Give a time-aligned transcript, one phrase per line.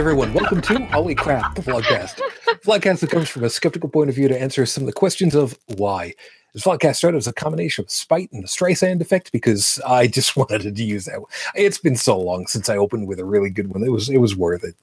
[0.00, 0.32] everyone.
[0.32, 2.22] Welcome to Holy Crap, the Vlogcast.
[2.64, 5.34] Vlogcast that comes from a skeptical point of view to answer some of the questions
[5.34, 6.14] of why.
[6.54, 10.36] This vlogcast started as a combination of spite and the Streisand effect because I just
[10.38, 11.20] wanted to use that.
[11.54, 13.84] It's been so long since I opened with a really good one.
[13.84, 14.74] It was it was worth it.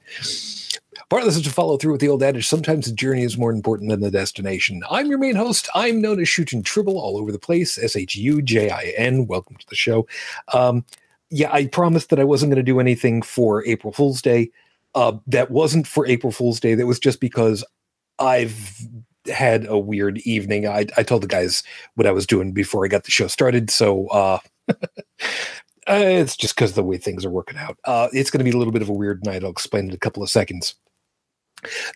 [1.09, 3.39] Part of this is to follow through with the old adage sometimes the journey is
[3.39, 4.83] more important than the destination.
[4.87, 5.67] I'm your main host.
[5.73, 7.79] I'm known as Shujin Tribble all over the place.
[7.79, 9.25] S H U J I N.
[9.25, 10.05] Welcome to the show.
[10.53, 10.85] Um,
[11.31, 14.51] yeah, I promised that I wasn't going to do anything for April Fool's Day.
[14.95, 16.75] Uh, that wasn't for April Fool's Day.
[16.75, 17.63] That was just because
[18.19, 18.81] I've
[19.31, 20.67] had a weird evening.
[20.67, 21.63] I, I told the guys
[21.95, 23.69] what I was doing before I got the show started.
[23.69, 24.39] So uh,
[25.87, 27.77] it's just because the way things are working out.
[27.85, 29.43] Uh, it's going to be a little bit of a weird night.
[29.43, 30.75] I'll explain in a couple of seconds.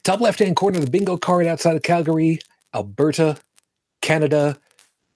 [0.03, 2.39] Top left hand corner of the bingo card outside of Calgary,
[2.73, 3.38] Alberta,
[4.02, 4.58] Canada.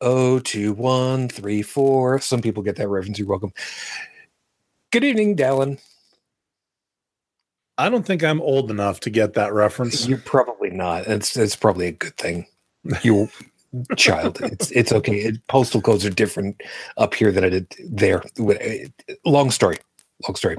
[0.02, 2.20] Oh, two, one, three, four.
[2.20, 3.18] Some people get that reference.
[3.18, 3.54] You're welcome.
[4.92, 5.80] Good evening, Dallin.
[7.78, 10.08] I don't think I'm old enough to get that reference.
[10.08, 11.08] You're probably not.
[11.08, 12.48] It's it's probably a good thing.
[13.04, 13.30] You
[13.98, 14.40] child.
[14.42, 15.18] It's it's okay.
[15.18, 16.62] It, postal codes are different
[16.98, 18.24] up here than it did there.
[19.26, 19.78] Long story.
[20.28, 20.58] Long story.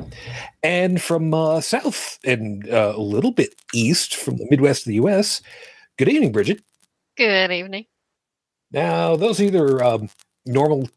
[0.63, 4.97] And from uh, south and uh, a little bit east from the Midwest of the
[4.97, 5.41] U.S.
[5.97, 6.63] Good evening, Bridget.
[7.17, 7.87] Good evening.
[8.73, 10.11] Now, those either um,
[10.45, 10.91] normal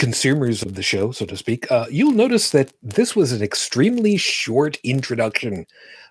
[0.00, 4.16] consumers of the show, so to speak, uh, you'll notice that this was an extremely
[4.16, 5.66] short introduction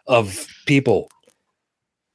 [0.06, 1.10] of people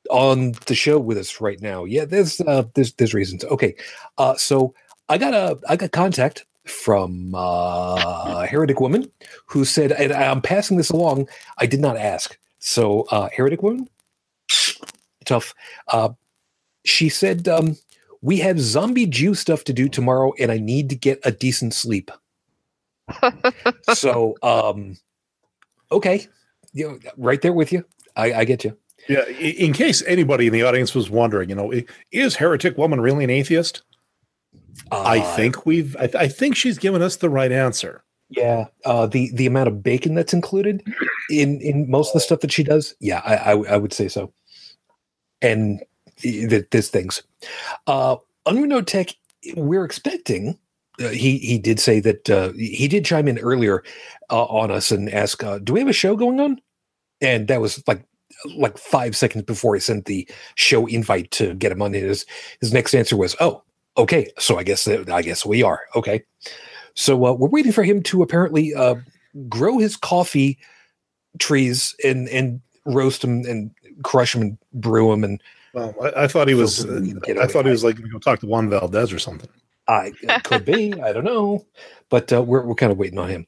[0.08, 1.84] on the show with us right now.
[1.84, 3.44] Yeah, there's uh, there's there's reasons.
[3.44, 3.74] Okay,
[4.18, 4.72] uh, so
[5.08, 9.10] I got a I got contact from uh, heretic woman
[9.46, 11.28] who said, and I'm passing this along.
[11.58, 12.38] I did not ask.
[12.60, 13.88] So uh, heretic woman,
[15.24, 15.54] tough.
[15.88, 16.10] Uh,
[16.84, 17.76] she said, um,
[18.24, 21.74] we have zombie Jew stuff to do tomorrow, and I need to get a decent
[21.74, 22.10] sleep.
[23.92, 24.96] so, um,
[25.92, 26.26] okay,
[26.72, 27.84] you know, right there with you.
[28.16, 28.74] I, I get you.
[29.10, 29.26] Yeah.
[29.26, 31.70] In case anybody in the audience was wondering, you know,
[32.12, 33.82] is heretic woman really an atheist?
[34.90, 35.94] Uh, I think we've.
[35.98, 38.02] I, I, think she's given us the right answer.
[38.30, 38.68] Yeah.
[38.86, 40.82] Uh, the the amount of bacon that's included
[41.28, 42.94] in in most of the stuff that she does.
[43.00, 44.32] Yeah, I I, I would say so.
[45.42, 45.84] And
[46.16, 47.22] th- there's things.
[47.86, 48.16] Uh,
[48.46, 49.14] Unrenode Tech,
[49.56, 50.58] we're expecting.
[51.00, 53.82] Uh, he he did say that uh, he did chime in earlier
[54.30, 56.60] uh, on us and ask, uh, "Do we have a show going on?"
[57.20, 58.04] And that was like
[58.56, 61.94] like five seconds before he sent the show invite to get him on.
[61.94, 62.26] His
[62.60, 63.62] his next answer was, "Oh,
[63.96, 64.30] okay.
[64.38, 66.22] So I guess I guess we are okay."
[66.94, 68.72] So uh, we're waiting for him to apparently
[69.48, 70.58] grow his coffee
[71.38, 73.70] trees and and roast them and
[74.02, 75.42] crush them and brew them and
[75.74, 76.86] well, I, I thought he was.
[76.86, 77.02] Uh,
[77.40, 79.50] I thought he was like gonna go talk to Juan Valdez or something.
[79.88, 80.12] I
[80.44, 80.94] could be.
[81.02, 81.66] I don't know,
[82.10, 83.46] but uh, we're we're kind of waiting on him.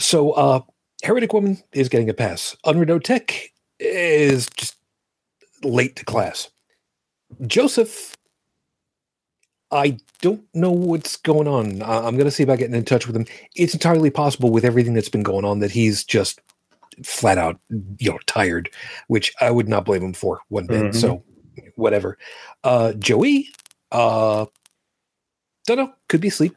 [0.00, 0.60] So, uh,
[1.02, 2.56] heretic woman is getting a pass.
[2.64, 4.76] Unrenode Tech is just
[5.64, 6.50] late to class.
[7.46, 8.16] Joseph,
[9.70, 11.82] I don't know what's going on.
[11.82, 13.26] I'm going to see about getting in touch with him.
[13.54, 16.40] It's entirely possible with everything that's been going on that he's just
[17.04, 17.60] flat out,
[17.98, 18.70] you know, tired,
[19.08, 20.82] which I would not blame him for one bit.
[20.82, 20.98] Mm-hmm.
[20.98, 21.22] So
[21.76, 22.18] whatever.
[22.64, 23.48] Uh Joey,
[23.92, 24.46] uh
[25.66, 26.56] don't know, could be sleep.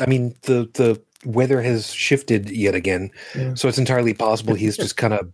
[0.00, 3.10] I mean, the the weather has shifted yet again.
[3.34, 3.54] Yeah.
[3.54, 5.32] So it's entirely possible he's just kind of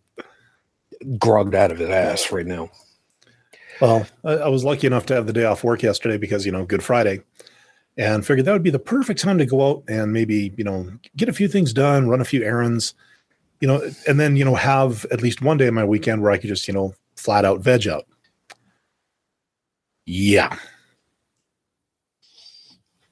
[1.18, 2.70] grogged out of his ass right now.
[3.80, 6.52] Well, I, I was lucky enough to have the day off work yesterday because, you
[6.52, 7.20] know, Good Friday
[7.96, 10.90] and figured that would be the perfect time to go out and maybe, you know,
[11.16, 12.94] get a few things done, run a few errands,
[13.60, 16.32] you know, and then, you know, have at least one day in my weekend where
[16.32, 18.06] I could just, you know, flat out veg out.
[20.06, 20.56] Yeah.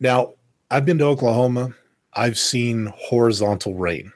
[0.01, 0.35] Now,
[0.71, 1.75] I've been to Oklahoma.
[2.15, 4.13] I've seen horizontal rain.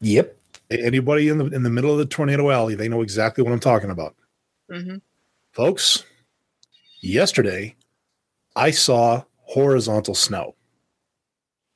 [0.00, 0.36] Yep.
[0.70, 3.60] Anybody in the in the middle of the tornado alley, they know exactly what I'm
[3.60, 4.14] talking about.
[4.70, 4.96] Mm-hmm.
[5.52, 6.04] Folks,
[7.00, 7.74] yesterday
[8.56, 10.54] I saw horizontal snow.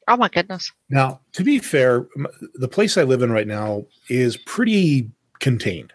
[0.09, 0.73] Oh my goodness.
[0.89, 2.07] Now, to be fair,
[2.55, 5.93] the place I live in right now is pretty contained.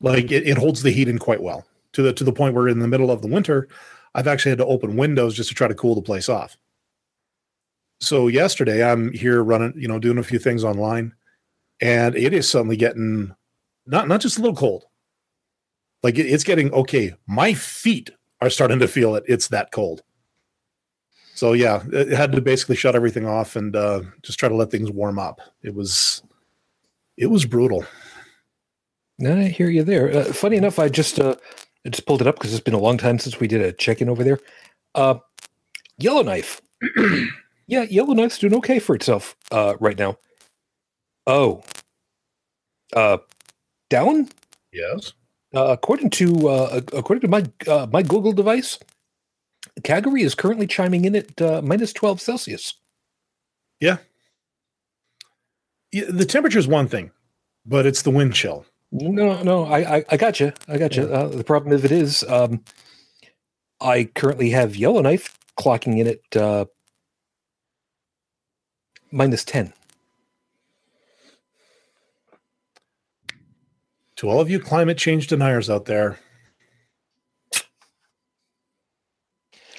[0.00, 2.68] Like it, it holds the heat in quite well to the to the point where
[2.68, 3.68] in the middle of the winter,
[4.14, 6.56] I've actually had to open windows just to try to cool the place off.
[8.00, 11.14] So yesterday I'm here running, you know, doing a few things online,
[11.80, 13.34] and it is suddenly getting
[13.86, 14.86] not not just a little cold.
[16.02, 17.14] Like it, it's getting okay.
[17.28, 18.10] My feet
[18.40, 19.24] are starting to feel it.
[19.28, 20.02] It's that cold
[21.42, 24.70] so yeah, it had to basically shut everything off and uh, just try to let
[24.70, 25.40] things warm up.
[25.64, 26.22] It was
[27.16, 27.84] it was brutal.
[29.26, 30.16] I hear you there.
[30.16, 31.34] Uh, funny enough, I just uh,
[31.84, 33.72] I just pulled it up because it's been a long time since we did a
[33.72, 34.38] check in over there.
[34.94, 35.16] Uh,
[35.98, 36.60] Yellowknife,
[37.66, 40.16] yeah, Yellowknife's doing okay for itself uh, right now.
[41.26, 41.64] Oh.
[42.94, 43.18] Uh,
[43.90, 44.28] down?
[44.72, 45.12] Yes.
[45.52, 48.78] Uh, according to uh, according to my uh, my Google device,
[49.84, 52.74] Calgary is currently chiming in at uh, minus twelve Celsius.
[53.80, 53.98] Yeah,
[55.92, 57.10] the temperature is one thing,
[57.66, 58.64] but it's the wind chill.
[58.90, 60.52] No, no, I I, I got you.
[60.68, 61.08] I got you.
[61.08, 61.14] Yeah.
[61.14, 62.62] Uh, the problem of it is, um,
[63.80, 66.64] I currently have Yellowknife clocking in at uh,
[69.10, 69.72] minus ten.
[74.16, 76.18] To all of you climate change deniers out there,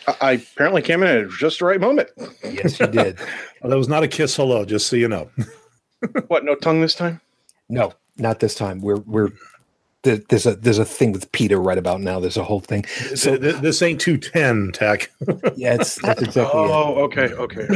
[0.07, 2.09] I, I apparently came in at just the right moment.
[2.43, 3.17] Yes, you did.
[3.61, 5.29] well, that was not a kiss hello, just so you know.
[6.27, 6.43] What?
[6.43, 7.21] No tongue this time?
[7.69, 8.81] no, not this time.
[8.81, 9.29] We're we're
[10.01, 12.19] there's a there's a thing with Peter right about now.
[12.19, 12.83] There's a whole thing.
[12.85, 15.09] So So this ain't 210 tech.
[15.55, 16.69] yeah, it's that's exactly it.
[16.69, 17.67] Oh, okay, okay.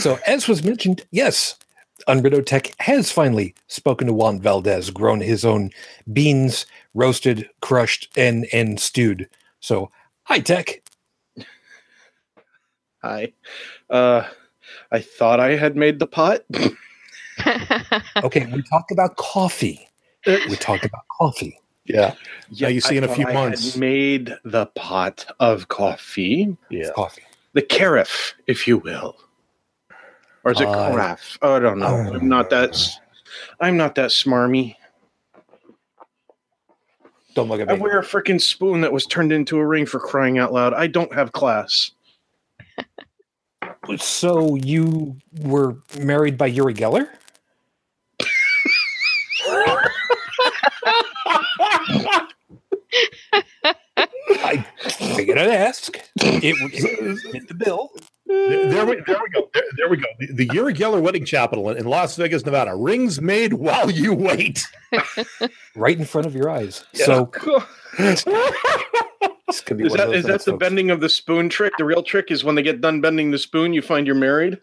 [0.00, 1.56] So, as was mentioned, yes,
[2.08, 5.70] Unrido Tech has finally spoken to Juan Valdez, grown his own
[6.10, 6.64] beans,
[6.94, 9.28] roasted, crushed, and and stewed.
[9.60, 9.90] So,
[10.24, 10.82] hi, Tech.
[13.02, 13.32] Hi.
[13.88, 14.24] Uh,
[14.92, 16.40] I thought I had made the pot.
[18.22, 19.88] Okay, we talked about coffee.
[20.26, 21.58] We talked about coffee.
[21.86, 22.14] yeah.
[22.50, 23.76] Yeah, you see in a few I had months.
[23.78, 26.90] made the pot of coffee, Yeah.
[26.94, 27.22] Coffee.
[27.54, 29.16] the carafe, if you will,
[30.44, 31.38] or is it Uh, carafe?
[31.40, 31.86] Oh, I don't know.
[31.86, 32.76] uh, I'm not that.
[33.58, 34.76] I'm not that smarmy.
[37.34, 40.00] Don't look at I wear a freaking spoon that was turned into a ring for
[40.00, 40.74] crying out loud.
[40.74, 41.92] I don't have class.
[43.98, 47.08] So, you were married by Uri Geller?
[54.42, 54.64] I
[55.16, 55.96] figured I'd ask.
[56.16, 57.90] It, it fit the bill.
[58.30, 59.50] There, there we, there we go.
[59.52, 60.06] There, there we go.
[60.20, 62.74] The, the Uri Geller Wedding Chapel in, in Las Vegas, Nevada.
[62.76, 64.64] Rings made while you wait.
[65.76, 66.84] right in front of your eyes.
[66.94, 67.30] So
[67.98, 68.22] this
[69.64, 70.60] could be Is one that of those is that nights, the folks.
[70.60, 71.72] bending of the spoon trick?
[71.76, 74.60] The real trick is when they get done bending the spoon, you find you're married.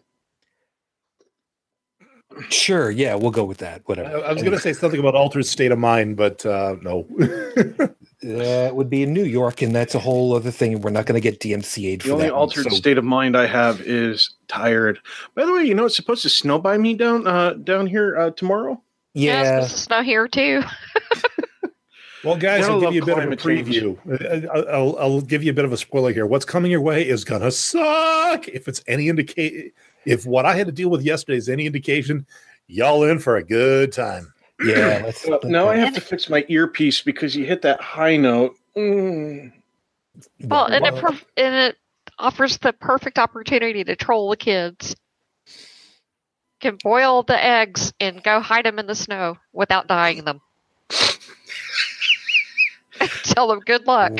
[2.50, 3.82] Sure, yeah, we'll go with that.
[3.86, 4.24] Whatever.
[4.24, 7.06] I was going to say something about altered state of mind, but uh, no.
[8.22, 10.80] that would be in New York, and that's a whole other thing.
[10.80, 12.32] We're not going to get DMCA'd The for only that.
[12.32, 14.98] one, altered so- state of mind I have is tired.
[15.34, 18.16] By the way, you know it's supposed to snow by me down uh, down here
[18.18, 18.82] uh, tomorrow.
[19.14, 20.62] Yeah, it's Yeah, supposed to snow here too.
[22.24, 23.96] Well, guys, I'll give you a bit of a preview.
[24.52, 26.26] I- I'll, I'll give you a bit of a spoiler here.
[26.26, 28.48] What's coming your way is gonna suck.
[28.48, 29.72] If it's any indicate,
[30.04, 32.26] if what I had to deal with yesterday is any indication,
[32.66, 34.32] y'all in for a good time.
[34.62, 35.02] Yeah.
[35.04, 38.56] Let's, Well, now I have to fix my earpiece because you hit that high note.
[38.76, 39.52] Mm.
[40.44, 41.76] Well, and it well, per- and it
[42.18, 44.96] offers the perfect opportunity to troll the kids.
[46.60, 50.40] Can boil the eggs and go hide them in the snow without dyeing them.
[53.22, 54.12] Tell them good luck.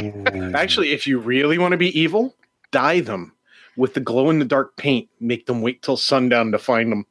[0.55, 2.37] Actually, if you really want to be evil,
[2.71, 3.33] dye them
[3.77, 5.09] with the glow in the dark paint.
[5.19, 7.07] Make them wait till sundown to find them.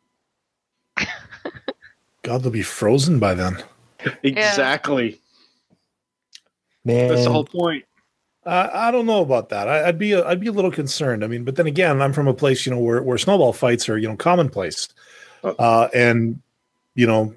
[2.27, 3.57] God, they'll be frozen by then.
[4.21, 5.21] Exactly.
[6.83, 7.85] man, That's the whole point.
[8.45, 9.69] I I don't know about that.
[9.69, 11.23] I, I'd be a, I'd be a little concerned.
[11.23, 13.87] I mean, but then again, I'm from a place you know where where snowball fights
[13.87, 14.89] are you know commonplace,
[15.43, 15.51] Oh.
[15.51, 16.41] uh, and
[16.95, 17.33] you know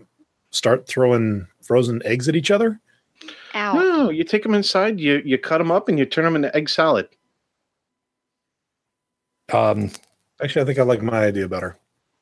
[0.50, 2.80] start throwing frozen eggs at each other.
[3.54, 3.75] Ow.
[3.75, 6.54] No, you take them inside, you you cut them up, and you turn them into
[6.56, 7.09] egg salad.
[9.52, 9.90] um,
[10.42, 11.76] Actually, I think I like my idea better.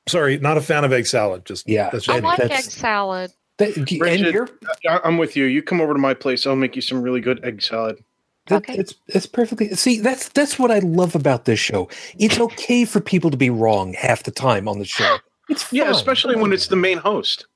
[0.09, 1.45] Sorry, not a fan of egg salad.
[1.45, 2.29] Just Yeah, that's I just me.
[2.29, 3.33] like egg salad.
[3.59, 4.49] that, Bridget, you're
[4.89, 5.45] I- I'm with you.
[5.45, 8.03] You come over to my place, I'll make you some really good egg salad.
[8.47, 8.77] That, Okay.
[8.79, 11.89] It's it's perfectly see that's that's what I love about this show.
[12.19, 15.19] It's okay for people to be wrong half the time on the show.
[15.51, 17.47] It's Yeah, especially when it's the main host.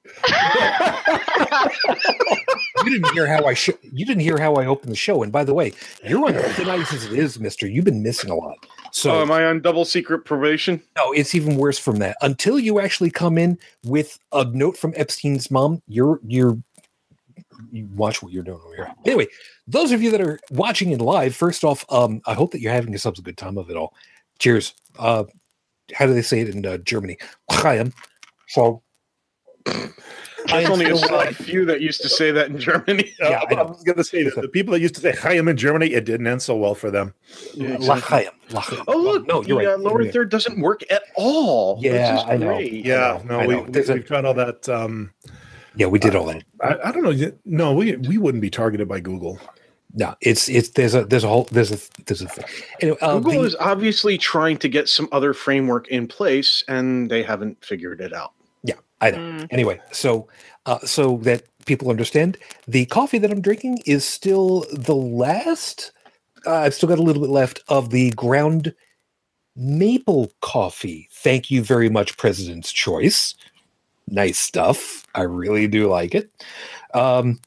[2.84, 5.22] You didn't hear how I sh- you didn't hear how I opened the show.
[5.22, 5.72] And by the way,
[6.04, 7.66] you're on thin ice as it is, Mister.
[7.66, 8.56] You've been missing a lot.
[8.92, 10.82] So So, am I on double secret probation?
[10.96, 12.16] no, it's even worse from that.
[12.20, 16.58] Until you actually come in with a note from Epstein's mom, you're you're
[17.70, 18.92] you watch what you're doing over here.
[19.06, 19.28] Anyway,
[19.66, 22.72] those of you that are watching it live, first off, um, I hope that you're
[22.72, 23.94] having yourselves a good time of it all.
[24.38, 24.74] Cheers.
[24.98, 25.24] Uh,
[25.94, 27.16] how do they say it in uh, Germany?
[28.48, 28.81] So
[30.46, 33.14] There's only a select few that used to say that in Germany.
[33.20, 35.46] Yeah, I I, was going to say that the people that used to say "Chaim"
[35.46, 37.14] in Germany, it didn't end so well for them.
[37.54, 38.28] L'chaim.
[38.50, 38.82] L'chaim.
[38.88, 39.74] Oh look, no, you're the right.
[39.74, 41.76] uh, lower third doesn't work at all.
[41.76, 42.46] which Yeah, is I know.
[42.56, 42.72] great.
[42.84, 43.62] Yeah, know, no, I we, know.
[43.62, 44.68] we, There's a- we've tried all that.
[44.68, 45.12] Um,
[45.76, 46.42] Yeah, we did all that.
[46.60, 47.32] I, I don't know.
[47.44, 49.38] No, we we wouldn't be targeted by Google.
[49.94, 52.44] no, it's it's there's a there's a whole there's a there's a thing.
[52.80, 57.08] Anyway, uh, Google the- is obviously trying to get some other framework in place, and
[57.08, 58.32] they haven't figured it out.
[59.02, 59.18] Yeah, I know.
[59.18, 59.46] Mm.
[59.50, 60.28] Anyway, so
[60.66, 65.92] uh, so that people understand, the coffee that I'm drinking is still the last.
[66.46, 68.74] Uh, I've still got a little bit left of the ground
[69.54, 71.08] maple coffee.
[71.12, 73.34] Thank you very much, President's Choice.
[74.08, 75.06] Nice stuff.
[75.14, 76.30] I really do like it.
[76.94, 77.40] Um,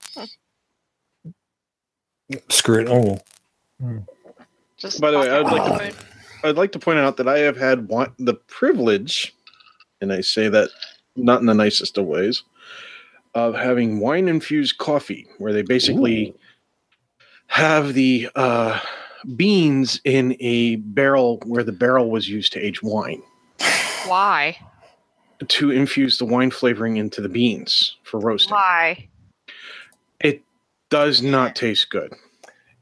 [2.50, 2.88] screw it.
[2.90, 3.20] Oh,
[4.78, 6.06] Just By the way, I would like to-
[6.44, 9.34] I'd like to point out that I have had one, the privilege,
[10.00, 10.70] and I say that
[11.15, 12.43] not in the nicest of ways,
[13.34, 16.36] of having wine infused coffee, where they basically
[17.48, 18.79] have the uh,
[19.36, 23.22] beans in a barrel where the barrel was used to age wine
[24.05, 24.57] Why?
[25.48, 28.53] to infuse the wine flavoring into the beans for roasting.
[28.53, 29.10] Why?
[30.22, 30.43] It
[30.89, 32.13] does not taste good.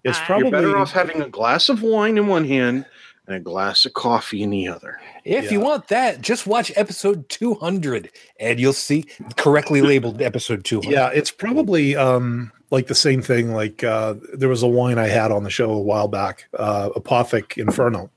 [0.03, 2.85] It's probably You're better off having a glass of wine in one hand
[3.27, 4.99] and a glass of coffee in the other.
[5.23, 9.05] If you want that, just watch episode 200 and you'll see
[9.37, 10.91] correctly labeled episode 200.
[10.91, 13.53] Yeah, it's probably um, like the same thing.
[13.53, 16.89] Like uh, there was a wine I had on the show a while back, uh,
[16.95, 18.09] Apothic Inferno,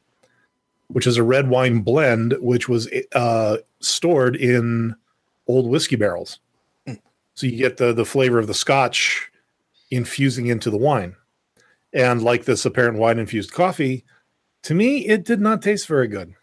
[0.89, 4.97] which is a red wine blend, which was uh, stored in
[5.47, 6.41] old whiskey barrels.
[7.35, 9.31] So you get the the flavor of the Scotch
[9.91, 11.15] infusing into the wine,
[11.93, 14.05] and like this apparent wine infused coffee,
[14.66, 16.35] to me it did not taste very good.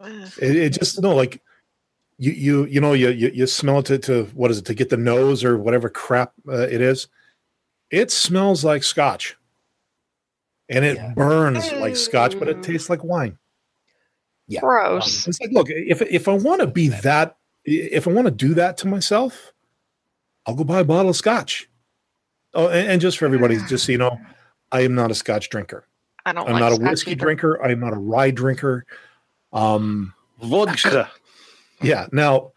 [0.00, 1.40] It, it just no like
[2.18, 4.74] you you you know you you, you smell it to, to what is it to
[4.74, 7.06] get the nose or whatever crap uh, it is.
[7.90, 9.36] It smells like scotch,
[10.68, 11.14] and it Yeah.
[11.14, 13.38] burns like scotch, but it tastes like wine.
[14.48, 14.60] Yeah.
[14.60, 15.26] Gross.
[15.28, 18.54] It's like look if if I want to be that if I want to do
[18.54, 19.52] that to myself,
[20.46, 21.68] I'll go buy a bottle of scotch.
[22.54, 24.18] Oh, and, and just for everybody, just so you know,
[24.72, 25.84] I am not a scotch drinker.
[26.28, 27.20] I don't I'm like not a whiskey either.
[27.24, 27.62] drinker.
[27.62, 28.84] I'm not a rye drinker.
[29.52, 31.10] Um, Vodka.
[31.82, 32.06] yeah.
[32.12, 32.52] Now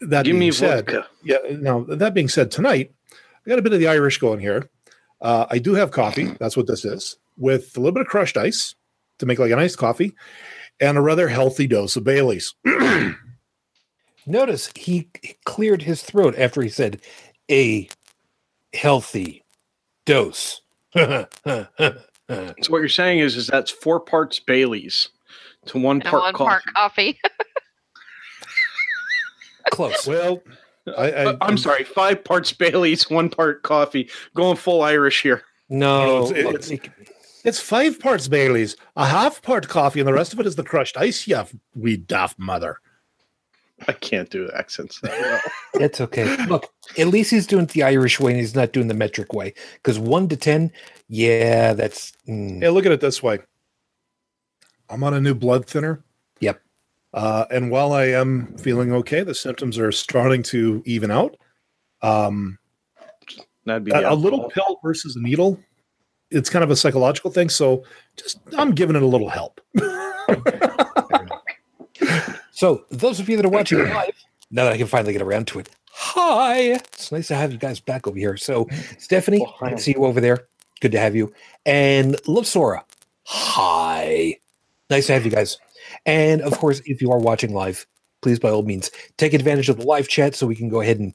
[0.00, 1.06] that Give being me said, vodka.
[1.22, 1.38] yeah.
[1.58, 4.68] Now that being said, tonight I got a bit of the Irish going here.
[5.20, 6.24] Uh, I do have coffee.
[6.40, 8.74] That's what this is, with a little bit of crushed ice
[9.18, 10.14] to make like a nice coffee,
[10.80, 12.54] and a rather healthy dose of Bailey's.
[14.26, 15.08] Notice he
[15.44, 17.00] cleared his throat after he said
[17.50, 17.88] a
[18.72, 19.44] healthy
[20.06, 20.62] dose.
[22.28, 25.08] So what you're saying is, is that's four parts Bailey's
[25.66, 26.48] to one And part one coffee.
[26.48, 27.18] part coffee.
[29.70, 30.06] Close.
[30.06, 30.42] well,
[30.96, 34.10] I, I, Uh, I'm sorry, five parts Bailey's, one part coffee.
[34.34, 35.42] Going full Irish here.
[35.68, 36.90] No, it's- look, it's- it-
[37.44, 40.62] It's five parts Bailey's, a half part coffee, and the rest of it is the
[40.64, 41.26] crushed ice.
[41.26, 42.78] You wee daft mother.
[43.88, 45.40] I can't do accents that well.
[45.82, 46.36] it's okay.
[46.46, 46.66] Look,
[46.98, 49.54] at least he's doing it the Irish way and he's not doing the metric way.
[49.74, 50.70] Because one to 10,
[51.08, 52.12] yeah, that's.
[52.28, 53.38] mm, Hey, look at it this way.
[54.88, 56.04] I'm on a new blood thinner.
[56.40, 56.60] Yep.
[57.12, 61.36] Uh, and while I am feeling okay, the symptoms are starting to even out.
[62.02, 62.58] Um,
[63.64, 65.58] That'd be a, a little pill versus a needle,
[66.30, 67.48] it's kind of a psychological thing.
[67.48, 67.84] So
[68.16, 69.60] just I'm giving it a little help.
[72.64, 74.14] So, those of you that are watching live,
[74.50, 76.76] now that I can finally get around to it, hi.
[76.76, 78.38] It's nice to have you guys back over here.
[78.38, 78.66] So,
[78.96, 79.66] Stephanie, Oh.
[79.66, 80.48] I see you over there.
[80.80, 81.30] Good to have you.
[81.66, 82.82] And Love Sora,
[83.24, 84.38] hi.
[84.88, 85.58] Nice to have you guys.
[86.06, 87.86] And of course, if you are watching live,
[88.22, 90.98] please by all means take advantage of the live chat so we can go ahead
[90.98, 91.12] and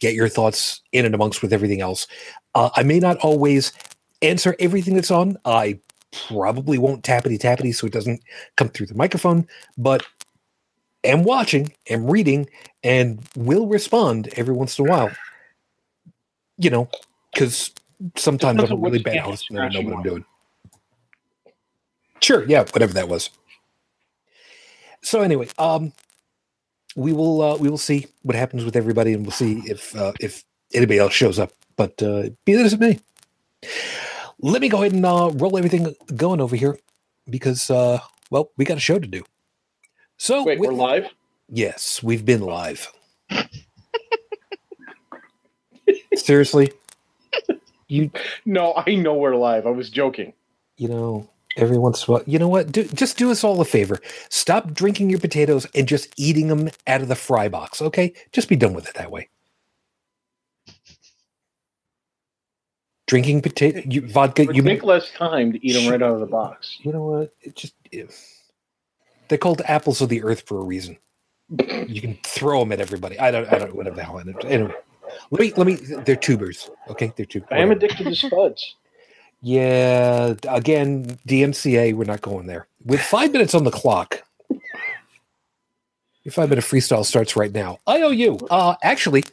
[0.00, 2.06] get your thoughts in and amongst with everything else.
[2.54, 3.72] Uh, I may not always
[4.20, 5.38] answer everything that's on.
[5.46, 5.78] I
[6.28, 8.20] probably won't tappity tappity so it doesn't
[8.56, 10.04] come through the microphone, but
[11.04, 12.48] am watching, am reading,
[12.82, 15.10] and will respond every once in a while.
[16.58, 16.88] You know,
[17.32, 17.72] because
[18.16, 20.24] sometimes I'm on really bad host and I don't know what I'm doing.
[22.20, 23.30] Sure, yeah, whatever that was.
[25.02, 25.92] So anyway, um,
[26.96, 30.12] we will uh, we will see what happens with everybody, and we'll see if uh,
[30.20, 31.52] if anybody else shows up.
[31.76, 33.00] But uh, be that as it may,
[34.40, 36.78] let me go ahead and uh, roll everything going over here
[37.28, 39.24] because uh, well, we got a show to do.
[40.20, 41.06] So Wait, with- we're live?
[41.48, 42.92] Yes, we've been live.
[46.14, 46.72] Seriously,
[47.88, 48.10] you
[48.44, 49.66] No, I know we're live.
[49.66, 50.34] I was joking.
[50.76, 52.70] you know every once in a while, you know what?
[52.70, 53.98] Do, just do us all a favor.
[54.28, 57.80] Stop drinking your potatoes and just eating them out of the fry box.
[57.80, 59.30] Okay, just be done with it that way.
[63.06, 64.42] Drinking potato you, vodka.
[64.42, 66.76] It You would take less time to eat them right out of the box.
[66.82, 67.34] You know what?
[67.40, 68.12] It just it-
[69.30, 70.98] they're called apples of the earth for a reason.
[71.88, 73.18] You can throw them at everybody.
[73.18, 73.52] I don't.
[73.52, 73.74] I don't.
[73.74, 74.20] Whatever the hell.
[74.44, 74.72] Anyway,
[75.32, 75.52] let me.
[75.56, 75.74] Let me.
[75.74, 76.70] They're tubers.
[76.88, 77.48] Okay, they're tubers.
[77.50, 78.76] I am addicted to spuds.
[79.42, 82.68] Yeah, again, DMCA, we're not going there.
[82.84, 84.22] With five minutes on the clock,
[86.22, 87.78] your five minute freestyle starts right now.
[87.88, 88.38] IOU.
[88.50, 89.24] Uh, actually,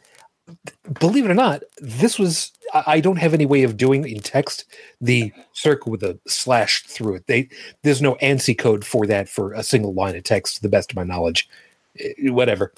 [1.00, 4.64] believe it or not, this was I don't have any way of doing in text
[5.00, 7.26] the circle with a slash through it.
[7.26, 7.48] They
[7.82, 10.92] there's no ANSI code for that for a single line of text, to the best
[10.92, 11.48] of my knowledge.
[11.98, 12.72] Eh, Whatever.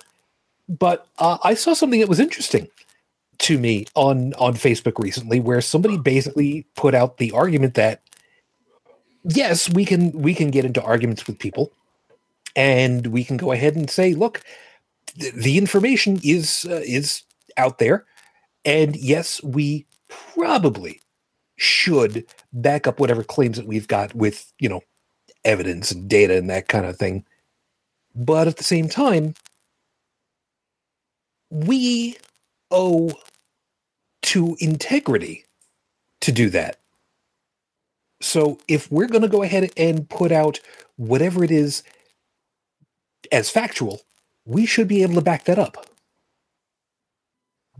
[0.68, 2.68] But uh, I saw something that was interesting
[3.38, 8.02] to me on on Facebook recently, where somebody basically put out the argument that
[9.24, 11.72] yes, we can we can get into arguments with people,
[12.54, 14.42] and we can go ahead and say, look,
[15.18, 17.22] th- the information is uh, is
[17.56, 18.06] out there,
[18.64, 21.00] and yes, we probably
[21.56, 24.80] should back up whatever claims that we've got with you know
[25.44, 27.24] evidence and data and that kind of thing.
[28.14, 29.34] But at the same time,
[31.50, 32.16] we
[32.70, 33.12] owe
[34.22, 35.44] to integrity
[36.20, 36.76] to do that.
[38.20, 40.60] So if we're going to go ahead and put out
[40.96, 41.82] whatever it is
[43.32, 44.00] as factual,
[44.44, 45.86] we should be able to back that up.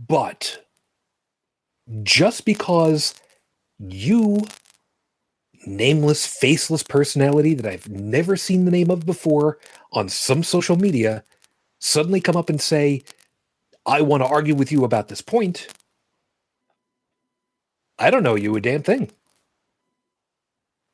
[0.07, 0.65] But
[2.03, 3.13] just because
[3.79, 4.41] you,
[5.65, 9.59] nameless, faceless personality that I've never seen the name of before
[9.91, 11.23] on some social media,
[11.79, 13.03] suddenly come up and say,
[13.85, 15.67] I want to argue with you about this point,
[17.99, 19.11] I don't know you a damn thing.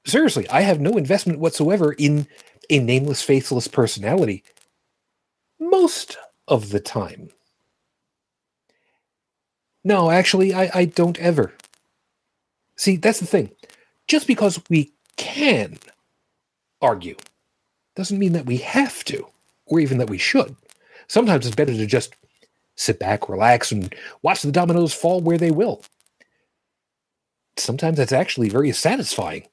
[0.05, 2.27] Seriously, I have no investment whatsoever in
[2.69, 4.43] a nameless, faceless personality
[5.59, 7.29] most of the time.
[9.87, 11.53] No, actually, I, I don't ever.
[12.75, 13.51] See, that's the thing.
[14.09, 15.77] Just because we can
[16.81, 17.15] argue
[17.95, 19.25] doesn't mean that we have to,
[19.65, 20.57] or even that we should.
[21.07, 22.13] Sometimes it's better to just
[22.75, 25.81] sit back, relax, and watch the dominoes fall where they will.
[27.55, 29.47] Sometimes that's actually very satisfying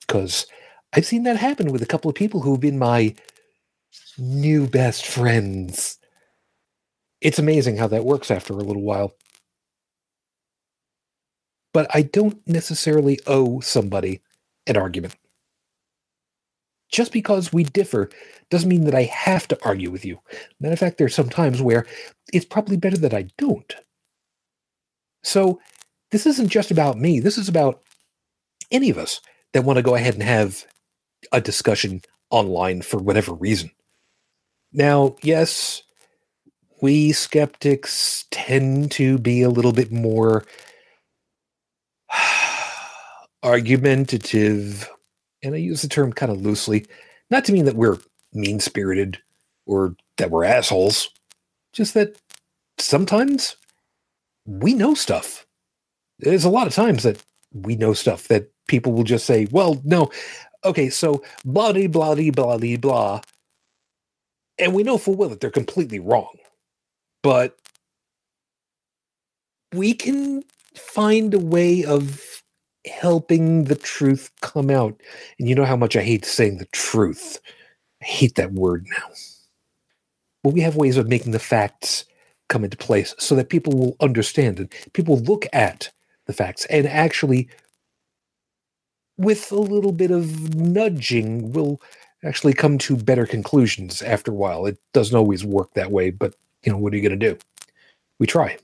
[0.00, 0.46] because
[0.94, 3.14] I've seen that happen with a couple of people who've been my
[4.16, 5.98] new best friends.
[7.20, 9.12] It's amazing how that works after a little while.
[11.72, 14.20] But I don't necessarily owe somebody
[14.66, 15.14] an argument.
[16.90, 18.10] Just because we differ
[18.50, 20.18] doesn't mean that I have to argue with you.
[20.60, 21.86] Matter of fact, there's some times where
[22.32, 23.74] it's probably better that I don't.
[25.24, 25.60] So,
[26.10, 27.20] this isn't just about me.
[27.20, 27.80] This is about
[28.70, 29.20] any of us
[29.54, 30.66] that want to go ahead and have
[31.32, 33.70] a discussion online for whatever reason.
[34.72, 35.82] Now, yes,
[36.80, 40.44] we skeptics tend to be a little bit more
[43.42, 44.88] argumentative,
[45.42, 46.86] and I use the term kind of loosely,
[47.30, 47.98] not to mean that we're
[48.32, 49.18] mean spirited
[49.66, 51.10] or that we're assholes,
[51.72, 52.16] just that
[52.78, 53.56] sometimes
[54.46, 55.46] we know stuff.
[56.18, 59.80] There's a lot of times that we know stuff that people will just say, well,
[59.84, 60.10] no,
[60.64, 63.20] okay, so blah blah blah de blah.
[64.58, 66.36] And we know full well that they're completely wrong.
[67.22, 67.58] But
[69.72, 72.41] we can find a way of
[72.86, 75.00] helping the truth come out.
[75.38, 77.40] And you know how much I hate saying the truth.
[78.02, 79.14] I hate that word now.
[80.42, 82.04] But we have ways of making the facts
[82.48, 85.90] come into place so that people will understand and people look at
[86.26, 87.48] the facts and actually
[89.16, 91.80] with a little bit of nudging will
[92.24, 96.34] actually come to better conclusions after a while it doesn't always work that way but
[96.62, 97.38] you know what are you going to do
[98.18, 98.56] we try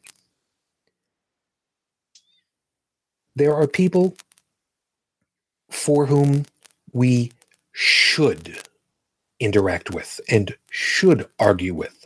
[3.38, 4.16] there are people
[5.70, 6.44] for whom
[6.92, 7.33] we
[7.72, 8.59] should
[9.40, 11.98] interact with and should argue with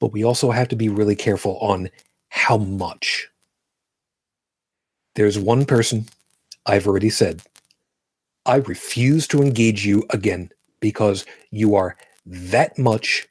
[0.00, 1.90] but we also have to be really careful on
[2.28, 3.28] how much
[5.14, 6.06] there's one person
[6.66, 7.42] I've already said,
[8.46, 10.50] I refuse to engage you again
[10.80, 13.26] because you are that much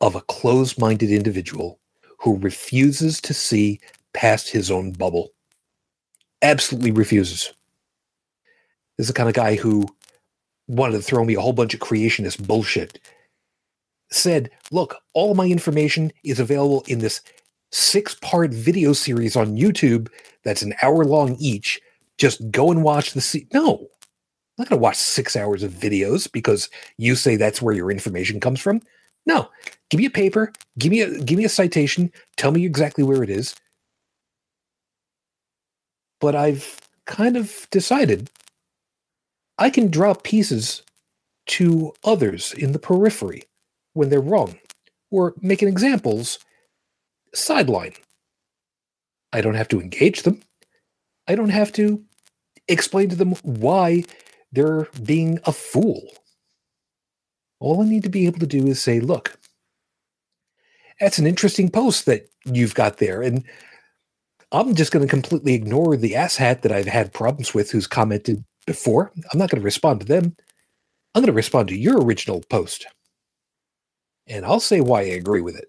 [0.00, 1.78] of a closed minded individual
[2.18, 3.80] who refuses to see
[4.14, 5.33] past his own bubble.
[6.44, 7.52] Absolutely refuses.
[8.98, 9.86] This is the kind of guy who
[10.68, 13.00] wanted to throw me a whole bunch of creationist bullshit.
[14.10, 17.22] Said, look, all my information is available in this
[17.72, 20.08] six part video series on YouTube
[20.44, 21.80] that's an hour long each.
[22.18, 23.88] Just go and watch the se- No, I'm
[24.58, 28.38] not going to watch six hours of videos because you say that's where your information
[28.38, 28.82] comes from.
[29.26, 29.48] No,
[29.88, 33.22] give me a paper, give me a give me a citation, tell me exactly where
[33.22, 33.56] it is.
[36.24, 38.30] But I've kind of decided
[39.58, 40.82] I can drop pieces
[41.48, 43.42] to others in the periphery
[43.92, 44.58] when they're wrong,
[45.10, 46.38] or making examples
[47.34, 47.92] sideline.
[49.34, 50.40] I don't have to engage them.
[51.28, 52.02] I don't have to
[52.68, 54.04] explain to them why
[54.50, 56.08] they're being a fool.
[57.60, 59.38] All I need to be able to do is say, look,
[60.98, 63.20] that's an interesting post that you've got there.
[63.20, 63.44] And
[64.54, 68.44] I'm just going to completely ignore the asshat that I've had problems with who's commented
[68.66, 69.10] before.
[69.32, 70.36] I'm not going to respond to them.
[71.14, 72.86] I'm going to respond to your original post.
[74.28, 75.66] And I'll say why I agree with it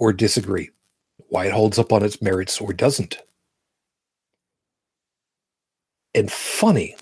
[0.00, 0.70] or disagree,
[1.28, 3.18] why it holds up on its merits or doesn't.
[6.12, 6.96] And funny,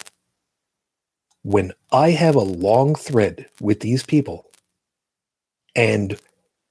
[1.42, 4.50] when I have a long thread with these people
[5.74, 6.20] and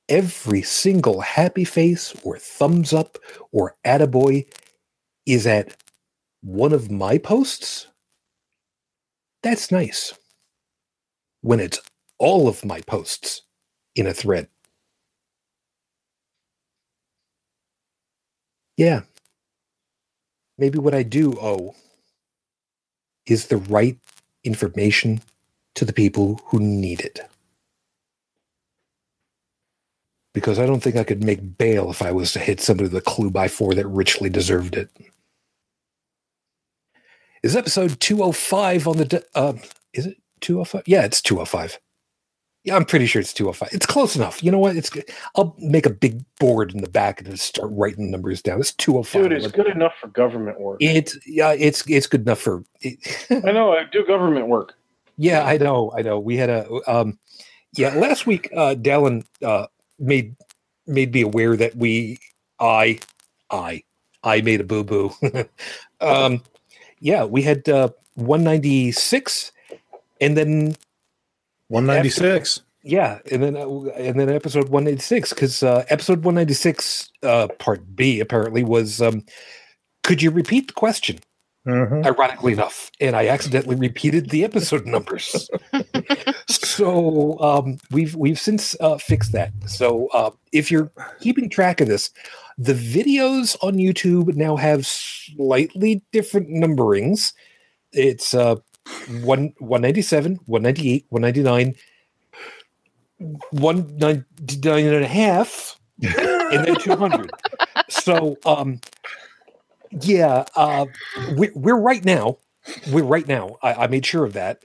[0.10, 3.18] every single happy face or thumbs up
[3.52, 4.46] or attaboy
[5.26, 5.76] is at
[6.42, 7.88] one of my posts,
[9.44, 10.14] that's nice.
[11.42, 11.82] When it's
[12.20, 13.44] all of my posts
[13.96, 14.48] in a thread.
[18.78, 19.02] Yeah.
[20.58, 21.76] Maybe what I do owe
[23.26, 23.98] is the right
[24.44, 25.22] information
[25.76, 27.20] to the people who need it.
[30.36, 32.98] Because I don't think I could make bail if I was to hit somebody with
[32.98, 34.90] a clue by four that richly deserved it.
[37.42, 39.06] Is episode 205 on the.
[39.06, 39.54] De- uh,
[39.94, 40.84] is it 205?
[40.86, 41.80] Yeah, it's 205.
[42.66, 43.70] Yeah, I'm pretty sure it's 205.
[43.72, 44.44] It's close enough.
[44.44, 44.76] You know what?
[44.76, 45.06] It's good.
[45.36, 48.60] I'll make a big board in the back and just start writing numbers down.
[48.60, 49.22] It's 205.
[49.22, 50.78] Dude, it's good enough for government work.
[50.82, 52.64] It's yeah, it's it's good enough for.
[52.82, 52.98] It,
[53.46, 53.72] I know.
[53.72, 54.74] I do government work.
[55.16, 56.20] yeah, I know, I know.
[56.20, 57.20] We had a um,
[57.78, 57.94] yeah.
[57.94, 59.68] Last week, uh, Dallin uh,
[60.00, 60.36] made
[60.88, 62.20] made me aware that we,
[62.60, 63.00] I,
[63.50, 63.84] I,
[64.24, 65.14] I made a boo boo.
[66.02, 66.44] um,
[67.00, 69.52] yeah, we had uh, 196,
[70.22, 70.76] and then
[71.70, 72.62] 196.
[72.86, 78.20] yeah, and then uh, and then episode 196 because uh, episode 196 uh, part B
[78.20, 79.26] apparently was um,
[80.04, 81.20] could you repeat the question?
[81.66, 82.06] Mhm.
[82.06, 85.50] Ironically enough, and I accidentally repeated the episode numbers.
[86.48, 89.52] so um, we've we've since uh, fixed that.
[89.66, 92.12] So uh, if you're keeping track of this,
[92.60, 97.34] the videos on YouTube now have slightly different numberings.
[97.94, 98.58] It's uh,
[99.24, 101.76] one 197, 198, 199,
[103.52, 107.32] 199 and a half, and then 200.
[107.90, 108.80] so, um,
[110.02, 110.86] yeah, uh,
[111.38, 112.38] we, we're right now.
[112.92, 113.58] We're right now.
[113.62, 114.64] I, I made sure of that.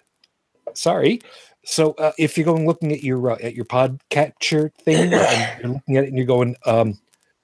[0.74, 1.20] Sorry.
[1.64, 5.72] So, uh, if you're going looking at your uh, at your podcatcher thing, and you're
[5.74, 6.98] looking at it and you're going, um,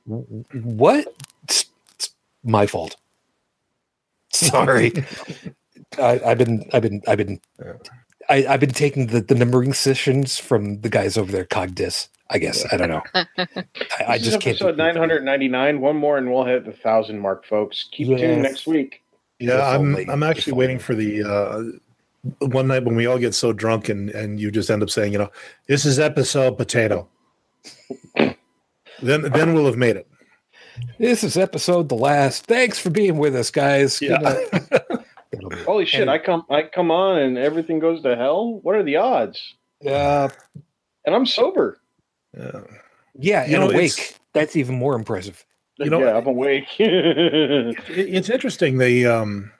[0.04, 1.14] what?
[1.44, 2.10] It's, it's
[2.42, 2.96] my fault.
[4.32, 4.92] Sorry.
[5.98, 7.40] I, I've been, I've been, I've been,
[8.28, 12.08] I, I've been taking the, the numbering sessions from the guys over there, Cogdis.
[12.30, 13.02] I guess I don't know.
[13.14, 13.26] I,
[14.08, 14.56] I This is just can't.
[14.56, 15.80] episode 999.
[15.80, 17.88] One more, and we'll hit the thousand mark, folks.
[17.92, 18.20] Keep Yes.
[18.20, 19.02] tuned next week.
[19.38, 21.62] Yeah, If I'm only- I'm actually waiting for the uh,
[22.46, 25.12] one night when we all get so drunk and and you just end up saying,
[25.12, 25.30] you know,
[25.68, 27.08] this is episode potato.
[28.14, 30.08] then then we'll have made it.
[30.98, 32.46] This is episode the last.
[32.46, 34.00] Thanks for being with us, guys.
[34.02, 34.16] Yeah.
[34.18, 34.50] night.
[35.30, 36.02] That'll be- Holy shit!
[36.02, 38.58] And- I come, I come on, and everything goes to hell.
[38.62, 39.54] What are the odds?
[39.86, 40.28] Uh,
[41.04, 41.78] And I'm sober.
[42.36, 42.60] Yeah.
[43.18, 44.16] yeah, You and know, awake.
[44.32, 45.44] That's even more impressive.
[45.78, 46.68] You know- yeah, I'm awake.
[46.78, 48.78] It- it's interesting.
[48.78, 49.50] They um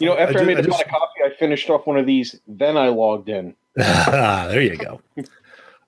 [0.00, 1.96] you know, after I, ju- made a just- pot of coffee, I finished off one
[1.98, 2.38] of these.
[2.46, 3.54] Then I logged in.
[3.76, 5.00] there you go.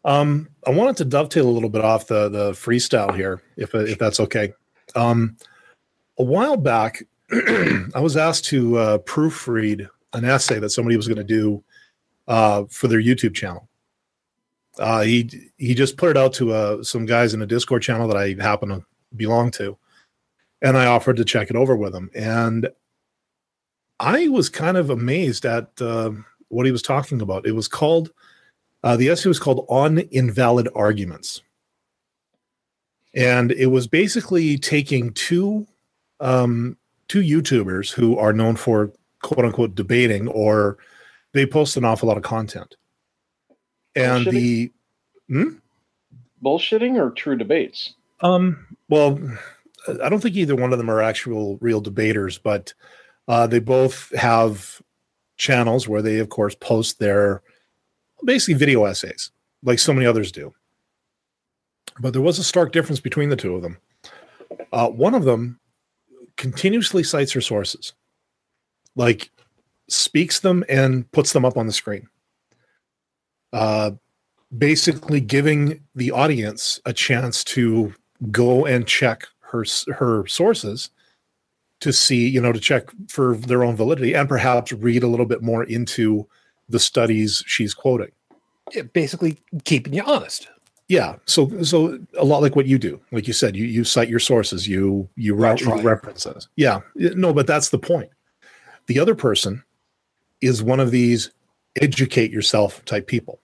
[0.05, 3.98] Um, I wanted to dovetail a little bit off the the freestyle here, if if
[3.98, 4.53] that's okay.
[4.94, 5.37] Um,
[6.18, 11.18] a while back, I was asked to uh, proofread an essay that somebody was going
[11.18, 11.62] to do
[12.29, 13.68] uh, for their YouTube channel.
[14.78, 18.08] Uh, he he just put it out to uh, some guys in a Discord channel
[18.08, 18.84] that I happen to
[19.16, 19.76] belong to,
[20.62, 22.10] and I offered to check it over with him.
[22.14, 22.68] And
[24.00, 26.12] I was kind of amazed at uh,
[26.48, 27.46] what he was talking about.
[27.46, 28.12] It was called
[28.84, 31.42] uh, the essay was called "On Invalid Arguments,"
[33.14, 35.66] and it was basically taking two
[36.20, 36.76] um,
[37.08, 40.78] two YouTubers who are known for quote unquote debating, or
[41.32, 42.76] they post an awful lot of content,
[43.98, 44.70] and the
[46.42, 47.94] Bullshitting or true debates?
[48.20, 49.20] um, well,
[50.02, 52.74] I don't think either one of them are actual real debaters, but
[53.26, 54.82] uh, they both have
[55.37, 57.42] channels where they, of course, post their
[58.24, 59.30] basically video essays,
[59.62, 60.52] like so many others do.
[62.00, 63.78] But there was a stark difference between the two of them.
[64.72, 65.58] Uh, one of them
[66.37, 67.94] continuously cites her sources,
[68.94, 69.30] like
[69.88, 72.08] speaks them and puts them up on the screen.
[73.52, 73.92] Uh,
[74.56, 77.94] basically giving the audience a chance to
[78.30, 80.90] go and check her her sources
[81.80, 85.26] to see, you know, to check for their own validity and perhaps read a little
[85.26, 86.26] bit more into
[86.68, 88.11] the studies she's quoting.
[88.72, 90.48] Yeah, basically keeping you honest.
[90.88, 91.16] Yeah.
[91.26, 93.00] So so a lot like what you do.
[93.12, 95.82] Like you said, you you cite your sources, you you, That's right.
[95.82, 96.26] you reference.
[96.56, 96.80] Yeah.
[96.94, 98.11] No, but that's the point.
[98.87, 99.62] The other person
[100.40, 101.30] is one of these
[101.80, 103.40] educate yourself type people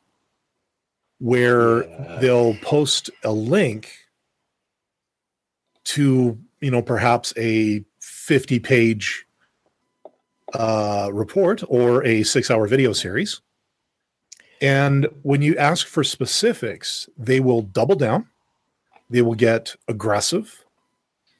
[1.18, 2.18] where Yeah.
[2.20, 3.90] they'll post a link
[5.84, 9.26] to, you know, perhaps a 50 page
[10.54, 13.40] uh, report or a six hour video series.
[14.60, 18.28] And when you ask for specifics, they will double down,
[19.10, 20.64] they will get aggressive,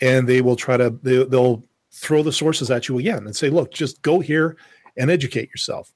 [0.00, 3.48] and they will try to, they, they'll throw the sources at you again and say,
[3.50, 4.56] look, just go here
[4.96, 5.92] and educate yourself.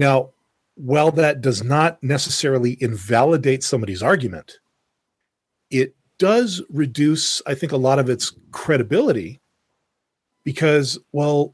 [0.00, 0.30] Now,
[0.76, 4.58] while that does not necessarily invalidate somebody's argument,
[5.70, 9.42] it does reduce, I think, a lot of its credibility
[10.42, 11.52] because, well,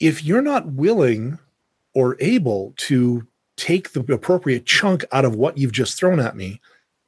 [0.00, 1.38] if you're not willing
[1.92, 6.62] or able to take the appropriate chunk out of what you've just thrown at me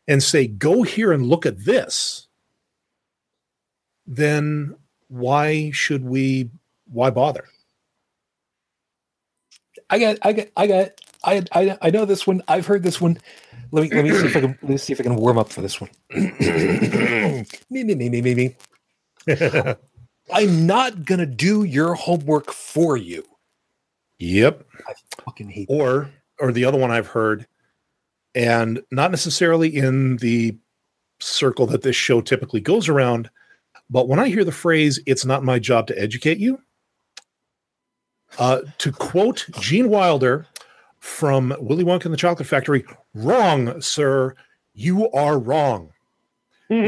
[0.06, 2.28] and say, go here and look at this,
[4.06, 4.76] then
[5.08, 6.50] why should we,
[6.92, 7.46] why bother?
[9.92, 10.90] I got, I got, I got,
[11.24, 12.42] I, I, I know this one.
[12.48, 13.18] I've heard this one.
[13.72, 15.38] Let me, let me see if I can, let me see if I can warm
[15.38, 15.90] up for this one.
[16.10, 18.56] me, me, me, me, me, me.
[20.32, 23.24] I'm not gonna do your homework for you.
[24.18, 24.66] yep.
[24.88, 25.68] I Fucking hate.
[25.68, 27.46] or or the other one I've heard,
[28.34, 30.56] and not necessarily in the
[31.20, 33.30] circle that this show typically goes around,
[33.90, 36.58] but when I hear the phrase "It's not my job to educate you,"
[38.38, 40.46] uh, to quote Gene Wilder
[40.98, 44.34] from Willy Wonka and the Chocolate Factory, "Wrong, sir.
[44.74, 45.90] You are wrong."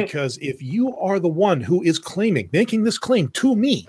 [0.02, 3.86] because if you are the one who is claiming, making this claim to me,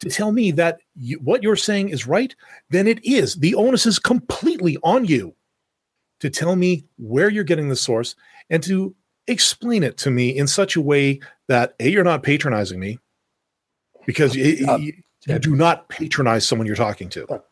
[0.00, 2.34] to tell me that you, what you're saying is right,
[2.70, 3.34] then it is.
[3.34, 5.34] The onus is completely on you
[6.20, 8.14] to tell me where you're getting the source
[8.48, 8.94] and to
[9.26, 12.98] explain it to me in such a way that a you're not patronizing me
[14.06, 14.78] because it- Uh,
[15.28, 17.42] you, you do not patronize someone you're talking to.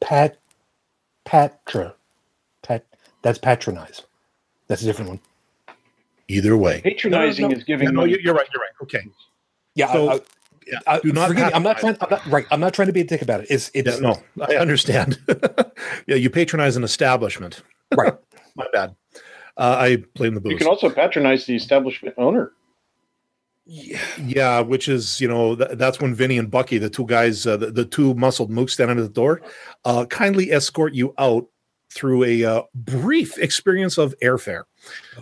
[0.00, 0.38] Pat,
[1.24, 1.94] patra,
[2.62, 2.84] pat.
[3.22, 4.02] That's patronize.
[4.66, 5.20] That's a different one.
[6.28, 8.12] Either way, Patronizing No, no, is giving Yeah, no, money.
[8.12, 8.46] you- you're right.
[8.52, 8.70] You're right.
[8.82, 9.00] Okay.
[9.74, 9.92] Yeah.
[9.92, 10.20] So, I, I,
[10.66, 11.96] yeah, I, do not forgive me, I'm not trying.
[12.00, 12.46] I'm not right.
[12.50, 13.48] I'm not trying to be a dick about it.
[13.50, 15.18] It's it's Yeah, no, I understand.
[16.06, 17.62] yeah, you patronize an establishment.
[17.94, 18.14] right.
[18.56, 18.94] My bad.
[19.58, 20.52] Uh, I blame the booze.
[20.52, 22.52] You can also patronize the establishment owner.
[23.66, 23.98] Yeah.
[24.18, 27.56] yeah, which is you know th- that's when Vinny and Bucky, the two guys, uh,
[27.56, 29.40] the, the two muscled mooks standing at the door,
[29.86, 31.46] uh, kindly escort you out
[31.90, 34.64] through a uh, brief experience of airfare.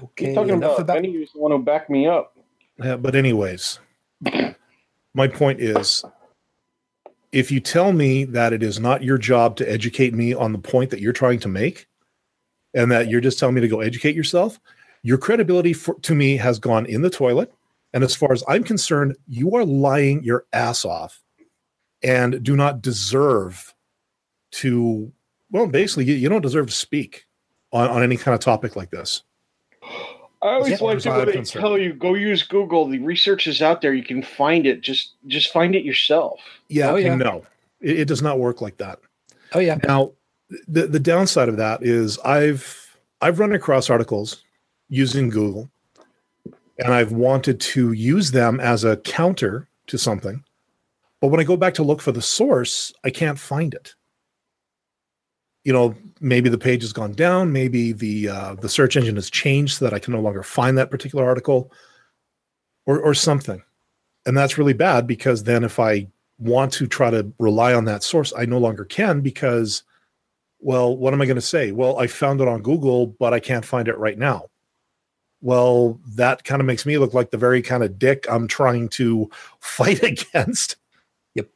[0.02, 0.26] Okay.
[0.26, 2.36] You're talking enough about, about Benny was the one who backed me up.
[2.82, 3.78] Yeah, but anyways,
[5.14, 6.04] my point is,
[7.30, 10.58] if you tell me that it is not your job to educate me on the
[10.58, 11.86] point that you're trying to make,
[12.74, 14.58] and that you're just telling me to go educate yourself,
[15.02, 17.52] your credibility for, to me has gone in the toilet.
[17.94, 21.20] And as far as I'm concerned, you are lying your ass off
[22.02, 23.74] and do not deserve
[24.52, 25.12] to,
[25.50, 27.26] well, basically, you, you don't deserve to speak
[27.72, 29.22] on, on any kind of topic like this.
[30.42, 31.62] I always Yeah, like to far when they concerned.
[31.62, 32.88] tell you go use Google.
[32.88, 33.94] The research is out there.
[33.94, 34.80] You can find it.
[34.80, 36.40] Just just find it yourself.
[36.68, 37.14] Yeah, Oh, yeah.
[37.14, 37.46] no,
[37.80, 38.98] it, it does not work like that.
[39.52, 39.76] Oh yeah.
[39.84, 40.12] Now,
[40.66, 44.42] the the downside of that is I've I've run across articles
[44.88, 45.70] using Google,
[46.78, 50.42] and I've wanted to use them as a counter to something,
[51.20, 53.94] but when I go back to look for the source, I can't find it.
[55.64, 59.30] You know, maybe the page has gone down, maybe the uh, the search engine has
[59.30, 61.72] changed so that I can no longer find that particular article,
[62.86, 63.62] or or something,
[64.26, 66.08] and that's really bad because then if I
[66.38, 69.84] want to try to rely on that source, I no longer can because,
[70.58, 71.70] well, what am I going to say?
[71.70, 74.46] Well, I found it on Google, but I can't find it right now.
[75.42, 78.88] Well, that kind of makes me look like the very kind of dick I'm trying
[78.90, 80.76] to fight against.
[81.34, 81.48] Yep.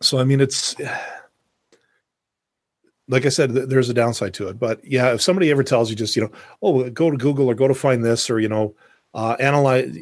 [0.00, 0.76] So, I mean, it's
[3.08, 4.58] like I said, th- there's a downside to it.
[4.58, 6.30] But yeah, if somebody ever tells you just, you know,
[6.62, 8.74] oh, go to Google or go to find this or, you know,
[9.14, 9.96] uh, analyze,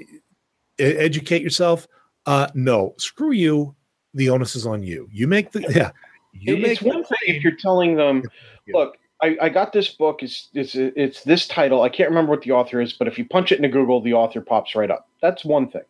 [0.78, 1.86] educate yourself.
[2.26, 3.74] Uh, no, screw you
[4.14, 5.08] the onus is on you.
[5.12, 5.92] You make the yeah.
[6.32, 8.22] You It- make one thing if you're telling them,
[8.72, 10.22] look, I, I got this book.
[10.22, 11.82] It's it's it's this title.
[11.82, 14.14] I can't remember what the author is, but if you punch it into Google, the
[14.14, 15.08] author pops right up.
[15.20, 15.82] That's one thing.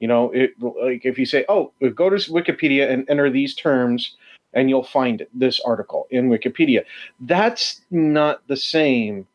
[0.00, 4.16] You know, it like if you say, oh, go to Wikipedia and enter these terms,
[4.52, 6.84] and you'll find it, this article in Wikipedia.
[7.20, 9.26] That's not the same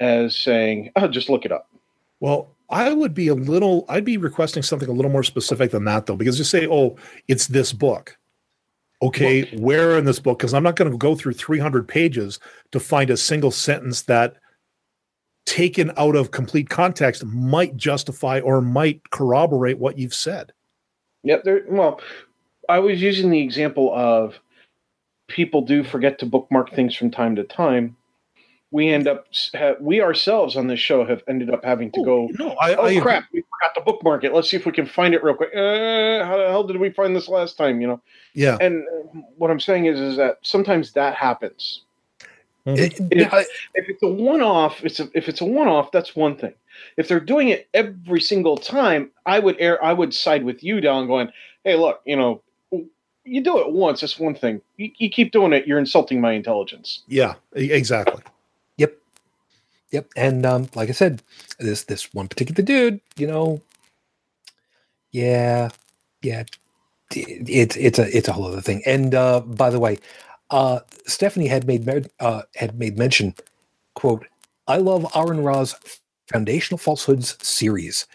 [0.00, 1.68] as saying, oh, just look it up.
[2.20, 5.84] well, I would be a little, I'd be requesting something a little more specific than
[5.84, 6.96] that, though, because you say, oh,
[7.28, 8.18] it's this book.
[9.02, 10.38] Okay, where in this book?
[10.38, 12.38] Because I'm not going to go through 300 pages
[12.72, 14.36] to find a single sentence that,
[15.44, 20.52] taken out of complete context, might justify or might corroborate what you've said.
[21.24, 21.44] Yep.
[21.44, 21.64] There.
[21.68, 22.00] Well,
[22.68, 24.40] I was using the example of
[25.28, 27.96] people do forget to bookmark things from time to time.
[28.72, 32.28] We end up, ha- we ourselves on this show have ended up having to go.
[32.38, 33.24] No, I, Oh I crap!
[33.32, 34.34] We forgot to bookmark it.
[34.34, 35.50] Let's see if we can find it real quick.
[35.54, 37.80] Uh, how the hell did we find this last time?
[37.80, 38.00] You know.
[38.34, 38.58] Yeah.
[38.60, 41.82] And uh, what I'm saying is, is that sometimes that happens.
[42.66, 46.36] It- If- I- If it's a one-off, it's a, if it's a one-off, that's one
[46.36, 46.52] thing.
[46.96, 50.76] If they're doing it every single time, I would air, I would side with you,
[50.80, 51.30] Dallin, going,
[51.62, 52.42] "Hey, look, you know,
[53.24, 54.60] you do it once, that's one thing.
[54.76, 58.22] You, you keep doing it, you're insulting my intelligence." Yeah, exactly.
[59.92, 60.08] Yep.
[60.16, 61.22] And um, like I said,
[61.58, 63.62] this this one particular dude, you know,
[65.12, 65.68] yeah,
[66.22, 66.44] yeah,
[67.14, 68.82] it- it's it's a it's a whole other thing.
[68.86, 69.98] And uh, by the way,
[70.50, 71.88] uh, Stephanie had made
[72.20, 73.34] uh, had made mention,
[73.94, 74.26] quote,
[74.66, 75.74] "I love Aaron Ra's
[76.32, 78.06] Foundational Falsehoods series."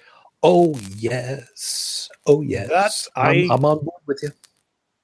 [0.44, 4.32] Oh yes, oh yes, That I'm, I- I'm on board with you.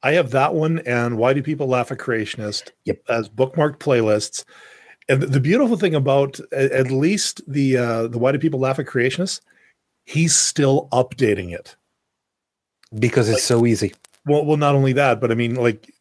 [0.04, 3.02] I have that one and Why Do People Laugh at Creationists Yep.
[3.10, 4.46] as bookmarked playlists.
[5.10, 8.86] And the- beautiful thing about at least the uh, the Why Do People Laugh at
[8.86, 9.42] creationists,
[10.06, 11.76] he's still updating it.
[12.98, 13.94] Because it's so easy.
[14.26, 15.94] Well, well, not only that, but I mean, like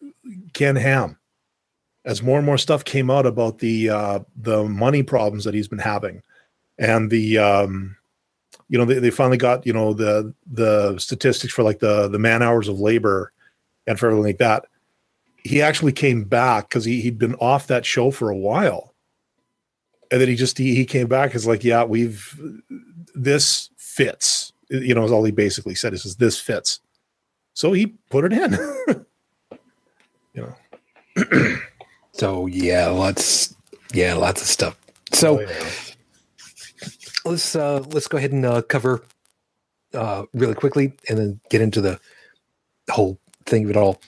[0.53, 1.19] Ken Ham,
[2.05, 5.69] as more and more stuff came out about the uh, the money problems that he's
[5.69, 6.23] been having,
[6.79, 7.97] and the um,
[8.69, 12.19] you know they, they finally got you know the the statistics for like the the
[12.19, 13.33] man hours of labor
[13.87, 14.67] and for everything like that.
[15.37, 18.95] He actually came back because he he'd been off that show for a while,
[20.11, 22.39] and then he just he, he came back as like yeah we've
[23.15, 26.81] this fits you know is all he basically said is says, this fits
[27.55, 28.53] so he put it in
[30.35, 31.57] you know
[32.13, 33.55] So yeah, lots
[33.93, 34.79] yeah, lots of stuff.
[35.13, 35.71] So Oh, yeah.
[37.27, 39.05] let's uh let's go ahead and uh, cover
[39.93, 42.01] uh really quickly and then get into the
[42.91, 44.01] whole thing of it all.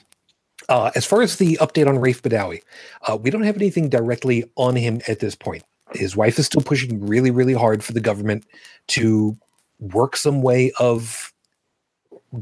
[0.69, 2.61] Uh as far as the update on Raif Badawi,
[3.07, 5.63] uh we don't have anything directly on him at this point.
[5.93, 8.45] His wife is still pushing really, really hard for the government
[8.89, 9.37] to
[9.79, 11.33] work some way of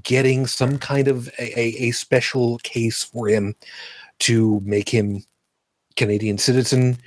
[0.03, 3.55] getting some kind of a, a, a special case for him
[4.19, 5.23] to make him
[5.95, 6.97] Canadian citizen,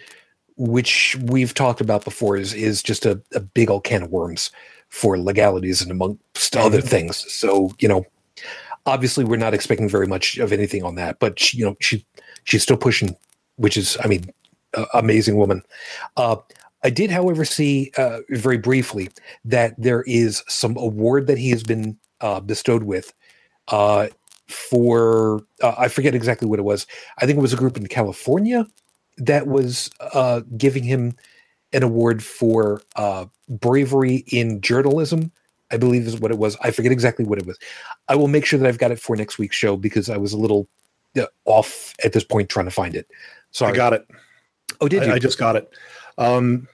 [0.56, 4.50] which we've talked about before, is is just a, a big old can of worms
[4.88, 6.88] for legalities and amongst other mm-hmm.
[6.88, 7.32] things.
[7.32, 8.04] So you know,
[8.86, 12.04] obviously we're not expecting very much of anything on that, but she, you know she
[12.44, 13.16] she's still pushing,
[13.56, 14.32] which is I mean,
[14.74, 15.62] uh, amazing woman.
[16.16, 16.36] Uh,
[16.82, 19.10] I did, however, see uh, very briefly
[19.44, 23.12] that there is some award that he has been uh, bestowed with
[23.68, 24.08] uh,
[24.48, 26.86] for uh, I forget exactly what it was.
[27.18, 28.66] I think it was a group in California
[29.18, 31.16] that was uh, giving him
[31.72, 35.30] an award for uh, bravery in journalism.
[35.72, 36.56] I believe is what it was.
[36.62, 37.56] I forget exactly what it was.
[38.08, 40.32] I will make sure that I've got it for next week's show because I was
[40.32, 40.68] a little
[41.44, 43.06] off at this point trying to find it.
[43.52, 43.72] Sorry.
[43.72, 44.08] i got it
[44.80, 45.12] oh, did you?
[45.12, 45.70] I, I just got it
[46.18, 46.68] um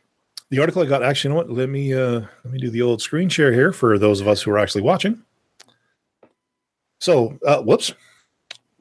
[0.50, 2.82] the article i got actually you know what let me uh let me do the
[2.82, 5.22] old screen share here for those of us who are actually watching
[7.00, 7.92] so uh whoops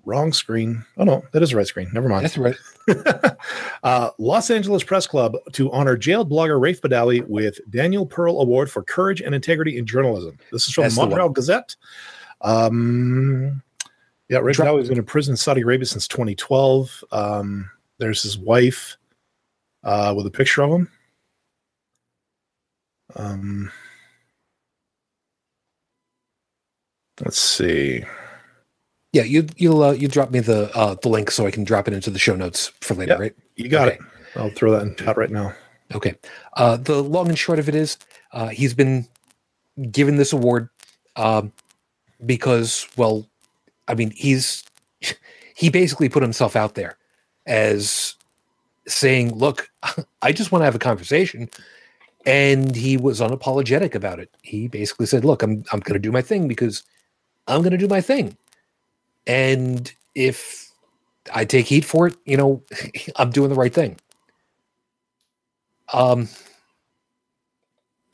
[0.05, 2.55] wrong screen oh no that is the right screen never mind That's right.
[3.83, 8.69] uh, Los Angeles Press Club to honor jailed blogger Raif Badawi with Daniel Pearl Award
[8.69, 10.38] for Courage and Integrity in Journalism.
[10.51, 11.76] This is from That's the Montreal Gazette.
[12.41, 13.63] Um,
[14.30, 17.03] yeah, Raif Badawi has been in prison in Saudi Arabia since 2012.
[17.11, 18.97] Um, there's his wife
[19.86, 20.89] uh, with a picture of him.
[23.15, 23.71] Um,
[27.23, 28.03] let's see.
[29.13, 31.88] Yeah, you you'll uh, you drop me the uh, the link so I can drop
[31.88, 33.19] it into the show notes for later, Yep.
[33.19, 33.36] right?
[33.55, 33.97] You got Okay.
[33.97, 34.01] it.
[34.36, 35.53] I'll throw that in chat right now.
[35.93, 36.15] Okay.
[36.57, 37.97] Uh, the long and short of it is,
[38.33, 39.07] uh, he's been
[39.91, 40.69] given this award
[41.15, 41.53] um,
[42.25, 43.27] because, well,
[43.88, 44.63] I mean, he's
[45.55, 46.97] he basically put himself out there
[47.45, 48.15] as
[48.88, 49.69] saying, "Look,
[50.21, 51.49] I just want to have a conversation,"
[52.25, 54.29] and he was unapologetic about it.
[54.43, 56.83] He basically said, "Look, I'm I'm going to do my thing because
[57.47, 58.38] I'm going to do my thing,
[59.27, 60.71] and if
[61.33, 62.63] I take heat for it, you know,
[63.17, 63.97] I'm doing the right thing."
[65.93, 66.29] Um,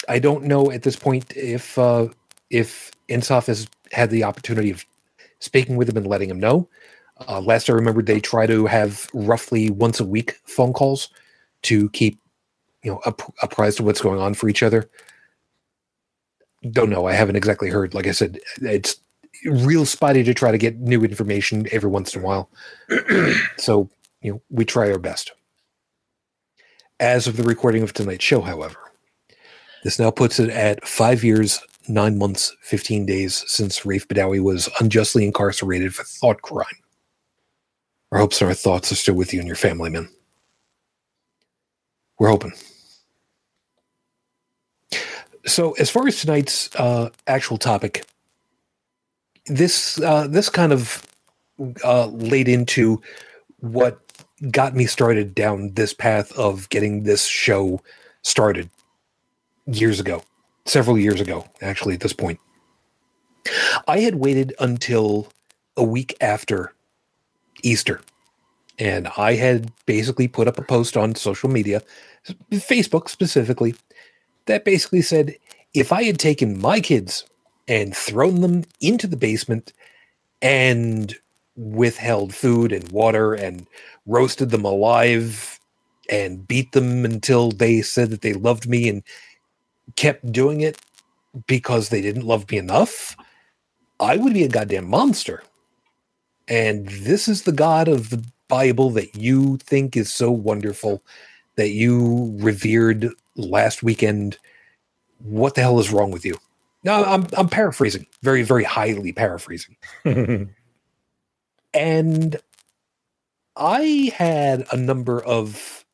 [0.09, 2.07] I don't know at this point if uh,
[2.49, 4.85] if Ensaf has had the opportunity of
[5.39, 6.67] speaking with him and letting him know.
[7.27, 11.09] Uh, last I remember, they try to have roughly once a week phone calls
[11.63, 12.19] to keep
[12.83, 14.89] you know app- apprised of what's going on for each other.
[16.71, 17.07] don't know.
[17.07, 17.93] I haven't exactly heard.
[17.93, 18.97] Like I said, it's
[19.45, 22.49] real spotty to try to get new information every once in a while.
[23.57, 23.89] so,
[24.21, 25.31] you know, we try our best.
[26.99, 28.77] As of the recording of tonight's show, however,
[29.83, 34.69] this now puts it at five years, nine months, 15 days since Raif Badawi was
[34.79, 36.67] unjustly incarcerated for thought crime.
[38.11, 40.09] Our hopes and our thoughts are still with you and your family, man.
[42.19, 42.53] We're hoping.
[45.45, 48.05] So, as far as tonight's uh, actual topic,
[49.47, 51.03] this uh, this kind of
[51.83, 53.01] uh, laid into
[53.59, 53.99] what
[54.51, 57.81] got me started down this path of getting this show
[58.21, 58.69] started
[59.65, 60.23] years ago,
[60.65, 61.95] several years ago, actually.
[61.95, 62.39] At this point,
[63.87, 65.31] I had waited until
[65.75, 66.73] a week after
[67.63, 68.01] Easter,
[68.79, 71.81] and I had basically put up a post on social media,
[72.51, 73.75] Facebook specifically,
[74.47, 75.35] that basically said
[75.73, 77.25] if I had taken my kids
[77.67, 79.73] and thrown them into the basement
[80.41, 81.15] and
[81.55, 83.67] withheld food and water and
[84.05, 85.59] roasted them alive
[86.09, 89.03] and beat them until they said that they loved me and
[89.95, 90.79] kept doing it
[91.47, 93.15] because they didn't love me enough,
[93.99, 95.43] I would be a goddamn monster.
[96.47, 101.03] And this is the God of the Bible that you think is so wonderful
[101.55, 104.37] that you revered last weekend.
[105.19, 106.37] What the hell is wrong with you?
[106.83, 109.77] No, I'm I'm paraphrasing, very very highly paraphrasing.
[111.73, 112.41] and
[113.55, 115.85] I had a number of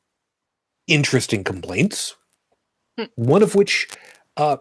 [0.88, 2.16] interesting complaints.
[2.98, 3.06] Hmm.
[3.16, 3.88] One of which,
[4.38, 4.58] uh,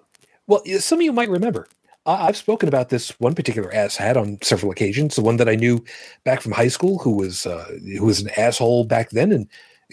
[0.46, 1.68] well, some of you might remember.
[2.06, 5.16] I- I've spoken about this one particular asshat on several occasions.
[5.16, 5.84] The one that I knew
[6.24, 7.66] back from high school, who was uh,
[7.98, 9.48] who was an asshole back then and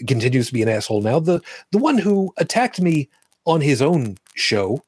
[0.08, 1.20] continues to be an asshole now.
[1.20, 1.42] The
[1.72, 3.10] the one who attacked me
[3.46, 4.82] on his own show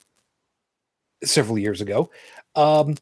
[1.25, 2.11] several years ago.
[2.57, 2.97] Um,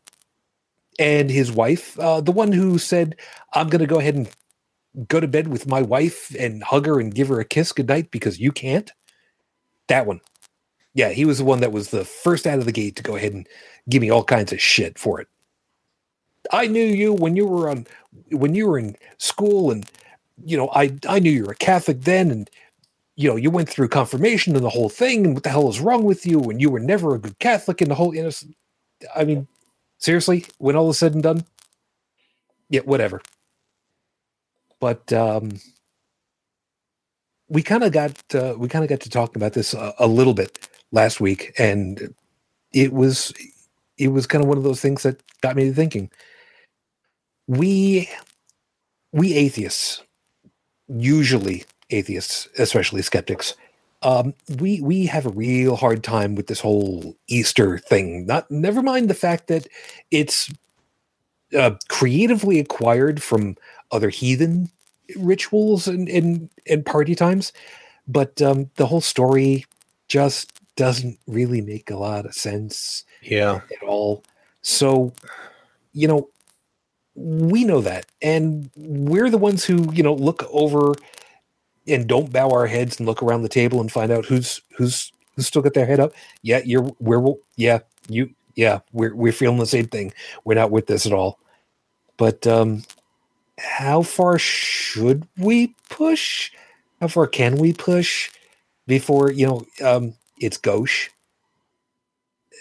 [0.99, 3.17] and his wife, uh, the one who said,
[3.55, 4.31] I'm going to go ahead and
[5.09, 8.11] go to bed with my wife and hug her and give her a kiss goodnight
[8.11, 8.93] because you can't.
[9.89, 10.21] That one.
[10.95, 13.17] Yeah, he was the one that was the first out of the gate to go
[13.17, 13.49] ahead and
[13.89, 15.29] give me all kinds of shit for it.
[16.53, 17.87] I knew you when you were on
[18.31, 19.89] when you were in school and
[20.45, 22.51] you know, I I knew you were a Catholic then and
[23.17, 25.81] you know, you went through confirmation and the whole thing, and what the hell is
[25.81, 26.41] wrong with you?
[26.51, 28.31] And you were never a good Catholic in the whole, know,
[29.15, 29.47] I mean,
[29.99, 31.45] seriously, when all is said and done,
[32.71, 33.23] yeah, whatever.
[34.81, 35.53] But um,
[37.49, 40.35] we kind of got uh, we kind of got to talking about this a little
[40.35, 42.15] bit last week, and
[42.73, 43.35] it was
[43.99, 46.11] it was kind of one of those things that got me thinking.
[47.49, 48.11] We
[49.13, 49.99] we atheists
[50.89, 53.55] usually atheists, especially skeptics,
[54.03, 58.27] um, we we have a real hard time with this whole Easter thing.
[58.27, 59.67] Not never mind the fact that
[60.11, 60.53] it's
[61.59, 63.57] uh, creatively acquired from
[63.93, 64.71] other heathen
[65.19, 67.53] rituals and and, and party times,
[68.09, 69.67] but um, the whole story
[70.09, 73.61] just doesn't really make a lot of sense Yeah.
[73.71, 74.25] at all.
[74.63, 75.13] So,
[75.93, 76.29] you know,
[77.15, 80.95] we know that, and we're the ones who you know look over
[81.87, 85.13] and don't bow our heads and look around the table and find out who's who's
[85.37, 86.13] who's still got their head up.
[86.43, 90.13] Yeah, you're we're yeah you yeah we're we're feeling the same thing.
[90.45, 91.39] We're not with this at all.
[92.17, 92.83] But um,
[93.59, 96.51] how far should we push?
[97.01, 98.31] How far can we push
[98.89, 100.15] before you know um,
[100.45, 101.11] it's gauche?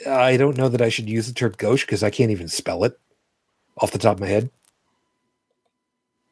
[0.07, 2.83] I don't know that I should use the term gauche because I can't even spell
[2.83, 2.99] it
[3.77, 4.49] off the top of my head.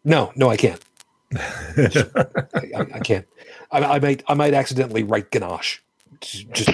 [0.04, 0.84] No, no, I can't.
[1.36, 3.28] I, I, I can't.
[3.72, 4.24] I, I might.
[4.28, 5.82] I might accidentally write ganache.
[6.20, 6.70] Just.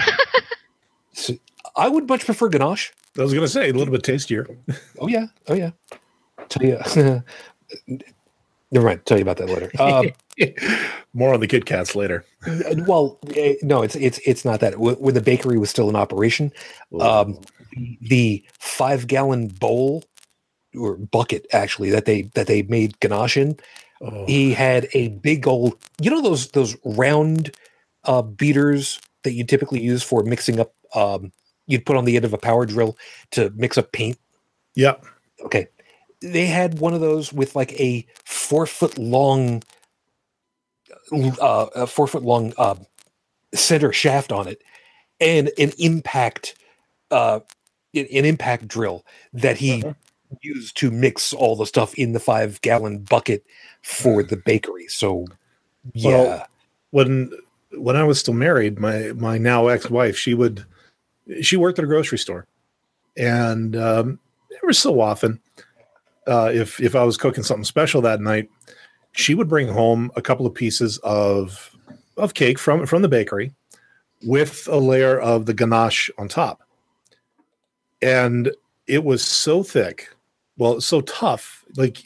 [1.76, 2.92] I would much prefer ganache.
[3.16, 4.46] I was going to say a little bit tastier.
[4.98, 5.26] Oh yeah.
[5.48, 5.70] Oh yeah.
[6.48, 6.78] Tell you.
[8.70, 9.04] never mind.
[9.06, 9.70] Tell you about that later.
[9.80, 10.10] Um,
[11.14, 12.24] More on the Kit Kats later.
[12.86, 14.78] well, eh, no, it's it's it's not that.
[14.78, 16.52] When the bakery was still in operation,
[17.00, 17.38] um,
[18.00, 20.04] the five gallon bowl
[20.78, 23.58] or bucket actually that they that they made ganache in
[24.00, 27.50] Oh, he had a big old you know those those round
[28.04, 31.32] uh beaters that you typically use for mixing up um
[31.66, 32.96] you'd put on the end of a power drill
[33.32, 34.16] to mix up paint
[34.76, 34.94] yeah.
[35.44, 35.66] okay
[36.20, 39.64] they had one of those with like a four foot long
[41.12, 42.74] uh a four foot long uh
[43.54, 44.62] center shaft on it
[45.20, 46.54] and an impact
[47.10, 47.40] uh
[47.94, 49.94] an an impact drill that he Uh-huh.
[50.42, 53.44] used to mix all the stuff in the five gallon bucket
[53.82, 54.86] for the bakery.
[54.88, 55.26] So
[55.94, 56.10] yeah.
[56.10, 56.46] Well,
[56.90, 57.30] when
[57.72, 60.64] when I was still married, my my now ex wife, she would
[61.40, 62.46] she worked at a grocery store,
[63.16, 64.18] and um,
[64.62, 65.40] every so often,
[66.26, 68.48] uh, if if I was cooking something special that night,
[69.18, 71.76] she would bring home a couple of pieces of
[72.16, 73.52] of cake from from the bakery
[74.22, 76.62] with a layer of the ganache on top,
[78.00, 78.52] and
[78.86, 80.08] it was so thick,
[80.56, 82.02] well, so tough, like.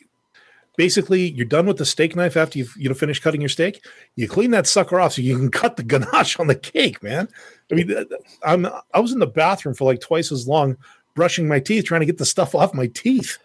[0.78, 3.84] Basically, you're done with the steak knife after you've you know finished cutting your steak.
[4.16, 7.28] You clean that sucker off so you can cut the ganache on the cake, man.
[7.70, 7.94] I mean,
[8.42, 10.78] I'm I was in the bathroom for like twice as long
[11.14, 13.36] brushing my teeth, trying to get the stuff off my teeth.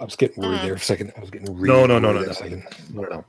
[0.00, 0.62] I was getting worried Mm.
[0.62, 1.12] there for a second.
[1.16, 2.32] I was getting really No, no, no, worried no, no.
[2.32, 2.64] second.
[2.92, 3.24] No, no.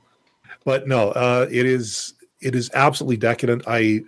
[0.64, 3.64] But no, uh, it is it is absolutely decadent.
[3.66, 4.02] I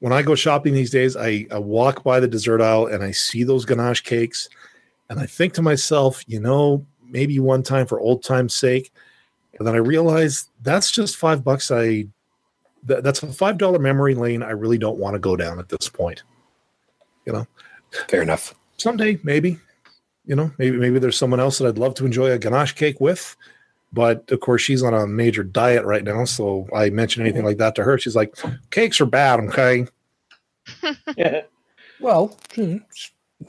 [0.00, 3.10] when I go shopping these days, I, I walk by the dessert aisle and I
[3.10, 4.48] see those ganache cakes,
[5.10, 8.92] and I think to myself, you know, maybe one time for old time's sake.
[9.58, 11.70] And then I realize that's just five bucks.
[11.70, 12.06] I
[12.84, 14.42] that, that's a five dollar memory lane.
[14.42, 16.22] I really don't want to go down at this point.
[17.26, 17.46] You know,
[18.08, 18.54] fair enough.
[18.78, 19.58] someday maybe
[20.26, 23.00] you know maybe maybe there's someone else that i'd love to enjoy a ganache cake
[23.00, 23.36] with
[23.92, 27.58] but of course she's on a major diet right now so i mention anything like
[27.58, 28.34] that to her she's like
[28.70, 29.86] cakes are bad okay
[31.16, 31.42] Yeah.
[32.00, 32.78] Well, hmm,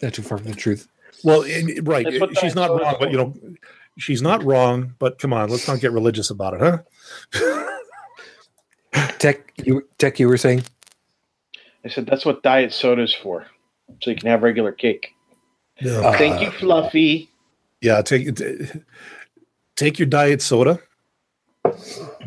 [0.01, 0.87] not too far from the truth.
[1.23, 3.33] well and- right That's she's not wrong but you know
[3.97, 6.61] she's not wrong but come on let's not get religious about it
[7.33, 7.67] huh
[9.19, 10.63] Tech, you Tech, you were saying?
[11.85, 13.45] I said that's what diet soda's for,
[14.01, 15.13] so you can have regular cake.
[15.85, 17.29] Uh, Thank you, Fluffy.
[17.81, 18.29] yeah take
[19.75, 20.79] take your diet soda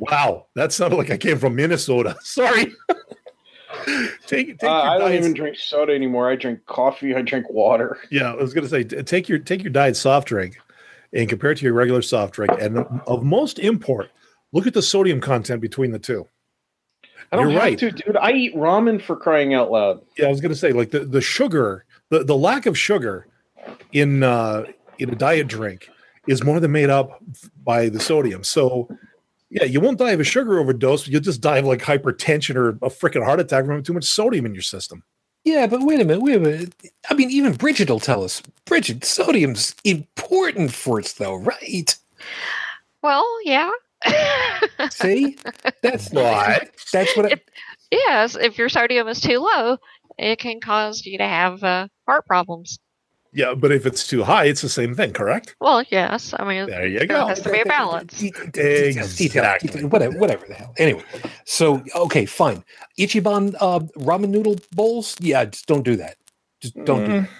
[0.01, 2.73] wow that sounded like i came from minnesota sorry
[4.27, 6.31] take, take Uh, your I don't diet even drink soda anymore.
[6.31, 7.15] I drink coffee.
[7.15, 7.99] I drink water.
[8.11, 10.57] Yeah, I was going to say take your take your diet soft drink
[11.13, 14.11] and compare it to your regular soft drink, and of most import,
[14.53, 16.27] look at the sodium content between the two.
[17.33, 17.79] I don't You're have right.
[17.79, 18.17] to, dude.
[18.17, 20.01] I eat ramen for crying out loud.
[20.17, 23.27] Yeah, I was going to say like the the sugar, the the lack of sugar
[23.93, 24.65] in uh,
[24.99, 25.89] in a diet drink
[26.27, 27.23] is more than made up
[27.65, 28.45] by the sodium.
[28.45, 28.89] So.
[29.51, 31.07] Yeah, you won't die of a sugar overdose.
[31.07, 34.03] You'll just die of like hypertension or a freaking heart attack from having too much
[34.03, 35.05] sodium in your system.
[35.45, 36.75] Yeah, but wait a minute, wait a minute.
[37.11, 38.43] I mean, even Bridget will tell us.
[38.65, 41.95] Bridget, sodium's important for us, though, right?
[43.03, 43.71] Well, yeah.
[44.91, 45.37] See,
[45.83, 46.71] that's What?
[46.93, 47.33] That's what.
[47.33, 47.41] I,
[47.91, 49.77] yes, if your sodium is too low,
[50.19, 52.79] it can cause you to have uh, heart problems.
[53.37, 55.57] Yeah, but if it's too high, it's the same thing, correct?
[55.61, 56.33] Well, yes.
[56.39, 57.27] I mean, There you there go.
[57.27, 58.23] has to be a balance.
[58.23, 59.85] Exactly.
[59.85, 60.73] whatever, whatever the hell.
[60.79, 61.03] Anyway,
[61.45, 62.65] so okay, fine.
[62.99, 65.17] Ichiban uh, ramen noodle bowls.
[65.21, 66.17] Yeah, just don't do that.
[66.61, 67.11] Just don't do.
[67.11, 67.21] Mm.
[67.23, 67.31] That.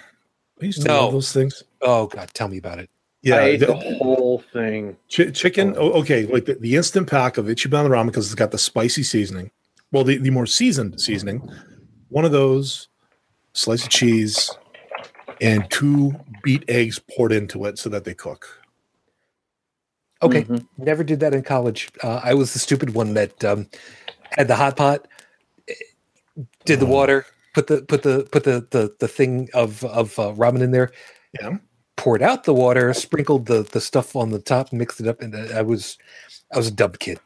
[0.61, 1.01] I used to No.
[1.03, 1.63] love those things.
[1.81, 2.89] Oh God, tell me about it.
[3.21, 4.97] Yeah, I ate the- the whole thing.
[5.15, 5.75] chi- chicken.
[5.77, 9.03] Oh, okay, like the, the instant pack of Ichiban ramen because it's got the spicy
[9.03, 9.49] seasoning.
[9.91, 11.49] Well, the, the more seasoned seasoning.
[12.09, 12.87] One of those,
[13.53, 14.51] slice of cheese,
[15.41, 16.13] and two
[16.43, 18.47] beat eggs poured into it so that they cook.
[20.23, 20.65] Okay, Mhm.
[20.77, 21.89] never did that in college.
[22.01, 23.67] Uh, I was the stupid one that um,
[24.31, 25.07] had the hot pot,
[26.65, 26.89] did the Oh.
[26.89, 30.71] water, put the put the put the the, the thing of of uh, ramen in
[30.71, 30.91] there,
[31.39, 31.57] Yeah.
[31.97, 35.35] poured out the water, sprinkled the the stuff on the top, mixed it up, and
[35.35, 35.97] I was
[36.53, 37.19] I was a dumb kid.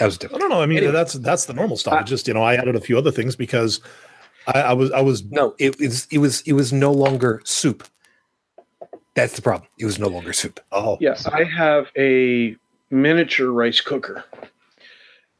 [0.00, 0.34] I was a dumb.
[0.34, 0.62] I don't know.
[0.62, 0.92] I mean, Anyway.
[0.92, 1.92] that's that's the normal stuff.
[1.94, 3.80] I- just you know, I added a few other things because
[4.48, 7.84] I, I was I was No, it was it was it was no longer soup.
[9.14, 9.68] That's the problem.
[9.78, 10.60] It was no longer soup.
[10.72, 12.56] oh Yes, I have a
[12.90, 14.24] miniature rice cooker,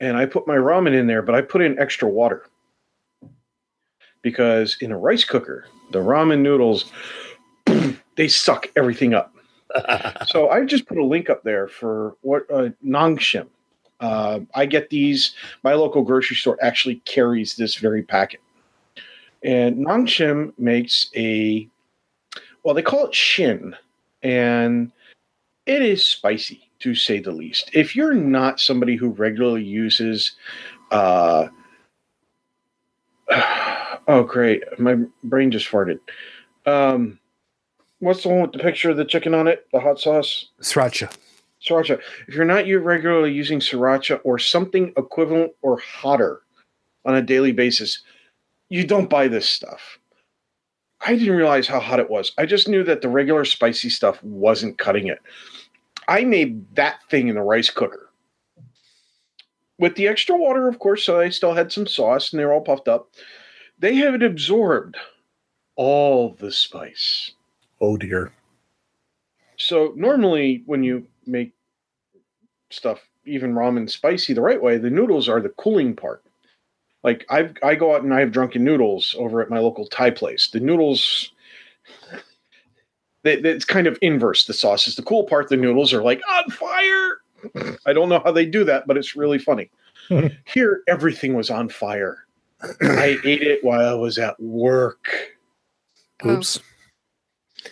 [0.00, 2.46] and I put my ramen in there, but I put in extra water
[4.20, 6.92] because in a rice cooker, the ramen noodles
[8.16, 9.34] they suck everything up.
[10.26, 13.46] so I just put a link up there for what uh, Nongshim.
[14.00, 15.34] Uh, I get these.
[15.64, 18.40] My local grocery store actually carries this very packet,
[19.42, 21.68] and Nongshim makes a
[22.64, 23.74] well, they call it shin,
[24.22, 24.92] and
[25.66, 27.70] it is spicy to say the least.
[27.72, 30.32] If you're not somebody who regularly uses,
[30.90, 31.48] uh,
[34.08, 36.00] oh great, my brain just farted.
[36.66, 37.18] Um,
[38.00, 39.66] what's the one with the picture of the chicken on it?
[39.72, 40.48] The hot sauce.
[40.60, 41.12] Sriracha.
[41.66, 42.00] Sriracha.
[42.26, 46.42] If you're not you regularly using sriracha or something equivalent or hotter
[47.04, 48.00] on a daily basis,
[48.68, 49.98] you don't buy this stuff.
[51.00, 52.32] I didn't realize how hot it was.
[52.38, 55.20] I just knew that the regular spicy stuff wasn't cutting it.
[56.08, 58.10] I made that thing in the rice cooker.
[59.78, 62.60] With the extra water, of course, so I still had some sauce and they're all
[62.60, 63.10] puffed up.
[63.78, 64.96] They had absorbed
[65.76, 67.32] all the spice.
[67.80, 68.32] oh dear.
[69.56, 71.52] So normally when you make
[72.70, 76.24] stuff, even ramen spicy the right way, the noodles are the cooling part.
[77.08, 80.10] Like I've I go out and I have drunken noodles over at my local Thai
[80.10, 80.50] place.
[80.50, 81.32] The noodles
[83.22, 84.44] they, they- it's kind of inverse.
[84.44, 85.48] The sauce is the cool part.
[85.48, 87.16] The noodles are like on fire.
[87.86, 89.70] I don't know how they do that, but it's really funny.
[90.44, 92.26] Here, everything was on fire.
[92.82, 95.08] I ate it while I was at work.
[96.24, 96.60] Oh, Oops.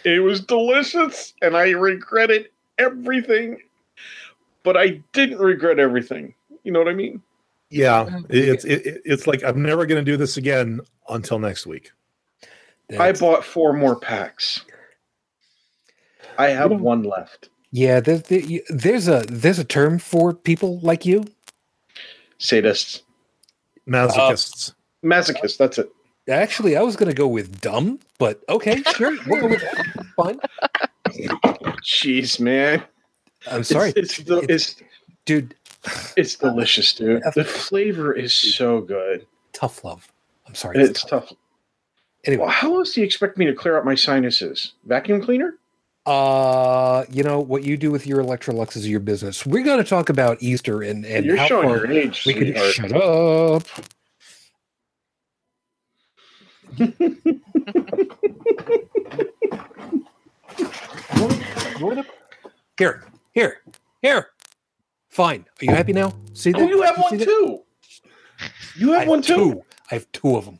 [0.05, 3.59] It was delicious, and I regretted everything.
[4.63, 6.33] But I didn't regret everything.
[6.65, 7.21] You know what I mean?
[7.71, 11.67] Yeah, it's it, it- it's like I'm never going to do this again until next
[11.67, 11.91] week.
[12.99, 14.65] I bought four more packs.
[16.39, 17.49] I have You know- one left.
[17.73, 21.25] yeah, there's, there- there's a there's a term for people like you.
[22.39, 23.03] Sadists.
[23.89, 24.73] Masochists.
[24.73, 25.07] Oh.
[25.09, 25.89] Masochist, that's it.
[26.29, 30.07] Actually, I was going to go with dumb, but okay, sure, we'll go with that.
[30.17, 30.41] Fine.
[31.85, 32.83] Jeez, man.
[33.51, 34.77] I'm sorry, It's, it's, the, it's,
[35.25, 35.55] dude.
[36.17, 37.23] It's delicious, dude.
[37.35, 39.27] The flavor is so good.
[39.53, 40.11] Tough love.
[40.47, 40.79] I'm sorry.
[40.79, 41.29] It's It's tough.
[41.29, 41.39] tough.
[42.25, 44.73] Anyway, Well, how else do you expect me to clear out my sinuses?
[44.85, 45.55] Vacuum cleaner?
[46.07, 49.45] uh, you know what you do with your Electrolux is your business.
[49.45, 52.35] We're going to talk about Easter and and You're how showing far your age, we
[52.35, 53.65] could shut up.
[61.79, 62.07] You want it?
[62.79, 63.61] Here, here,
[64.03, 64.29] here.
[65.17, 65.47] Fine.
[65.63, 66.13] Are you happy now?
[66.35, 66.61] See that?
[66.61, 67.25] Oh, you have See one that?
[67.25, 67.63] too.
[68.77, 69.35] You I have one too.
[69.35, 69.63] two.
[69.91, 70.59] I have two of them.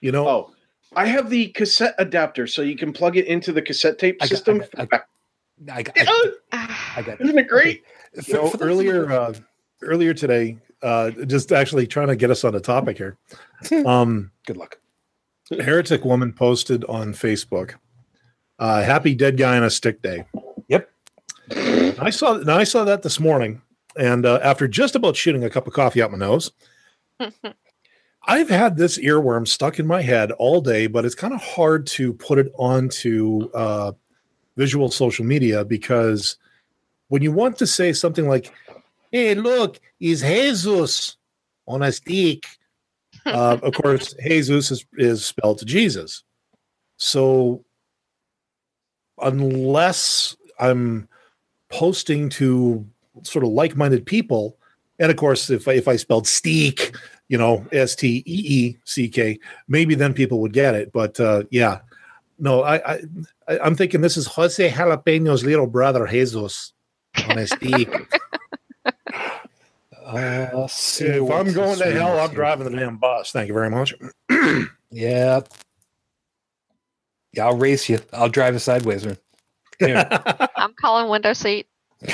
[0.00, 0.50] You know, Oh,
[0.96, 4.28] I have the cassette adapter, so you can plug it into the cassette tape got-
[4.30, 4.64] system.
[4.78, 5.04] I got-
[5.70, 7.82] I got, I, ah, I got Isn't it great?
[8.16, 8.28] Okay.
[8.28, 9.34] you know, For- for those earlier uh,
[9.82, 13.18] earlier today, uh, just actually trying to get us on a topic here.
[13.84, 14.78] Um, Good luck.
[15.50, 17.74] heretic woman posted on Facebook,
[18.58, 20.24] uh, "Happy Dead Guy on a Stick Day."
[20.68, 20.88] Yep.
[22.00, 23.60] I saw now I saw that this morning,
[23.98, 26.52] and uh, after just about shooting a cup of coffee out my nose,
[28.26, 31.86] I've had this earworm stuck in my head all day, but it's kind of hard
[31.88, 33.92] to put it onto uh,
[34.56, 36.36] visual social media because
[37.08, 38.52] when you want to say something like,
[39.10, 41.16] "Hey, look, is Jesus
[41.66, 42.44] on a stick?"
[43.26, 46.22] uh, of course, Jesus is, is spelled to Jesus.
[46.98, 47.64] So,
[49.20, 51.08] unless I'm
[51.70, 52.86] posting to
[53.24, 54.56] sort of like-minded people,
[54.98, 56.94] and of course, if I, if I spelled steak,
[57.28, 59.38] you know, S T E E C K,
[59.68, 60.92] maybe then people would get it.
[60.92, 61.80] But uh, yeah,
[62.38, 63.00] no, I, I
[63.48, 66.72] I- I'm thinking this is Jose Jalapeno's little brother Jesus
[67.28, 67.88] on a steak.
[70.06, 73.30] Uh, see if I'm going to hell, I'm driving the damn bus.
[73.30, 73.94] Thank you very much.
[74.90, 75.40] Yeah.
[77.34, 78.00] Yeah, I'll race you.
[78.14, 79.18] I'll drive you sideways, man.
[80.56, 81.66] I'm calling window seat.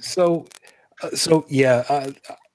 [0.00, 0.46] so,
[1.02, 1.84] uh, so yeah.
[1.88, 2.10] Uh,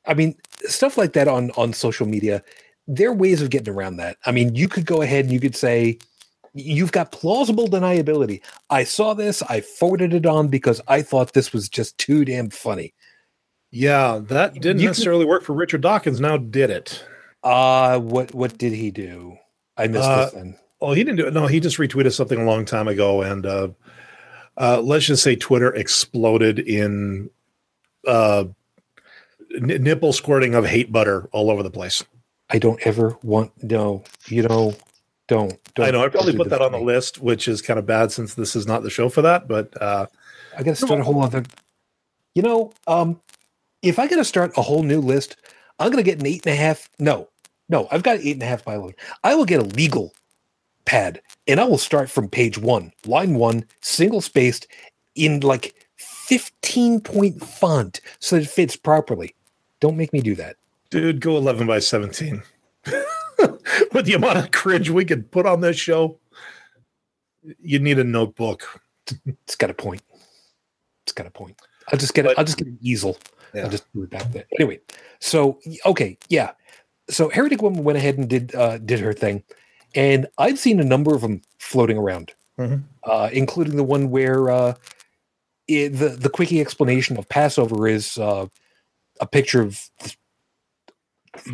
[0.06, 0.36] I mean,
[0.66, 2.44] stuff like that on on social media.
[2.88, 4.18] There are ways of getting around that.
[4.26, 6.00] I mean, you could go ahead and you could say,
[6.54, 9.44] "You've got plausible deniability." I saw this.
[9.44, 12.94] I forwarded it on because I thought this was just too damn funny.
[13.72, 16.22] Yeah, that didn't You necessarily work for Richard Dawkins.
[16.22, 17.04] Now did it?
[17.44, 19.38] Uh what what did he do?
[19.76, 20.58] I missed Uh, this then.
[20.80, 21.34] Oh, he didn't do it.
[21.34, 23.70] No, he just retweeted something a long time ago, and uh,
[24.58, 27.30] uh, let's just say Twitter exploded in
[28.08, 28.46] uh,
[29.56, 32.04] n- nipple squirting of hate butter all over the place.
[32.50, 34.04] I don't ever want no.
[34.28, 34.76] You know,
[35.28, 35.58] don't.
[35.76, 38.12] don't I know I probably put that on the list, which is kind of bad
[38.12, 39.48] since this is not the show for that.
[39.48, 40.08] But uh,
[40.58, 41.44] I got to start a whole other.
[42.36, 43.20] You know, um,
[43.82, 45.36] if I got to start a whole new list,
[45.80, 46.90] I'm going to get an eight and a half.
[47.00, 47.28] No,
[47.70, 48.96] no, I've got eight and a half by load.
[49.24, 50.14] I will get a legal
[50.88, 54.66] pad, and I will start from page one, line one, single spaced,
[55.14, 59.36] in like 15 point font, so that it fits properly.
[59.80, 60.56] Don't make me do that.
[60.90, 62.42] dude, go eleven by seventeen.
[63.94, 66.18] With the amount of cringe we could put on this show,
[67.62, 68.82] you need a notebook.
[69.26, 70.02] It's got a point.
[71.04, 71.62] It's got a point.
[71.92, 72.26] I'll just get.
[72.26, 73.18] But- I'll just get an easel.
[73.54, 73.64] Yeah.
[73.66, 74.46] I'll just do it back there.
[74.60, 74.80] Anyway,
[75.20, 76.52] so okay, yeah.
[77.10, 79.44] So Heretic Woman went ahead and did uh, did her thing,
[79.96, 82.84] and I've seen a number of them floating around, Mhm.
[83.04, 84.74] uh, including the one where uh,
[85.68, 88.48] it, the the quickie explanation of Passover is uh,
[89.20, 89.90] a picture of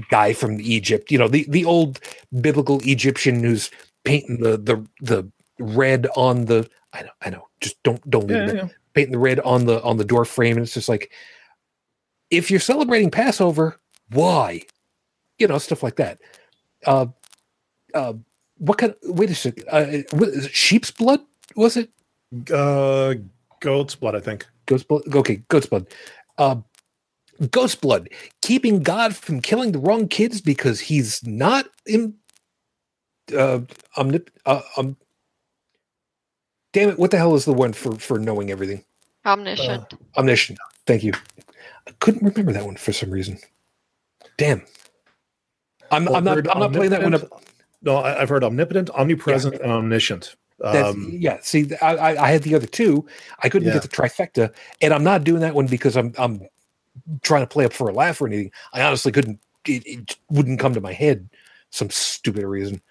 [0.09, 1.11] guy from Egypt.
[1.11, 1.99] You know, the the old
[2.41, 3.69] biblical Egyptian who's
[4.03, 6.69] painting the the the red on the.
[6.93, 7.47] I know, I know.
[7.59, 10.73] Just don't don't it painting the red on the on the door frame and it's
[10.73, 11.11] just like
[12.29, 13.79] if you're celebrating passover
[14.11, 14.61] why
[15.39, 16.19] you know stuff like that
[16.85, 17.05] uh
[17.93, 18.13] uh
[18.57, 19.85] what kind wait a second uh
[20.17, 21.21] what, is it sheep's blood
[21.55, 21.89] was it
[22.53, 23.15] Uh,
[23.61, 24.45] goat's blood, I think.
[24.65, 25.87] goat's blood okay goat's blood
[26.37, 26.55] uh
[27.51, 28.09] Ghost blood,
[28.41, 32.15] keeping God from killing the wrong kids because he's not in.
[33.35, 33.61] Uh,
[33.97, 34.97] omnip- uh, um,
[36.73, 36.99] damn it!
[36.99, 38.83] What the hell is the one for for knowing everything?
[39.25, 39.93] Omniscient.
[40.17, 40.59] Omniscient.
[40.85, 41.13] Thank you.
[41.87, 43.39] I couldn't remember that one for some reason.
[44.37, 44.63] Damn.
[45.91, 46.37] I'm, I'm not.
[46.51, 47.43] I'm not playing that one up.
[47.83, 50.35] No, I, I've heard omnipotent, omnipresent, and omniscient.
[50.63, 51.39] Um, yeah.
[51.41, 53.05] See, I, I, I had the other two.
[53.41, 53.73] I couldn't Yeah.
[53.75, 56.41] get the trifecta, and I'm not doing that one because I'm I'm
[57.21, 58.51] trying to play up for a laugh or anything.
[58.73, 59.39] I honestly couldn't.
[59.67, 61.29] It, it wouldn't come to my head
[61.69, 62.81] some stupid reason.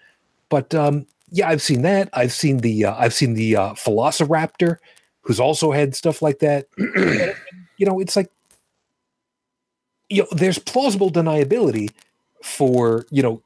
[0.49, 2.09] But um, yeah, I've seen that.
[2.13, 4.77] I've seen the uh, I've seen the uh, Velociraptor,
[5.21, 6.67] who's also had stuff like that.
[7.77, 8.29] You know, it's like
[10.09, 11.91] you know, there's plausible deniability
[12.43, 13.41] for you know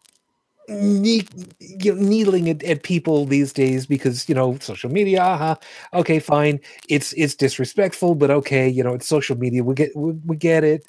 [0.69, 1.27] ne-
[1.59, 5.23] you know, needling at, at people these days because you know social media.
[5.23, 5.55] Uh-huh,
[5.93, 6.59] okay, fine.
[6.89, 9.63] It's it's disrespectful, but okay, you know it's social media.
[9.63, 10.85] We get we, we get it.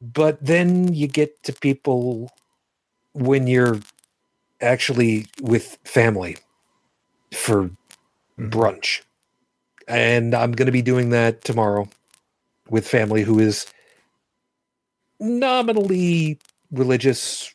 [0.00, 2.30] But then you get to people
[3.14, 3.80] when you're
[4.60, 6.38] actually with family
[7.34, 7.70] for
[8.38, 8.50] Mhm.
[8.50, 9.02] brunch,
[9.88, 11.88] and I'm going to be doing that tomorrow
[12.70, 13.66] with family who is
[15.20, 16.38] nominally
[16.72, 17.52] religious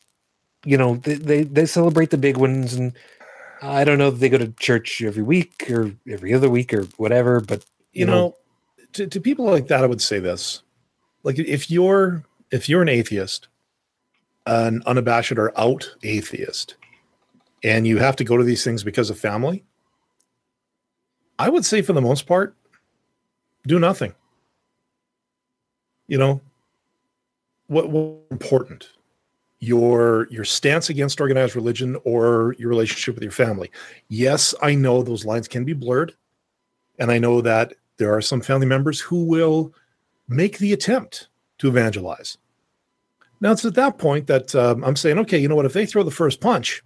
[0.64, 2.92] you know they, they they celebrate the big ones and
[3.62, 6.82] i don't know if they go to church every week or every other week or
[6.96, 7.64] whatever but
[7.98, 8.36] you know,
[8.92, 10.62] to, to people like that, I would say this:
[11.24, 13.48] like if you're if you're an atheist,
[14.46, 16.76] an unabashed or out atheist,
[17.64, 19.64] and you have to go to these things because of family,
[21.38, 22.54] I would say for the most part,
[23.66, 24.14] do nothing.
[26.06, 26.40] You know,
[27.66, 28.90] what what important
[29.60, 33.70] your your stance against organized religion or your relationship with your family.
[34.08, 36.14] Yes, I know those lines can be blurred.
[36.98, 39.72] And I know that there are some family members who will
[40.28, 41.28] make the attempt
[41.58, 42.38] to evangelize.
[43.40, 45.66] Now it's at that point that um, I'm saying, okay, you know what?
[45.66, 46.82] If they throw the first punch,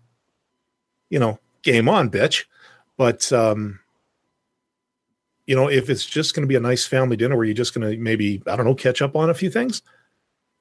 [1.09, 2.45] you know, game on, bitch.
[2.97, 3.81] But um,
[5.47, 7.75] you know, if it's just going to be a nice family dinner where you're just
[7.75, 9.83] going to maybe I don't know catch up on a few things,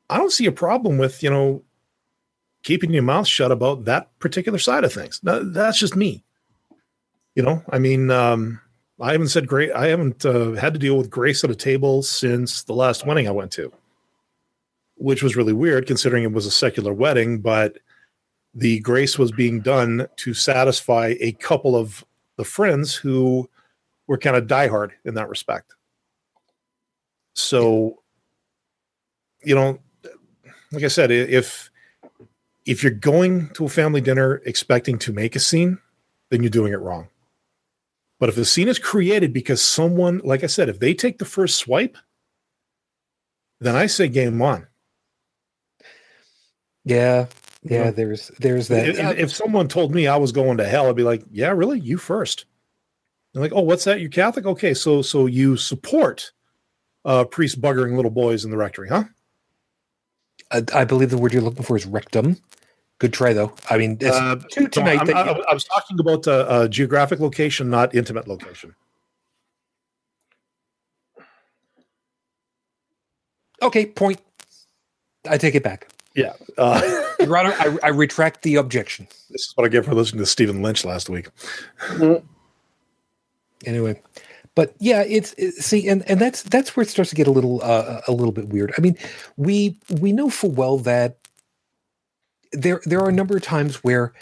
[0.09, 1.63] I don't see a problem with you know
[2.63, 5.19] keeping your mouth shut about that particular side of things.
[5.23, 6.23] Now, that's just me.
[7.35, 8.59] You know, I mean, um,
[8.99, 9.71] I haven't said great.
[9.71, 13.27] I haven't uh, had to deal with grace at a table since the last wedding
[13.27, 13.71] I went to,
[14.95, 17.39] which was really weird considering it was a secular wedding.
[17.39, 17.77] But
[18.53, 22.05] the grace was being done to satisfy a couple of
[22.35, 23.49] the friends who
[24.07, 25.73] were kind of diehard in that respect.
[27.33, 28.03] So,
[29.41, 29.79] you know,
[30.71, 31.70] like I said, if
[32.65, 35.79] if you're going to a family dinner expecting to make a scene,
[36.29, 37.09] then you're doing it wrong.
[38.19, 41.25] But if the scene is created because someone, like I said, if they take the
[41.25, 41.97] first swipe,
[43.59, 44.67] then I say game on.
[46.83, 47.27] yeah
[47.63, 50.65] You yeah know, there's there's that if, if someone told me I was going to
[50.67, 51.79] hell, I'd be like, "Yeah, really?
[51.79, 52.45] You first?
[53.33, 53.99] They're like, "Oh, what's that?
[54.01, 54.45] You're Catholic?
[54.45, 56.31] Okay, so so you support
[57.05, 59.05] uh, priests buggering little boys in the rectory, huh?"
[60.51, 62.37] I, I believe the word you're looking for is rectum.
[62.99, 63.53] Good try though.
[63.69, 66.67] I mean it's Uh, two tonight I'm- that I, I was talking about uh, uh,
[66.67, 68.75] geographic location, not intimate location.
[73.61, 74.19] okay point.
[75.29, 75.87] I take it back.
[76.15, 76.81] Yeah, uh,
[77.19, 79.07] your honor I, I retract the objection.
[79.29, 81.29] this is what I get for listening to Stephen Lynch last week.
[83.65, 84.01] anyway
[84.55, 87.31] but yeah it's it, see and and that's that's where it starts to get a
[87.31, 88.73] little uh, a little bit weird.
[88.77, 88.97] I mean
[89.37, 91.17] we we know full well that
[92.51, 94.13] there there are a number of times where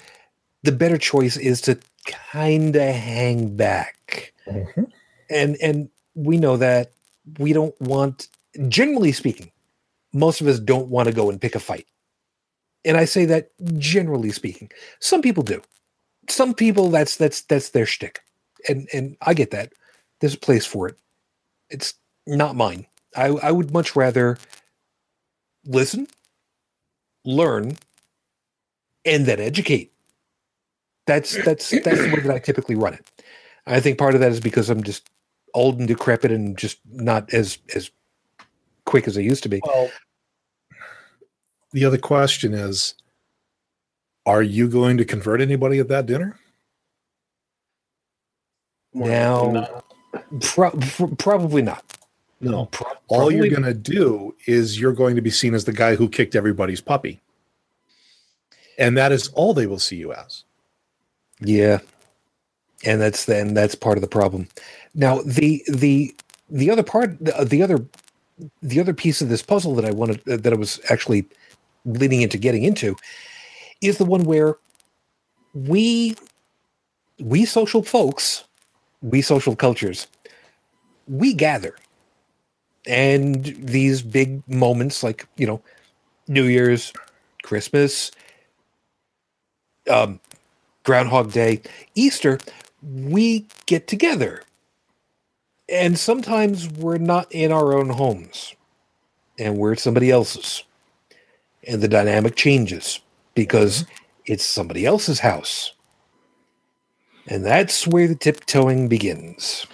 [0.63, 4.33] the better choice is to kind of hang back.
[5.29, 6.91] And and we know that
[7.37, 8.27] we don't want
[8.67, 9.51] generally speaking
[10.13, 11.85] most of us don't want to go and pick a fight.
[12.85, 14.71] And i say that generally speaking.
[14.99, 15.61] Some people do.
[16.29, 18.21] Some people that's that's that's their shtick.
[18.67, 19.73] And and i get that
[20.19, 20.97] there's a place for it.
[21.69, 21.93] It's
[22.27, 22.85] not mine.
[23.15, 24.37] I i would much rather
[25.65, 26.07] listen
[27.25, 27.77] learn
[29.05, 29.91] and then educate.
[31.07, 33.09] That's that's that's the way that i typically run it.
[33.65, 35.09] I think part of that is because i'm just
[35.53, 37.89] old and decrepit and just not as as
[38.85, 39.61] quick as i used to be.
[39.65, 39.89] Well,
[41.71, 42.93] the other question is
[44.25, 46.37] Are you going to convert anybody at that dinner?
[48.93, 49.83] now
[50.41, 51.83] pro- pro- probably not
[52.41, 52.67] No.
[52.67, 55.95] Pro- All you're going to do is you're going to be seen as the guy
[55.95, 57.21] who kicked everybody's puppy.
[58.77, 60.43] And that is all they will see you as.
[61.41, 61.79] Yeah,
[62.85, 64.47] and that's then that's part of the problem.
[64.95, 66.15] Now the the
[66.49, 67.85] the other part the, the other
[68.61, 71.25] the other piece of this puzzle that I wanted that I was actually
[71.85, 72.95] leading into getting into
[73.81, 74.55] is the one where
[75.53, 76.15] we
[77.19, 78.45] we social folks,
[79.01, 80.07] we social cultures,
[81.07, 81.75] we gather.
[82.85, 85.61] And these big moments like, you know,
[86.27, 86.93] New Year's,
[87.43, 88.11] Christmas,
[89.89, 90.19] um,
[90.83, 91.61] Groundhog Day,
[91.95, 92.39] Easter,
[92.81, 94.43] we get together.
[95.67, 98.55] And sometimes we're not in our own homes
[99.37, 100.63] and we're at somebody else's.
[101.67, 102.99] And the dynamic changes
[103.35, 103.85] because
[104.25, 105.73] it's somebody else's house.
[107.29, 109.67] And that's where the tiptoeing begins.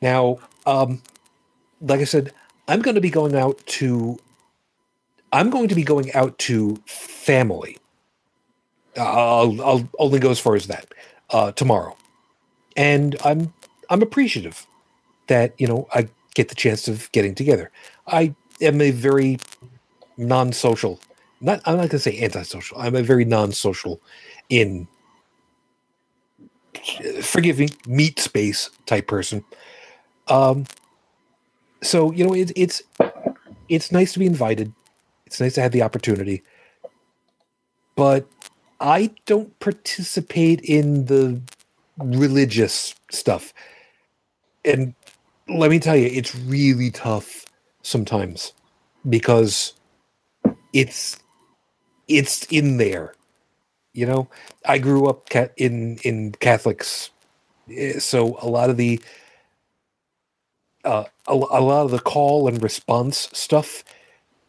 [0.00, 1.02] Now, um,
[1.80, 2.32] like I said,
[2.68, 4.18] I'm going to be going out to.
[5.32, 7.78] I'm going to be going out to family.
[8.96, 10.92] I'll, I'll only go as far as that
[11.30, 11.96] uh, tomorrow,
[12.76, 13.52] and I'm
[13.90, 14.66] I'm appreciative
[15.26, 17.70] that you know I get the chance of getting together.
[18.06, 19.38] I am a very
[20.16, 21.00] non-social.
[21.40, 22.78] Not I'm not going to say antisocial.
[22.78, 24.00] I'm a very non-social
[24.48, 24.88] in
[27.22, 29.44] forgive me meat space type person.
[30.28, 30.66] Um,
[31.82, 32.82] so you know it's it's
[33.68, 34.72] it's nice to be invited.
[35.26, 36.42] It's nice to have the opportunity,
[37.96, 38.26] but
[38.80, 41.40] I don't participate in the
[41.98, 43.52] religious stuff.
[44.64, 44.94] And
[45.48, 47.44] let me tell you, it's really tough
[47.82, 48.52] sometimes
[49.08, 49.74] because
[50.72, 51.18] it's
[52.08, 53.14] it's in there.
[53.94, 54.28] You know,
[54.66, 57.10] I grew up ca- in in Catholics,
[57.70, 59.00] eh, so a lot of the
[60.84, 63.84] uh, a, a lot of the call and response stuff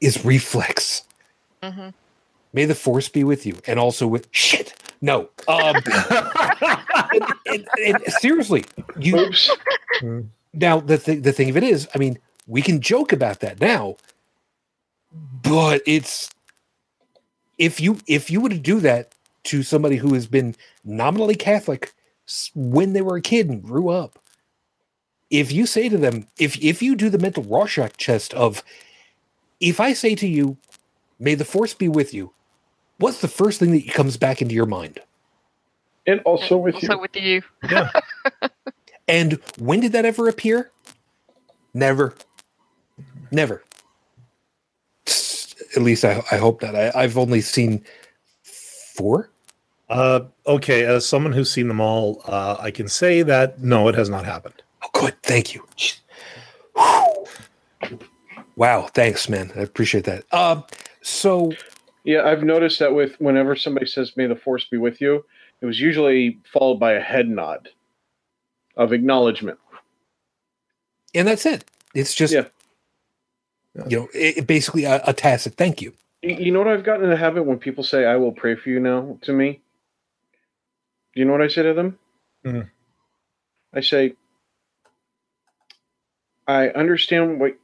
[0.01, 1.03] is reflex.
[1.63, 1.89] hmm
[2.53, 4.73] May the force be with you, and also with shit.
[5.01, 5.83] No, um,
[7.13, 8.65] and, and- and seriously,
[8.95, 9.57] you Oops.
[10.53, 13.61] now the th- the thing of it is, I mean, we can joke about that
[13.61, 13.97] now,
[15.11, 16.29] but it's
[17.57, 19.13] if you if you were to do that
[19.45, 21.93] to somebody who has been nominally Catholic
[22.55, 24.19] when they were a kid and grew up,
[25.29, 28.63] if you say to them, if if you do the mental Rorschach test of,
[29.59, 30.57] if I say to you,
[31.19, 32.33] "May the force be with you,"
[32.97, 34.99] what's the first thing that comes back into your mind?
[36.05, 36.99] And also with also you.
[36.99, 37.41] with you.
[37.69, 37.91] Yeah.
[39.07, 40.71] And when did that ever appear?
[41.73, 42.15] Never.
[43.29, 43.61] Never.
[45.75, 46.75] At least I, I hope not.
[46.75, 47.83] I, I've only seen
[48.43, 49.30] four.
[49.91, 53.95] Uh, okay, as someone who's seen them all, uh, I can say that no, it
[53.95, 54.63] has not happened.
[54.81, 55.21] Oh, good.
[55.21, 55.67] Thank you.
[58.55, 58.87] Wow.
[58.93, 59.51] Thanks, man.
[59.53, 60.23] I appreciate that.
[60.33, 60.63] Um,
[61.01, 61.51] so
[62.05, 65.25] Yeah, I've noticed that with whenever somebody says "May the Force be with you,"
[65.59, 67.67] it was usually followed by a head nod
[68.77, 69.59] of acknowledgement.
[71.13, 71.65] and that's it.
[71.93, 72.45] It's just Yeah.
[73.89, 75.91] you know, it, it basically a, a tacit thank you.
[76.21, 78.69] You know what I've gotten in the habit when people say "I will pray for
[78.69, 79.59] you" now to me.
[81.13, 81.99] Do you know what I say to them?
[82.45, 82.69] Mhm.
[83.73, 84.15] I say,
[86.47, 87.57] "I understand what."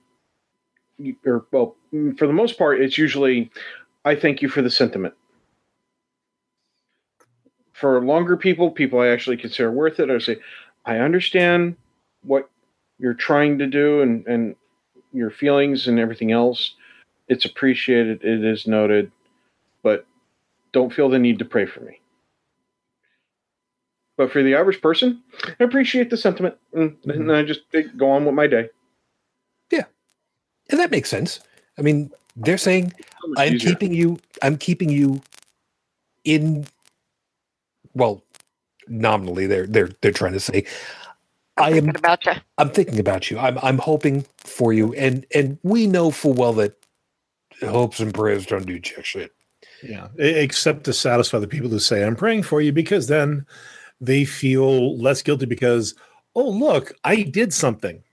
[0.97, 1.75] You, or well,
[2.17, 3.51] for the most part, it's usually,
[4.05, 5.13] "I thank you for the sentiment."
[7.73, 10.37] For longer people, people I actually consider worth it, I say,
[10.85, 11.75] "I understand
[12.23, 12.49] what
[12.99, 14.55] you're trying to do and and
[15.13, 16.75] your feelings and everything else."
[17.27, 19.11] it's appreciated, it is noted,
[19.83, 20.05] but
[20.71, 21.99] don't feel the need to pray for me.
[24.17, 25.21] But for the average person,
[25.59, 27.31] I appreciate the sentiment, and, and mm-hmm.
[27.31, 28.69] I just eh, go on with my day.
[29.71, 29.85] Yeah,
[30.69, 31.39] and that makes sense.
[31.77, 33.69] I mean, they're saying So I'm easier.
[33.71, 35.21] keeping you I'm keeping you
[36.23, 36.65] in
[37.93, 38.23] well,
[38.87, 40.65] nominally they're they're they're trying to say
[41.57, 42.33] I am Thinking about you.
[42.59, 43.39] I'm thinking about you.
[43.39, 46.77] I'm I'm hoping for you, and and we know full well that
[47.61, 49.33] hopes and prayers don't do jack shit.
[49.81, 53.45] Yeah, except to satisfy the people who say I'm praying for you, because then
[53.99, 55.95] they feel less guilty because
[56.35, 58.03] oh look, I did something.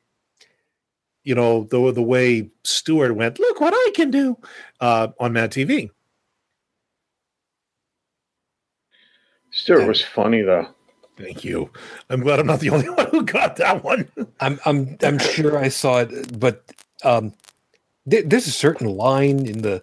[1.24, 4.39] You know the the way Stuart went, look what I can do
[4.80, 5.91] uh, on Mad TV.
[9.55, 10.68] stuart was funny though.
[11.16, 11.70] Thank you.
[12.11, 14.09] I'm glad I'm not the only one who got that one.
[14.41, 16.64] I'm I'm I'm sure I saw it, but
[17.05, 17.32] um,
[18.05, 19.82] there, there's a certain line in the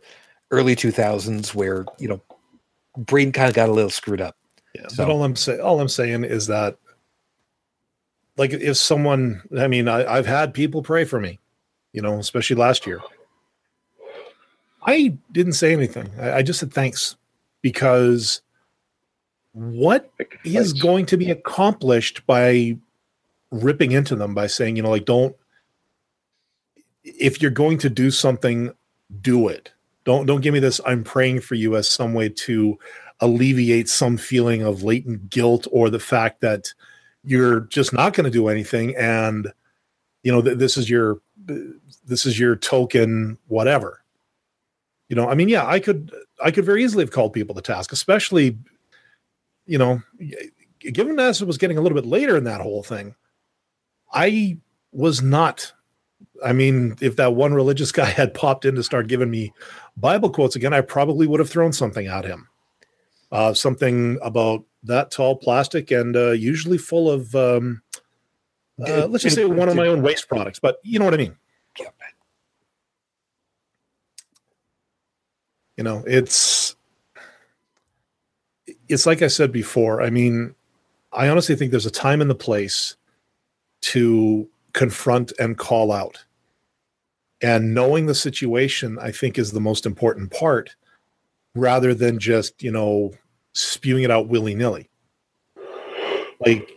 [0.51, 2.21] early 2000s where you know
[2.97, 4.35] brain kind of got a little screwed up.
[4.75, 6.77] Yeah, So- but all I'm saying, all I'm saying is that,
[8.37, 11.39] like, if someone, I mean, I, I've had people pray for me,
[11.93, 13.01] you know, especially last year.
[14.83, 16.09] I didn't say anything.
[16.19, 17.15] I, I just said thanks
[17.61, 18.41] because
[19.53, 20.09] what
[20.43, 22.77] is going to be accomplished by
[23.51, 25.35] ripping into them by saying, you know, like, don't
[27.03, 28.71] if you're going to do something,
[29.21, 29.71] do it.
[30.05, 30.79] Don't don't give me this.
[30.85, 32.79] I'm praying for you as some way to
[33.21, 36.73] alleviate some feeling of latent guilt or the fact that
[37.23, 39.53] you're just not going to do anything and
[40.23, 41.21] you know th- this is your
[42.05, 44.03] this is your token whatever.
[45.09, 46.09] You know i mean yeah i could
[46.41, 48.57] i could very easily have called people to task especially
[49.65, 50.01] you know
[50.79, 53.13] given as it was getting a little bit later in that whole thing
[54.13, 54.57] i
[54.93, 55.73] was not
[56.45, 59.51] i mean if that one religious guy had popped in to start giving me
[59.97, 62.47] bible quotes again i probably would have thrown something at him
[63.31, 67.81] uh, something about that tall plastic and uh, usually full of um,
[68.85, 71.17] uh, let's just say one of my own waste products but you know what i
[71.17, 71.35] mean.
[75.77, 76.75] You know it's
[78.87, 80.53] it's like i said before i mean
[81.11, 82.97] i honestly think there's a time and the place
[83.81, 86.23] to confront and call out.
[87.41, 90.75] And knowing the situation i think is the most important part
[91.55, 93.11] rather than just you know
[93.53, 94.89] spewing it out willy-nilly.
[96.45, 96.71] Like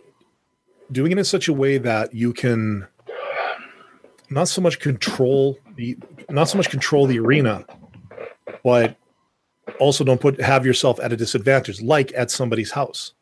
[0.91, 2.87] doing it in such a way that you can
[4.29, 5.97] not so much control the
[6.29, 7.65] not so much control the arena
[8.63, 8.95] but
[9.79, 13.13] also don't put have yourself at a disadvantage like at somebody's house.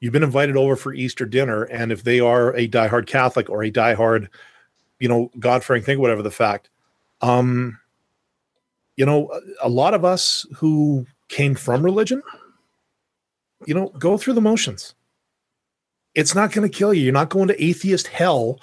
[0.00, 3.62] You've been invited over for easter dinner and if they are a diehard catholic or
[3.62, 4.28] a diehard
[4.98, 6.70] you know god-fearing thing whatever the fact
[7.20, 7.78] um
[9.00, 9.30] you know
[9.62, 12.22] a- lot of us who came from religion
[13.66, 14.94] you know go through the motions.
[16.14, 17.04] It's not going to kill you.
[17.04, 18.60] You're not going to atheist hell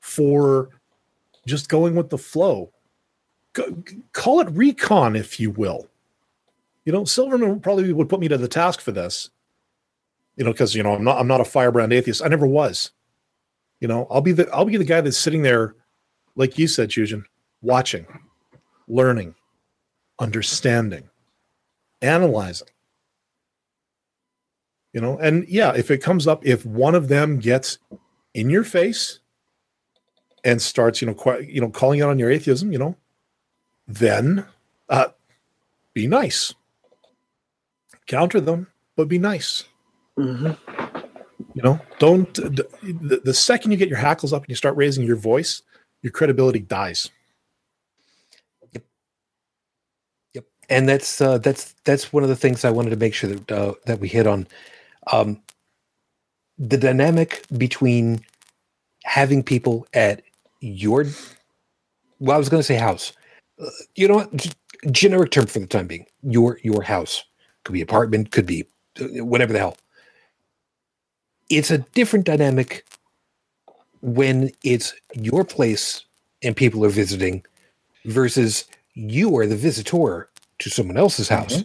[0.00, 0.70] for
[1.46, 2.70] just going with the flow.
[3.52, 3.82] Go-
[4.12, 5.86] call it recon if you will.
[6.86, 9.28] You know silverman probably would put me to the task for this
[10.36, 12.22] you know because you know i'm not i'm not a firebrand atheist.
[12.24, 12.90] I never was.
[13.80, 15.74] You know i'll be the i'll be the guy that's sitting there
[16.36, 17.24] like you said Chujin,
[17.60, 18.06] watching
[18.88, 19.34] learning
[20.18, 21.08] understanding
[22.02, 22.68] analyzing.
[24.92, 27.78] You know and yeah if it comes up if one of them gets
[28.32, 29.18] in your face
[30.44, 32.96] and starts you know quite you know calling out on your atheism you know
[33.88, 34.46] then
[34.88, 35.08] uh
[35.94, 36.54] be nice.
[38.06, 39.64] Counter them but be nice.
[40.16, 40.52] Mm-hmm.
[41.54, 45.16] you know don't the second you get your hackles up and you start raising your
[45.16, 45.62] voice
[46.02, 47.10] your credibility dies
[50.34, 53.30] Yep, and that's uh, that's that's one of the things I wanted to make sure
[53.30, 54.46] that uh, that we hit on.
[55.12, 55.42] Um,
[56.58, 58.24] the dynamic between
[59.04, 60.22] having people at
[60.60, 61.06] your
[62.20, 63.12] well, I was going to say house.
[63.60, 64.36] Uh, you know what?
[64.36, 64.52] G-
[64.92, 66.06] generic term for the time being.
[66.22, 67.24] Your your house
[67.64, 68.66] could be apartment, could be
[69.00, 69.76] uh, whatever the hell.
[71.50, 72.86] It's a different dynamic
[74.02, 76.04] when it's your place
[76.42, 77.44] and people are visiting
[78.06, 80.30] versus you are the visitor
[80.60, 81.64] to someone else's house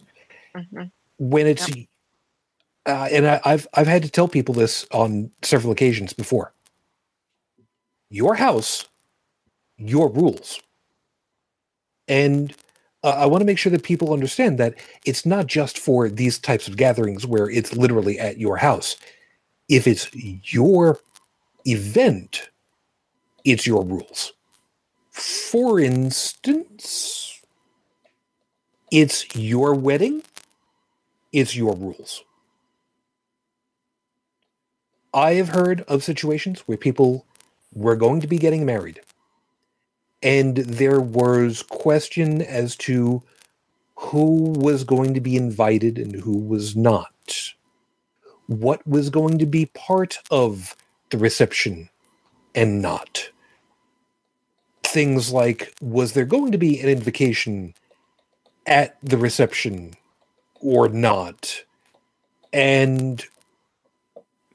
[0.55, 0.91] Mhm.
[1.17, 1.69] when it's
[2.85, 6.53] uh, and I, I've I've had to tell people this on several occasions before.
[8.09, 8.87] Your house,
[9.77, 10.61] your rules,
[12.07, 12.55] and
[13.03, 14.75] uh, I want to make sure that people understand that
[15.05, 18.97] it's not just for these types of gatherings where it's literally at your house.
[19.69, 20.09] If it's
[20.53, 20.99] your
[21.65, 22.49] event,
[23.45, 24.33] it's your rules.
[25.11, 27.28] For instance,
[28.91, 30.23] it's your wedding,
[31.31, 32.23] it's your rules.
[35.13, 37.25] I have heard of situations where people
[37.73, 39.01] were going to be getting married,
[40.21, 43.23] and there was question as to
[43.95, 47.53] who was going to be invited and who was not.
[48.47, 50.75] What was going to be part of
[51.11, 51.89] the reception
[52.55, 53.29] and not.
[54.83, 57.75] Things like was there going to be an invocation
[58.69, 59.95] at the reception
[60.61, 61.65] or not?
[62.53, 63.25] And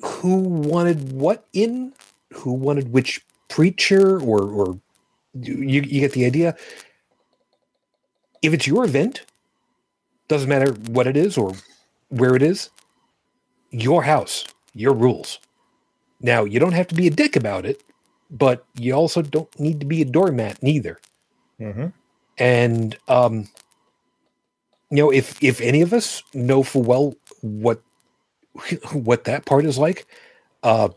[0.03, 1.93] who wanted what in?
[2.33, 4.81] Who wanted which preacher or or
[5.35, 6.57] you, you get the idea?
[8.43, 9.25] If it's your event,
[10.29, 11.55] doesn't matter what it is or
[12.09, 12.71] where it is,
[13.71, 15.39] your house, your rules.
[16.21, 17.83] Now, you don't have to be a dick about it,
[18.31, 20.99] but you also don't need to be a doormat neither.
[21.61, 21.89] Mm-hmm.
[22.39, 23.49] And um,
[24.97, 27.83] you know, if if any of us know full well what
[28.93, 30.07] what that part is like,
[30.63, 30.91] uh,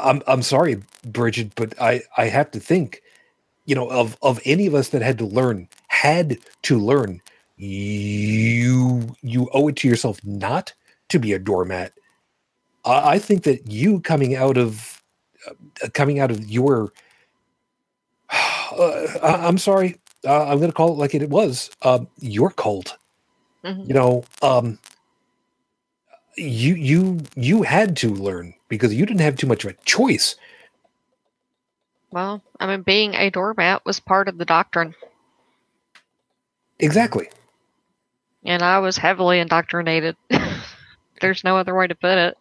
[0.00, 3.02] I'm I'm sorry, Bridget, but I I have to think,
[3.66, 7.22] you know, of of any of us that had to learn had to learn,
[7.56, 10.74] you you owe it to yourself not
[11.10, 11.92] to be a doormat.
[12.84, 15.02] I, I think that you coming out of
[15.84, 16.92] uh, coming out of your
[18.30, 20.00] uh, I'm sorry.
[20.26, 21.70] Uh, I'm going to call it like it was.
[21.82, 22.96] Um, you're cold.
[23.64, 23.88] Mhm.
[23.88, 24.78] You know, um,
[26.36, 30.36] you you you had to learn because you didn't have too much of a choice.
[32.10, 34.94] Well, I mean, being a doormat was part of the doctrine,
[36.78, 37.28] Exactly.
[38.44, 40.16] and I was heavily indoctrinated.
[41.20, 42.38] There's no other way to put it.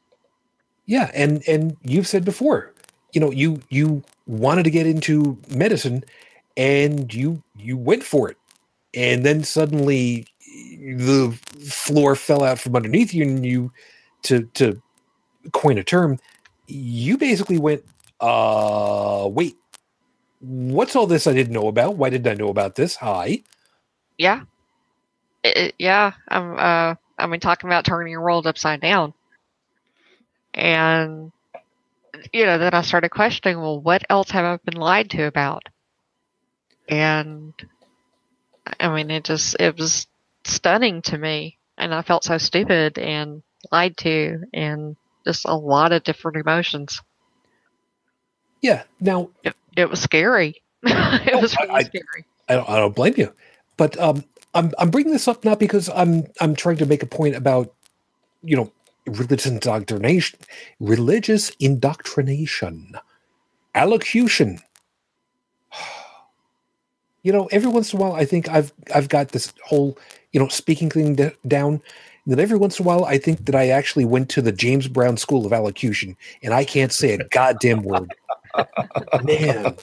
[0.86, 2.74] Yeah, and and you've said before,
[3.14, 6.04] you know, you you wanted to get into medicine,
[6.58, 8.38] and you you went for it,
[8.94, 10.28] and then suddenly
[10.80, 11.38] the
[11.70, 13.72] floor fell out from underneath you, and you
[14.24, 14.82] to to
[15.54, 16.20] coin a term,
[16.68, 17.84] you basically went,
[18.22, 19.58] uh, wait,
[20.40, 21.98] what's all this I didn't know about?
[21.98, 22.96] Why didn't I know about this?
[22.98, 23.44] Hi.
[24.18, 24.42] Yeah,
[25.44, 26.14] It- yeah.
[26.30, 26.54] I'm.
[26.60, 29.14] Uh, I mean, talking about turning your world upside down,
[30.54, 31.32] and
[32.34, 33.60] you know, then I started questioning.
[33.62, 35.64] Well, what else have I been lied to about?
[36.92, 37.56] And
[38.80, 40.08] I mean, it just it was
[40.46, 45.94] stunning to me, and I felt so stupid and lied to, and just a lot
[45.94, 47.02] of different emotions.
[48.62, 48.84] Yeah.
[49.00, 50.62] Now It, it was scary.
[50.84, 52.26] it Oh, was I- really I- scary.
[52.50, 53.34] I don't, I don't blame you,
[53.78, 57.08] but um, I'm I'm bringing this up not because I'm I'm trying to make a
[57.08, 57.74] point about
[58.44, 58.72] you know
[59.08, 60.40] religious indoctrination,
[60.80, 62.94] religious indoctrination,
[63.76, 64.60] allocution.
[67.24, 69.98] You know, every once in a while, I think I've I've got this whole
[70.32, 71.74] you know speaking thing d- down.
[72.26, 74.52] And then every once in a while, I think that I actually went to the
[74.52, 78.14] James Brown School of Allocution, and I can't say a goddamn word.
[79.24, 79.76] Man,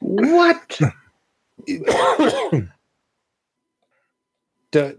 [0.00, 0.80] What?
[4.72, 4.94] D-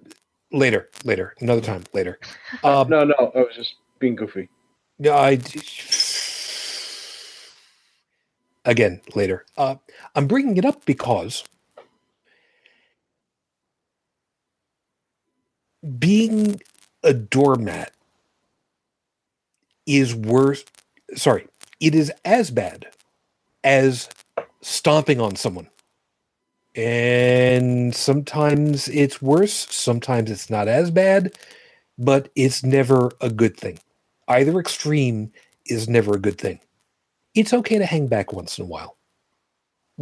[0.52, 2.20] later, later, another time, later.
[2.64, 4.50] Um, no, no, I was just being goofy.
[5.00, 5.40] no, I
[8.66, 9.46] again later.
[9.58, 9.76] Uh,
[10.16, 11.44] I'm bringing it up because
[16.00, 16.62] being
[17.04, 17.94] a doormat
[19.86, 20.66] is worse.
[21.16, 21.48] Sorry,
[21.80, 22.88] it is as bad
[23.64, 24.10] as
[24.62, 25.70] stomping on someone.
[26.76, 31.34] And sometimes it's worse, sometimes it's not as bad,
[31.98, 33.80] but it's never a good thing.
[34.28, 35.32] Either extreme
[35.66, 36.60] is never a good thing.
[37.34, 38.98] It's okay to hang back once in a while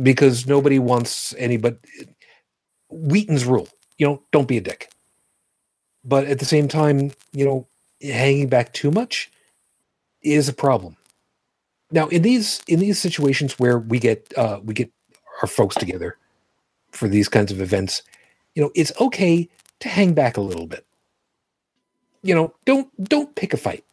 [0.01, 1.78] because nobody wants anybody.
[2.89, 3.67] Wheaton's rule,
[3.97, 4.89] you know, don't be a dick.
[6.06, 7.68] But at the same time, you know,
[8.01, 9.32] hanging back too much
[10.22, 10.95] is a problem.
[11.91, 14.91] Now, in these in these situations where we get uh, we get
[15.41, 16.18] our folks together
[16.91, 18.03] for these kinds of events,
[18.56, 19.49] you know, it's okay
[19.80, 20.86] to hang back a little bit.
[22.24, 23.84] You know, don't don't pick a fight.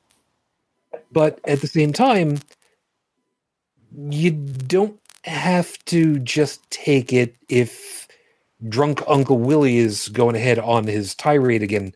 [1.12, 2.38] But at the same time,
[3.94, 8.01] you don't have to just take it if
[8.68, 11.94] drunk Uncle Willie is going ahead on his tirade again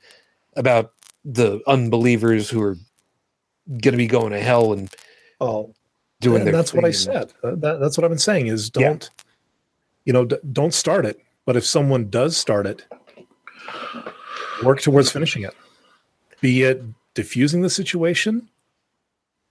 [0.56, 0.92] about
[1.24, 2.76] the unbelievers who are
[3.68, 4.88] going to be going to hell and
[5.40, 5.74] Oh,
[6.20, 7.32] doing and that's what I said.
[7.42, 9.10] Uh, that, that's what I've been saying is don't,
[10.04, 11.20] you know, d- don't start it.
[11.44, 12.86] But if someone does start it,
[14.62, 15.54] work towards finishing it.
[16.40, 16.82] Be it
[17.14, 18.48] diffusing the situation,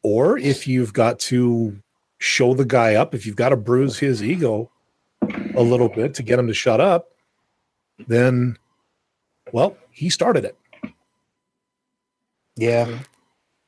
[0.02, 1.78] or if you've got to
[2.18, 4.72] show the guy up, if you've got to bruise his ego
[5.56, 7.10] a little bit to get him to shut up,
[8.08, 8.58] then,
[9.52, 10.58] well, he started it.
[12.58, 13.00] Yeah,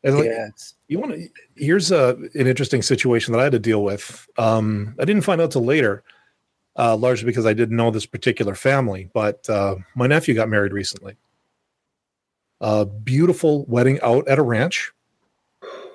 [0.04, 0.48] And like, yeah,
[0.88, 4.28] you want to here's a an interesting situation that i had to deal with.
[4.38, 6.04] Um i didn't find out till later
[6.78, 10.72] uh largely because i didn't know this particular family but uh my nephew got married
[10.72, 11.18] recently.
[12.62, 14.94] A beautiful wedding out at a ranch.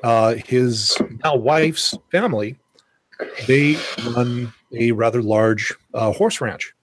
[0.02, 2.58] Uh his now wife's family
[3.46, 3.78] they
[4.14, 6.74] run a rather large uh, horse ranch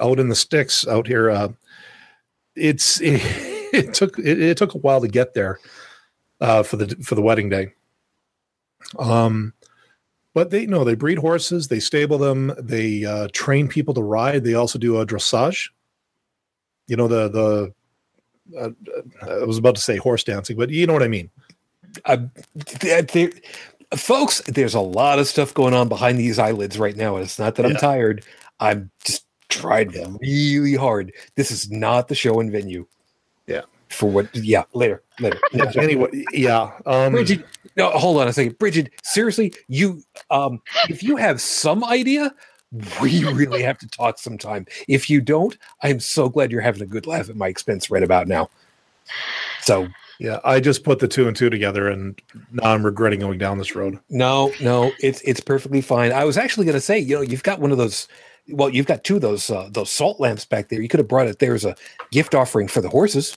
[0.00, 1.48] out in the sticks out here uh
[2.54, 3.20] it's it,
[3.72, 5.58] it took it, it took a while to get there
[6.40, 7.72] uh, for the for the wedding day.
[8.98, 9.52] Um,
[10.34, 14.44] but they no, they breed horses, they stable them, they uh, train people to ride.
[14.44, 15.70] They also do a dressage.
[16.86, 17.74] You know the the
[18.58, 18.70] uh,
[19.22, 21.30] I was about to say horse dancing, but you know what I mean.
[22.04, 22.18] uh,
[22.64, 23.30] th- there,
[23.94, 27.38] folks, there's a lot of stuff going on behind these eyelids right now, and it's
[27.38, 28.24] not that I'm tired.
[28.60, 31.12] I'm just tried really hard.
[31.34, 32.86] This is not the show and venue.
[33.46, 33.62] Yeah.
[33.88, 34.34] For what?
[34.34, 34.64] Yeah.
[34.72, 35.02] Later.
[35.20, 35.38] Later.
[35.78, 36.72] anyway, yeah.
[36.86, 37.44] Um, Bridget,
[37.76, 38.58] no, hold on a second.
[38.58, 42.34] Bridget, seriously, you, um, if you have some idea,
[43.00, 44.66] we really have to talk sometime.
[44.88, 47.90] If you don't, I am so glad you're having a good laugh at my expense
[47.90, 48.50] right about now.
[49.62, 49.88] So
[50.18, 52.20] Yeah, I just put the two and two together, and
[52.52, 53.98] now I'm regretting going down this road.
[54.08, 56.12] No, no, it's it's perfectly fine.
[56.12, 58.08] I was actually going to say, you know, you've got one of those.
[58.48, 60.80] Well, you've got two of those uh, those salt lamps back there.
[60.80, 61.76] You could have brought it there as a
[62.12, 63.36] gift offering for the horses.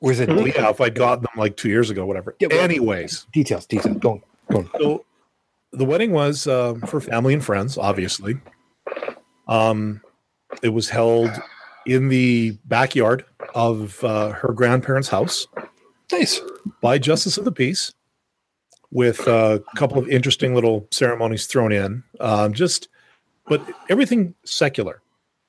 [0.00, 2.36] Or is it Well, yeah, if I'd gotten them like two years ago, whatever.
[2.38, 3.66] Yeah, well- Anyways, details?
[3.66, 3.96] Details.
[3.98, 4.22] Go on.
[4.50, 4.70] Go on.
[4.78, 5.04] so
[5.72, 8.36] the wedding was uh, for family and friends, obviously.
[9.48, 10.02] Um,
[10.62, 11.30] it was held
[11.86, 13.24] in the backyard
[13.54, 15.46] of uh, her grandparents' house
[16.12, 16.40] Nice.
[16.80, 17.92] by Justice of the Peace,
[18.90, 22.02] with a couple of interesting little ceremonies thrown in.
[22.20, 22.88] Um, just,
[23.46, 25.02] but everything secular.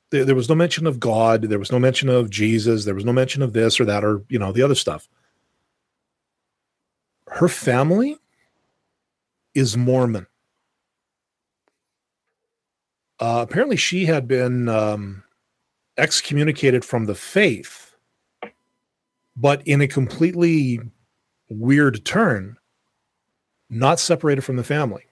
[0.10, 1.44] There, there was no mention of God.
[1.44, 2.86] There was no mention of Jesus.
[2.86, 5.08] There was no mention of this or that or you know the other stuff.
[7.28, 8.18] Her family
[9.54, 10.28] is Mormon.
[13.20, 15.24] Uh, apparently, she had been um,
[15.98, 17.96] excommunicated from the faith,
[19.36, 20.80] but in a completely
[21.50, 22.58] weird turn,
[23.70, 25.04] not separated from the family.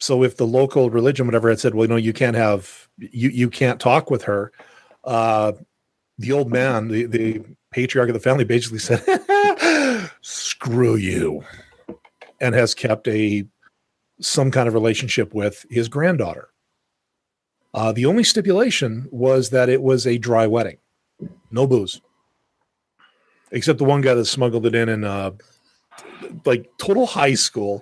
[0.00, 3.50] So, if the local religion, whatever, had said, "Well, no, you can't have, you you
[3.50, 4.52] can't talk with her,"
[5.04, 5.52] uh,
[6.18, 7.42] the old man, the the
[7.72, 9.02] patriarch of the family, basically said,
[10.20, 11.44] "Screw you,"
[12.40, 13.44] and has kept a
[14.20, 16.48] some kind of relationship with his granddaughter.
[17.78, 20.78] Uh, the only stipulation was that it was a dry wedding,
[21.52, 22.00] no booze,
[23.52, 25.30] except the one guy that smuggled it in in uh,
[26.44, 27.80] like total high school.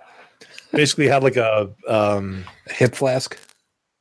[0.70, 3.38] Basically, had like a um, hip flask.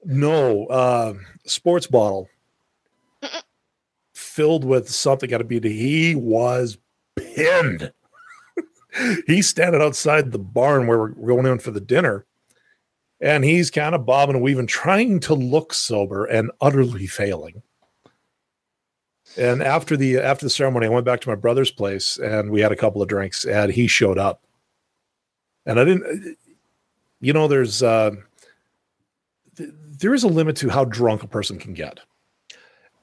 [0.04, 1.14] no uh,
[1.46, 2.28] sports bottle
[4.14, 5.30] filled with something.
[5.30, 5.62] Got to be.
[5.62, 6.78] He was
[7.16, 7.94] pinned.
[9.28, 12.26] he's standing outside the barn where we're going in for the dinner,
[13.26, 17.64] and he's kind of bobbing and weaving, trying to look sober and utterly failing.
[19.36, 22.62] And after the after the ceremony, I went back to my brother's place and we
[22.62, 24.44] had a couple of drinks, and he showed up.
[25.66, 26.38] And I didn't,
[27.20, 28.12] you know, there's uh,
[29.58, 32.00] th- there is a limit to how drunk a person can get.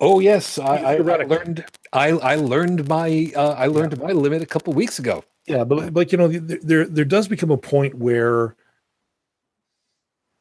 [0.00, 1.64] Oh yes, I, I, I learned.
[1.92, 5.24] I, I learned my uh, I learned my limit a couple weeks ago.
[5.46, 8.54] Yeah, but like you know, there there- there does become a point where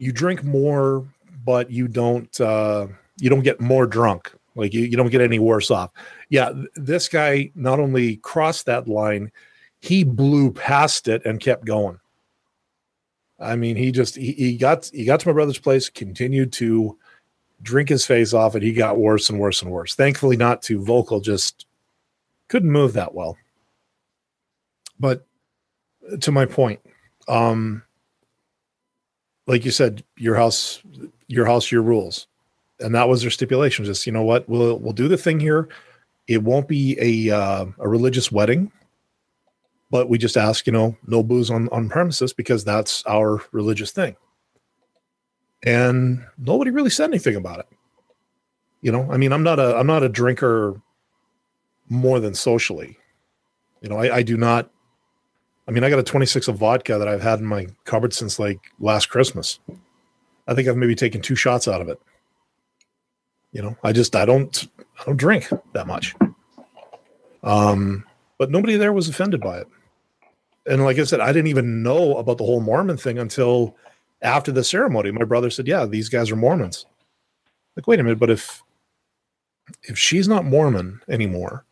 [0.02, 1.06] you drink more,
[1.46, 2.88] but you don't uh,
[3.20, 4.34] you don't get more drunk.
[4.56, 5.92] Like you, you don't get any worse off.
[6.30, 9.32] Yeah, th- this guy not only crossed that line,
[9.80, 12.00] he blew past it and kept going.
[13.40, 16.98] I mean, he just he, he got he got to my brother's place, continued to
[17.62, 19.94] drink his face off, and he got worse and worse and worse.
[19.94, 21.68] Thankfully, not too vocal, just
[22.48, 23.38] couldn't move that well.
[25.00, 25.28] But
[26.22, 26.80] to my point,
[27.28, 27.84] um,
[29.48, 30.82] like you said, your house,
[31.28, 32.28] your house, your rules,
[32.80, 33.86] and that was their stipulation.
[33.86, 35.70] Just you know what, we'll we'll do the thing here.
[36.28, 38.72] It won't be a uh, a religious wedding,
[39.90, 43.92] but we just ask you know no booze on on premises because that's our religious
[43.92, 44.16] thing.
[45.64, 47.68] And nobody really said anything about it.
[48.82, 50.82] You know, I mean, I'm not a I'm not a drinker
[51.90, 52.98] more than socially.
[53.82, 54.72] You know, I, I do not.
[55.72, 58.38] I mean, I got a 26 of vodka that I've had in my cupboard since
[58.38, 59.58] like last Christmas.
[60.46, 61.98] I think I've maybe taken two shots out of it.
[63.54, 64.68] You know, I just I don't
[65.00, 66.14] I don't drink that much.
[67.42, 68.04] Um,
[68.38, 69.68] but nobody there was offended by it.
[70.66, 73.78] And like I said, I didn't even know about the whole Mormon thing until
[74.22, 75.12] after the ceremony.
[75.12, 76.86] My brother said, "Yeah, these guys are Mormons."
[77.78, 78.62] Like, wait a minute, but if
[79.84, 81.64] if she's not Mormon anymore,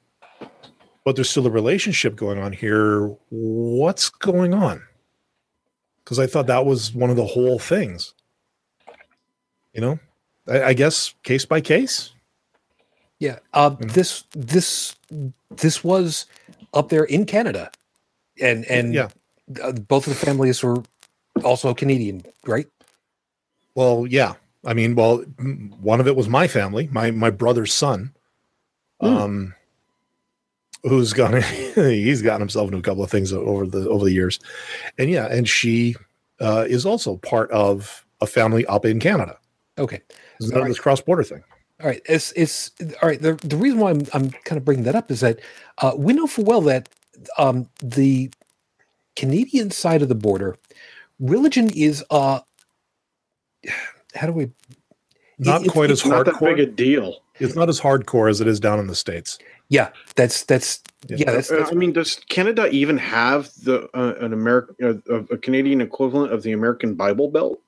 [1.05, 3.07] but there's still a relationship going on here.
[3.30, 4.81] What's going on?
[6.03, 8.13] Because I thought that was one of the whole things.
[9.73, 9.99] You know,
[10.47, 12.11] I, I guess case by case.
[13.19, 13.39] Yeah.
[13.53, 13.71] Uh.
[13.80, 14.95] This this
[15.51, 16.26] this was
[16.73, 17.71] up there in Canada,
[18.41, 19.09] and and yeah.
[19.63, 20.84] uh, both of the families were
[21.43, 22.67] also Canadian, right?
[23.76, 24.34] Well, yeah.
[24.65, 25.19] I mean, well,
[25.80, 28.13] one of it was my family, my my brother's son,
[29.01, 29.07] Hmm.
[29.07, 29.55] um,
[30.84, 31.41] who's gone.
[31.76, 34.39] he's gotten himself into a couple of things over the over the years,
[34.97, 35.95] and yeah, and she
[36.39, 39.38] uh, is also part of a family up in Canada.
[39.77, 40.01] Okay.
[40.39, 40.68] It's not Right.
[40.69, 41.43] this cross border thing.
[41.81, 42.01] All right.
[42.06, 43.22] It's it's all right.
[43.22, 45.39] The the reason why I'm I'm kind of bringing that up is that
[45.80, 46.89] uh, we know for well that
[47.38, 48.30] um, the
[49.15, 50.56] Canadian side of the border,
[51.19, 52.39] religion is uh,
[54.15, 54.51] how do we
[55.38, 57.18] Not it's- quite as Not that big a deal.
[57.39, 59.38] It's not as hardcore as it is down in the states.
[59.69, 61.17] Yeah that's that's Yeah.
[61.19, 65.23] yeah that's, Uh, that's I mean, does Canada even have the uh, an American uh,
[65.31, 67.61] a Canadian equivalent of the American Bible Belt?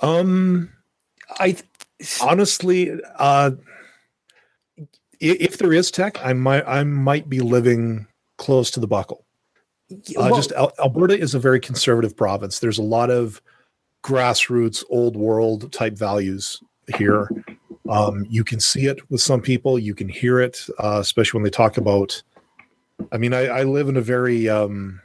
[0.00, 0.70] Um,
[1.38, 1.56] I
[2.20, 3.52] honestly, uh,
[5.20, 8.06] if there is tech, I might I might be living
[8.38, 9.24] close to the buckle.
[9.92, 12.58] Uh, Well, just Al- Alberta is a very conservative province.
[12.58, 13.40] There's a lot of
[14.02, 16.60] grassroots, old world type values
[16.96, 17.28] here.
[17.88, 19.78] Um, you can see it with some people.
[19.78, 22.22] You can hear it, uh, especially when they talk about.
[23.10, 25.00] I mean, I, I live in a very um,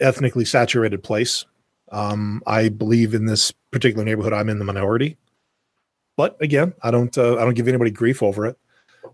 [0.00, 1.44] ethnically saturated place.
[1.90, 5.16] Um, I believe in this particular neighborhood, I'm in the minority.
[6.16, 8.58] But again, I don't uh, I don't give anybody grief over it.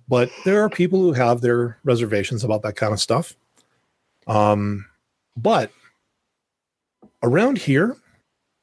[0.09, 3.35] But there are people who have their reservations about that kind of stuff.
[4.27, 4.86] Um,
[5.36, 5.70] but
[7.23, 7.97] around here,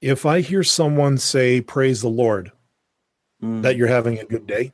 [0.01, 2.51] if I hear someone say "Praise the Lord,"
[3.43, 3.61] Mm.
[3.63, 4.71] that you're having a good day,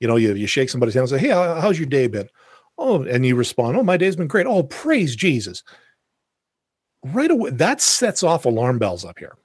[0.00, 2.28] you know, you you shake somebody's hand and say, "Hey, how- how's your day been?"
[2.78, 5.62] Oh, and you respond, "Oh, my day's been great." Oh, praise Jesus!
[7.04, 9.36] Right away, that sets off alarm bells up here.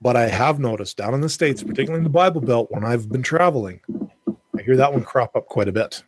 [0.00, 3.08] But I have noticed down in the states, particularly in the Bible Belt, when I've
[3.08, 3.80] been traveling,
[4.58, 6.02] I hear that one crop up quite a bit.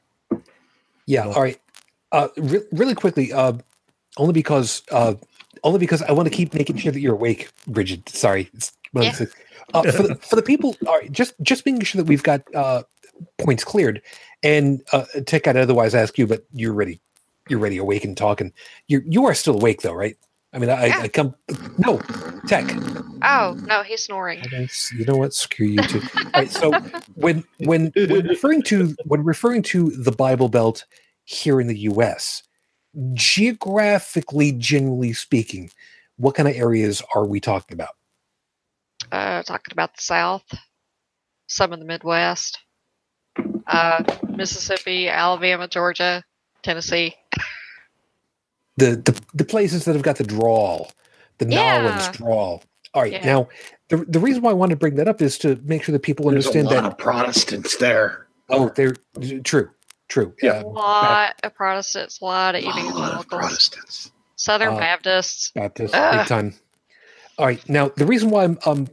[1.07, 1.25] Yeah.
[1.25, 1.33] No.
[1.33, 1.59] All right.
[2.13, 3.55] Uh, re- really quickly, uh,
[4.19, 5.15] only because uh,
[5.65, 8.09] only because I want to keep making sure that you're awake, Bridget.
[8.09, 8.51] Sorry.
[8.55, 8.73] It's
[9.73, 10.11] one of those things.
[10.11, 12.43] Uh, for, the, for the people, all right, just just making sure that we've got
[12.55, 12.83] uh,
[13.39, 14.03] points cleared,
[14.43, 17.01] and uh, Tech, I'd otherwise ask you, but you're ready.
[17.49, 18.53] You're ready, awake and talking.
[18.89, 20.17] You you are still awake though, right?
[20.53, 21.01] I mean, I, Yeah.
[21.01, 21.35] I come.
[21.79, 22.01] No,
[22.47, 22.65] Tech.
[23.23, 24.43] Oh no, he's snoring.
[24.97, 25.35] You know what?
[25.35, 26.01] Screw you too.
[26.17, 26.51] All right.
[26.51, 26.73] So
[27.15, 30.85] when when when referring to when referring to the Bible Belt
[31.25, 32.43] here in the U.S.,
[33.15, 35.71] geographically, generally speaking,
[36.17, 37.96] what kind of areas are we talking about?
[39.13, 40.45] Uh, talking about the South,
[41.47, 42.59] some of the Midwest,
[43.67, 46.23] uh, Mississippi, Alabama, Georgia,
[46.63, 47.15] Tennessee.
[48.77, 50.91] The the, the places that have got the drawl,
[51.39, 51.83] the Yeah.
[51.83, 52.63] Nolans drawl.
[52.95, 53.13] All right.
[53.13, 53.25] Yeah.
[53.25, 53.49] Now,
[53.89, 56.01] the the reason why I wanted to bring that up is to make sure that
[56.03, 56.93] people There's a understand lot that.
[56.93, 58.27] of Protestants there.
[58.49, 58.95] Oh, they're
[59.45, 59.71] true,
[60.09, 60.35] true.
[60.43, 60.61] Yeah.
[60.61, 64.13] A Uh, lot of Protestants, a lot of A lot of evangelicals, Protestants.
[64.37, 65.51] Southern Uh, Baptists.
[65.55, 66.19] Baptist, Ah.
[66.19, 66.55] big time.
[67.39, 67.67] All right.
[67.69, 68.89] Now, the reason why I'm um,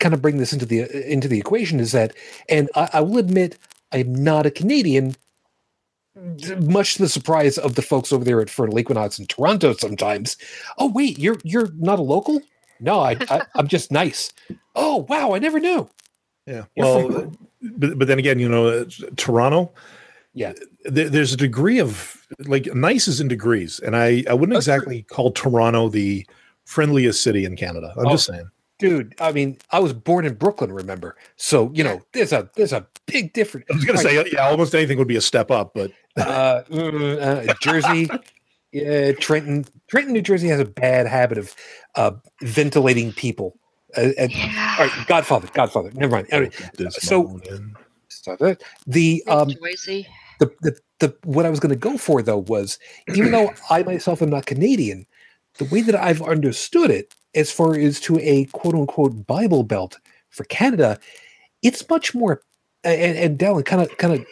[0.00, 0.80] kind of bringing this into the
[1.12, 2.14] into the equation is that,
[2.48, 3.58] and I, I will admit,
[3.92, 5.14] I'm not a Canadian.
[6.62, 10.38] Much to the surprise of the folks over there at Fertile Equinox in Toronto, sometimes.
[10.78, 12.40] Oh wait, you're you're not a local?
[12.80, 14.32] No, I, I I'm just nice.
[14.74, 15.88] Oh wow, I never knew.
[16.46, 16.64] Yeah.
[16.74, 18.84] You're Well, from- but, but then again, you know, uh,
[19.16, 19.72] Toronto,
[20.32, 20.52] Yeah.
[20.84, 23.78] there, there's a degree of like nice is in degrees.
[23.80, 24.74] And I, I wouldn't That's true.
[24.74, 26.26] exactly call Toronto the
[26.66, 27.92] friendliest city in Canada.
[27.96, 28.10] I'm Oh.
[28.10, 28.48] just saying.
[28.78, 31.16] Dude, I mean, I was born in Brooklyn, remember?
[31.36, 33.64] So you know, there's a there's a big difference.
[33.70, 36.62] I was going to say, yeah, almost anything would be a step up, but uh,
[36.70, 38.10] mm, uh, Jersey,
[38.72, 41.54] yeah, Trenton, Trenton, New Jersey has a bad habit of
[41.94, 42.10] uh,
[42.42, 43.56] ventilating people.
[43.96, 44.76] Uh, and, Yeah.
[44.78, 45.90] all right, Godfather, Godfather.
[45.94, 46.26] Never mind.
[46.30, 47.76] Anyway, this so- mountain.
[48.86, 52.78] The um, the, the the what I was going to go for though was
[53.14, 55.06] even though I myself am not Canadian,
[55.58, 59.98] the way that I've understood it, as far as to a quote unquote Bible Belt
[60.30, 60.98] for Canada,
[61.62, 62.42] it's much more.
[62.84, 64.26] And, and Dallin, kind of kind of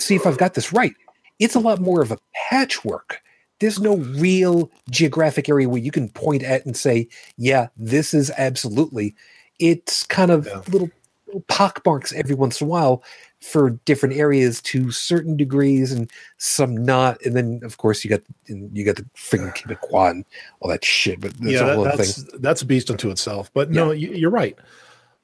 [0.00, 0.94] see if I've got this right.
[1.38, 2.18] It's a lot more of a
[2.50, 3.20] patchwork.
[3.60, 8.30] There's no real geographic area where you can point at and say, "Yeah, this is
[8.36, 9.14] absolutely."
[9.58, 10.62] It's kind of Yeah.
[10.70, 10.90] little,
[11.26, 13.04] little pockmarks every once in a while
[13.42, 18.22] for different areas to certain degrees and some not and then of course you got
[18.46, 20.24] you got the freaking Quebecois and
[20.60, 23.10] all that shit but that's yeah, a whole that- that's thing that's a beast unto
[23.10, 23.50] itself.
[23.52, 24.56] But no, you, you're right.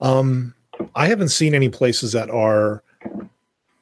[0.00, 0.54] Um,
[0.94, 2.82] I haven't seen any places that are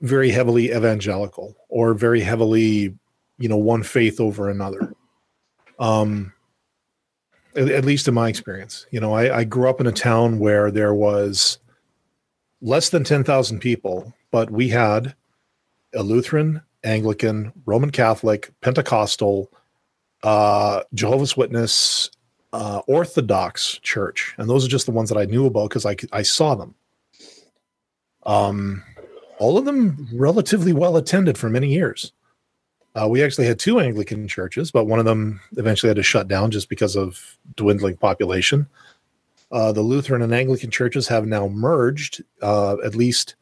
[0.00, 2.94] very heavily evangelical or very heavily,
[3.38, 4.94] you know, one faith over another.
[5.78, 6.32] Um,
[7.54, 10.38] at, at least in my experience, you know, I, I grew up in a town
[10.38, 11.58] where there was
[12.62, 15.14] less than ten thousand people, but we had
[15.94, 19.50] a Lutheran, Anglican, Roman Catholic, Pentecostal,
[20.24, 22.10] uh, Jehovah's Witness,
[22.52, 25.96] uh, Orthodox Church, and those are just the ones that I knew about because I
[26.12, 26.74] I saw them.
[28.24, 28.82] Um,
[29.38, 32.12] all of them relatively well attended for many years.
[32.94, 36.28] Uh, we actually had two Anglican churches, but one of them eventually had to shut
[36.28, 38.66] down just because of dwindling population.
[39.50, 43.34] Uh, the Lutheran and Anglican churches have now merged, uh, at least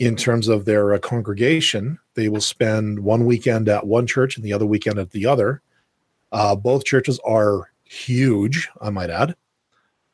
[0.00, 1.98] in terms of their uh, congregation.
[2.14, 5.60] They will spend one weekend at one church and the other weekend at the other.
[6.32, 9.36] Uh, both churches are huge, I might add.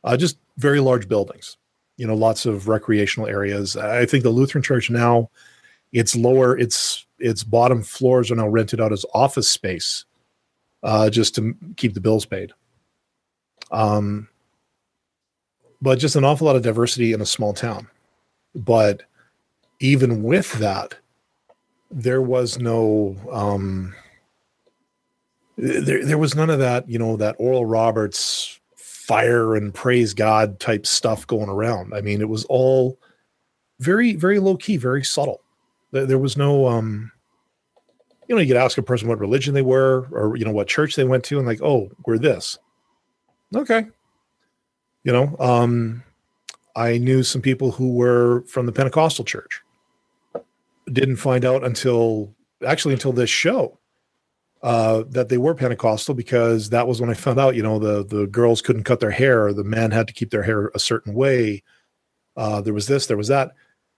[0.02, 1.56] Uh, just very large buildings.
[1.96, 3.76] You know, lots of recreational areas.
[3.76, 5.30] I think the Lutheran Church now,
[5.92, 10.04] its lower, its its bottom floors are now rented out as office space,
[10.82, 12.52] uh, just to keep the bills paid.
[13.70, 14.28] Um,
[15.80, 17.88] but just an awful lot of diversity in a small town.
[18.54, 19.04] But
[19.80, 20.94] even with that,
[21.90, 23.94] there was no um,
[25.56, 30.58] there there was none of that, you know, that Oral Roberts fire and praise God
[30.58, 31.94] type stuff going around.
[31.94, 32.98] I mean, it was all
[33.78, 35.40] very, very low key, very subtle.
[35.92, 37.12] There, there was no um
[38.28, 40.66] you know, you could ask a person what religion they were or you know what
[40.66, 42.58] church they went to and like, oh, we're this.
[43.54, 43.86] Okay.
[45.04, 46.02] You know, um
[46.74, 49.62] I knew some people who were from the Pentecostal church.
[50.90, 52.34] Didn't find out until
[52.66, 53.78] actually until this show
[54.62, 58.04] uh, that they were Pentecostal because that was when I found out, you know, the
[58.04, 61.14] the girls couldn't cut their hair, the men had to keep their hair a certain
[61.14, 61.62] way.
[62.36, 63.52] Uh, there was this, there was that.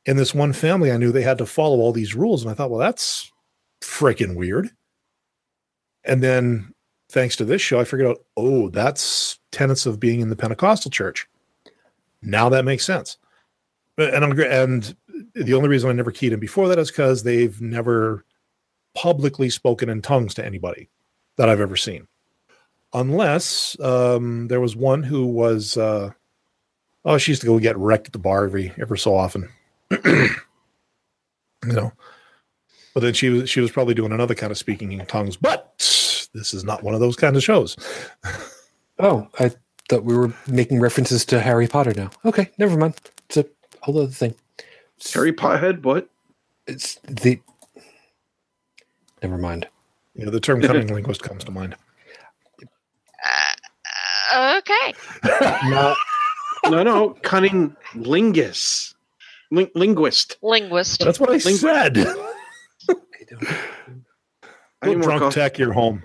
[0.06, 2.54] In this one family, I knew they had to follow all these rules, and I
[2.54, 3.32] thought, well, that's
[3.80, 4.70] freaking weird.
[6.04, 6.72] And then,
[7.10, 10.90] thanks to this show, I figured out, oh, that's tenets of being in the Pentecostal
[10.90, 11.26] church.
[12.22, 13.16] Now that makes sense.
[13.96, 14.96] And I'm and
[15.34, 18.24] the only reason I never keyed in before that is because they've never
[18.94, 20.88] publicly spoken in tongues to anybody
[21.36, 22.08] that I've ever seen,
[22.92, 25.76] unless um, there was one who was.
[25.76, 26.10] Uh,
[27.04, 29.48] oh, she used to go get wrecked at the bar every ever so often,
[30.04, 30.28] you
[31.62, 31.92] know.
[32.94, 35.36] But then she was she was probably doing another kind of speaking in tongues.
[35.36, 35.74] But
[36.34, 37.76] this is not one of those kind of shows.
[38.98, 39.52] oh, I
[39.88, 42.10] thought we were making references to Harry Potter now.
[42.24, 42.94] Okay, never mind.
[43.28, 43.46] It's a
[43.82, 44.34] whole other thing.
[45.12, 46.08] Harry Pothead, what?
[46.66, 47.40] It's the
[49.22, 49.66] Never mind.
[50.14, 51.74] You know, the term cunning linguist comes to mind.
[54.32, 54.94] Uh, okay.
[55.70, 55.94] no,
[56.68, 58.94] no, no, cunning linguist.
[59.50, 60.36] Ling- linguist.
[60.42, 61.00] Linguist.
[61.02, 61.98] That's what I Lingu- said.
[64.82, 66.02] I Go drunk tech your home.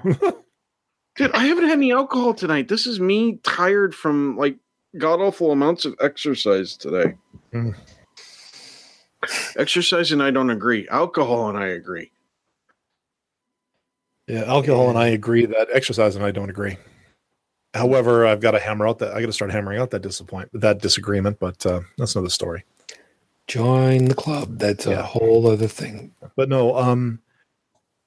[1.15, 2.67] Dude, I haven't had any alcohol tonight.
[2.69, 4.57] This is me tired from like
[4.97, 7.13] god awful amounts of exercise today.
[7.53, 7.75] Mm.
[9.57, 10.87] Exercise and I don't agree.
[10.89, 12.11] Alcohol and I agree.
[14.27, 16.77] Yeah, alcohol and I agree that exercise and I don't agree.
[17.73, 20.61] However, I've got to hammer out that I got to start hammering out that disappointment,
[20.61, 22.63] that disagreement, but uh, that's another story.
[23.47, 24.59] Join the club.
[24.59, 24.99] That's yeah.
[24.99, 26.13] a whole other thing.
[26.35, 27.19] But no, um,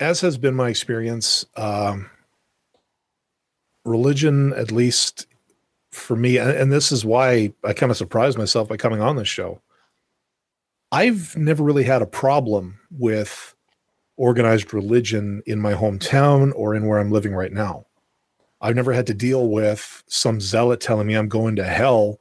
[0.01, 2.11] as has been my experience, um,
[3.85, 5.27] religion, at least
[5.91, 9.17] for me, and, and this is why I kind of surprised myself by coming on
[9.17, 9.61] this show.
[10.97, 13.55] I've never really had a problem with
[14.17, 17.85] organized religion in my hometown or in where I'm living right now.
[18.63, 22.19] I've never had to deal with some zealot telling me I'm going to hell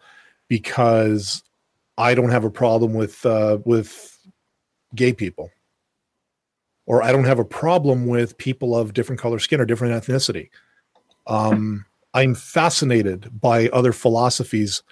[0.49, 1.41] because
[1.97, 4.18] I don't have a problem with uh, with
[4.93, 5.52] gay people,
[6.85, 10.49] or I don't have a problem with people of different color skin or different ethnicity.
[11.27, 14.84] Um, I'm fascinated by other philosophies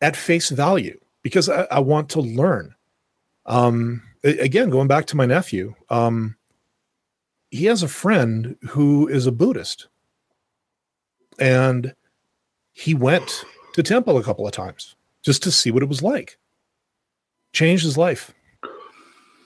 [0.00, 2.74] at face value because I, I want to learn.
[3.46, 6.36] Um, again, going back to my nephew, um,
[7.50, 9.88] he has a friend who is a Buddhist,
[11.38, 11.94] and
[12.72, 13.44] he went
[13.74, 16.38] to temple a couple of times just to see what it was like.
[17.52, 18.32] Changed his life.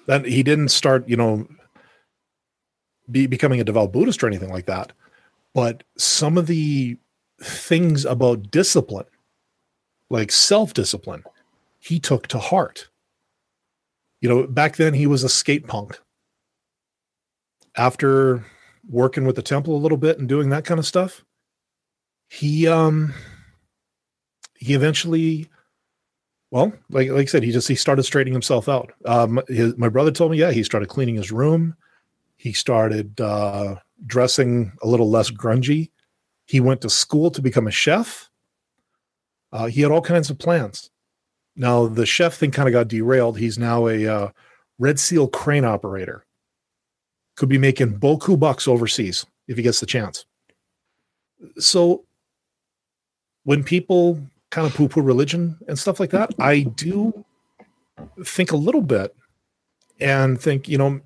[0.07, 1.49] That he didn't start, you know,
[3.11, 4.93] be becoming a devout Buddhist or anything like that,
[5.55, 6.97] but some of the
[7.41, 9.07] things about discipline,
[10.11, 11.25] like self discipline,
[11.81, 12.89] he took to heart
[14.27, 16.01] you know, back then he was a skate punk.
[17.77, 18.45] After
[18.91, 21.25] working with the temple a little bit and doing that kind of stuff,
[22.29, 23.15] he um
[24.57, 25.49] he eventually
[26.51, 28.91] well, like like I said, he just he started straightening himself out.
[29.05, 31.77] Um his, my brother told me, yeah, he started cleaning his room.
[32.37, 33.77] He started uh
[34.07, 35.93] dressing a little less grungy.
[36.47, 38.29] He went to school to become a chef.
[39.53, 40.91] Uh, he had all kinds of plans.
[41.57, 43.39] Now the chef thing kind of got derailed.
[43.39, 44.29] He's now a uh,
[44.79, 46.25] Red Seal crane operator.
[47.37, 50.25] Could be making boku bucks overseas if he gets the chance.
[51.59, 52.05] So
[53.45, 54.21] when people
[54.51, 57.25] kind of poo-poo religion and stuff like that, I do
[58.25, 59.15] think a little bit
[60.01, 61.01] and think, you know,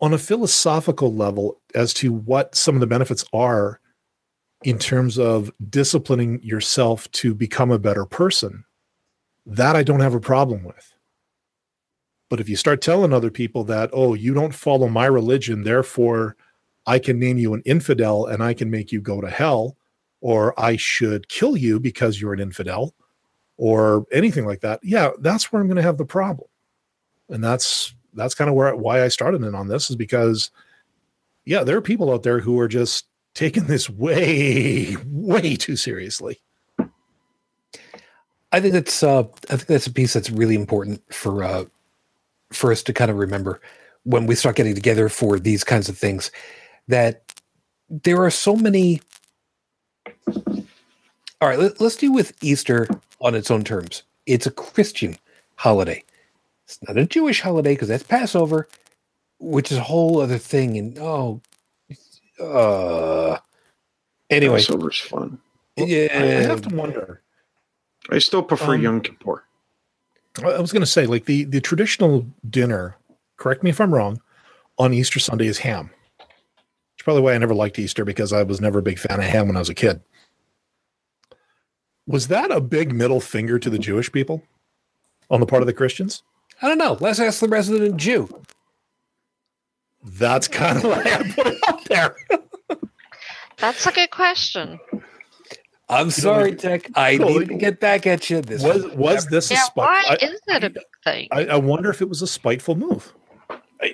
[0.00, 3.80] on a philosophical level as to what some of the benefits are
[4.62, 8.64] in terms of disciplining yourself to become a better person
[9.48, 10.94] that I don't have a problem with.
[12.28, 16.36] But if you start telling other people that, oh, you don't follow my religion, therefore
[16.86, 19.76] I can name you an infidel and I can make you go to hell,
[20.20, 22.94] or I should kill you because you're an infidel,
[23.56, 26.48] or anything like that, yeah, that's where I'm going to have the problem.
[27.30, 30.50] And that's that's kind of where why I started in on this is because,
[31.44, 36.40] yeah, there are people out there who are just taking this way, way too seriously.
[38.52, 41.64] I think that's uh, I think that's a piece that's really important for uh,
[42.52, 43.60] for us to kind of remember
[44.04, 46.30] when we start getting together for these kinds of things
[46.88, 47.34] that
[47.90, 49.02] there are so many.
[51.40, 52.88] All right, let, let's deal with Easter
[53.20, 54.02] on its own terms.
[54.26, 55.16] It's a Christian
[55.56, 56.02] holiday.
[56.64, 58.68] It's not a Jewish holiday because that's Passover,
[59.38, 60.76] which is a whole other thing.
[60.76, 61.40] And oh,
[62.40, 63.38] uh,
[64.30, 65.38] anyway, Passover's fun.
[65.76, 67.22] yeah, I, I have to wonder.
[68.10, 69.44] I still prefer Um, Yom Kippur.
[70.42, 72.96] I I was going to say, like the the traditional dinner.
[73.36, 74.20] Correct me if I'm wrong.
[74.78, 75.90] On Easter Sunday is ham.
[76.20, 79.24] It's probably why I never liked Easter because I was never a big fan of
[79.26, 80.00] ham when I was a kid.
[82.06, 84.42] Was that a big middle finger to the Jewish people
[85.30, 86.22] on the part of the Christians?
[86.62, 86.96] I don't know.
[87.00, 88.28] Let's ask the resident Jew.
[90.04, 92.16] That's kind of why I put it out there.
[93.58, 94.78] That's a good question.
[95.90, 96.90] I'm sorry, Tech.
[96.94, 98.42] I No, need to get back at you.
[98.42, 100.22] This Was was this a Yeah, why spite?
[100.22, 101.28] is it a big thing?
[101.32, 103.14] I, I wonder if it was a spiteful move.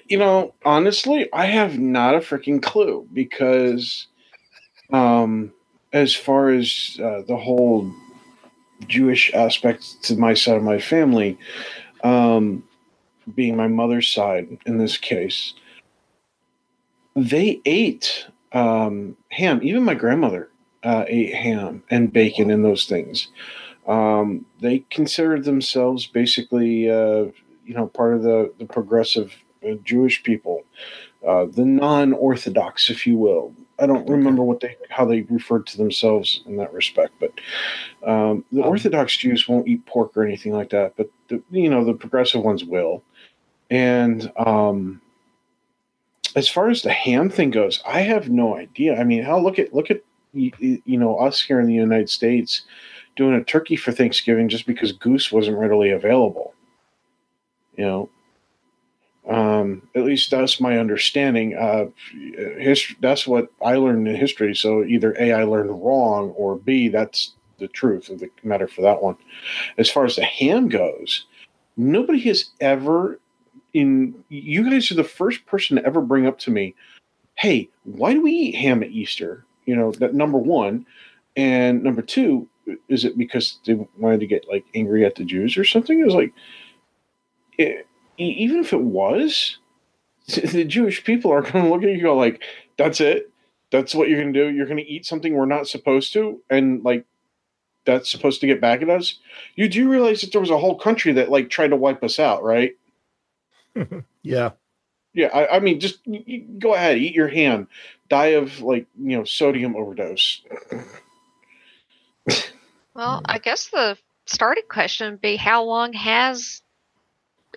[0.09, 4.07] You know, honestly, I have not a freaking clue because,
[4.93, 5.53] um,
[5.93, 7.93] as far as uh, the whole
[8.89, 11.39] Jewish aspect to my side of my family,
[12.03, 12.65] um,
[13.35, 15.55] being my mother's side in this case,
[17.15, 19.61] they ate um, ham.
[19.63, 20.49] Even my grandmother
[20.85, 23.29] uh, ate ham and bacon and those things.
[23.87, 27.27] Um, they considered themselves basically, uh,
[27.67, 29.35] you know, part of the, the progressive
[29.67, 30.65] uh, Jewish people,
[31.27, 33.55] uh, the non-Orthodox, if you will.
[33.79, 37.33] I don't remember what they how they referred to themselves in that respect, but
[38.09, 41.69] um, the Um, Orthodox Jews won't eat pork or anything like that, but the, you
[41.69, 43.03] know the progressive ones will.
[43.71, 45.01] And um,
[46.37, 48.97] as far as the ham thing goes, I have no idea.
[48.97, 50.03] I mean, how look at look at
[50.35, 52.63] y- y- you know us here in the United States
[53.17, 56.55] doing a turkey for Thanksgiving just because goose wasn't readily available.
[57.77, 58.11] You know,
[59.29, 61.57] um, at least that's my understanding.
[61.57, 61.87] Uh,
[62.59, 64.55] history, that's what I learned in history.
[64.55, 68.83] So either A, I learned wrong, or B, that's the truth of the matter for
[68.83, 69.17] that one.
[69.79, 71.27] As far as the ham goes,
[71.77, 73.19] nobody has ever
[73.73, 76.75] in you guys are the first person to ever bring up to me,
[77.37, 79.45] hey, why do we eat ham at Easter?
[79.67, 80.87] You know, that number one.
[81.37, 82.49] And number two,
[82.89, 85.99] is it because they wanted to get like angry at the Jews or something?
[85.99, 86.33] It was like,
[87.59, 87.87] it,
[88.19, 89.59] even if it was,
[90.27, 92.43] the Jewish people are going to look at you and go like,
[92.79, 93.31] "That's it.
[93.71, 94.55] That's what you're going to do.
[94.55, 97.05] You're going to eat something we're not supposed to, and like
[97.85, 99.19] that's supposed to get back at us."
[99.57, 102.19] You do realize that there was a whole country that like tried to wipe us
[102.19, 102.75] out, right?
[104.23, 104.53] Yeah.
[105.13, 106.01] Yeah, I, I mean, just
[106.59, 107.69] go ahead, eat your ham,
[108.15, 110.43] die of like you know sodium overdose.
[112.95, 116.63] Well, I guess the starting question would be how long has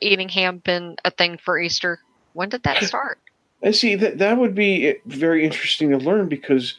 [0.02, 2.00] eating ham been a thing for Easter?
[2.34, 3.20] When did that start?
[3.64, 6.76] I see that that would be very interesting to learn because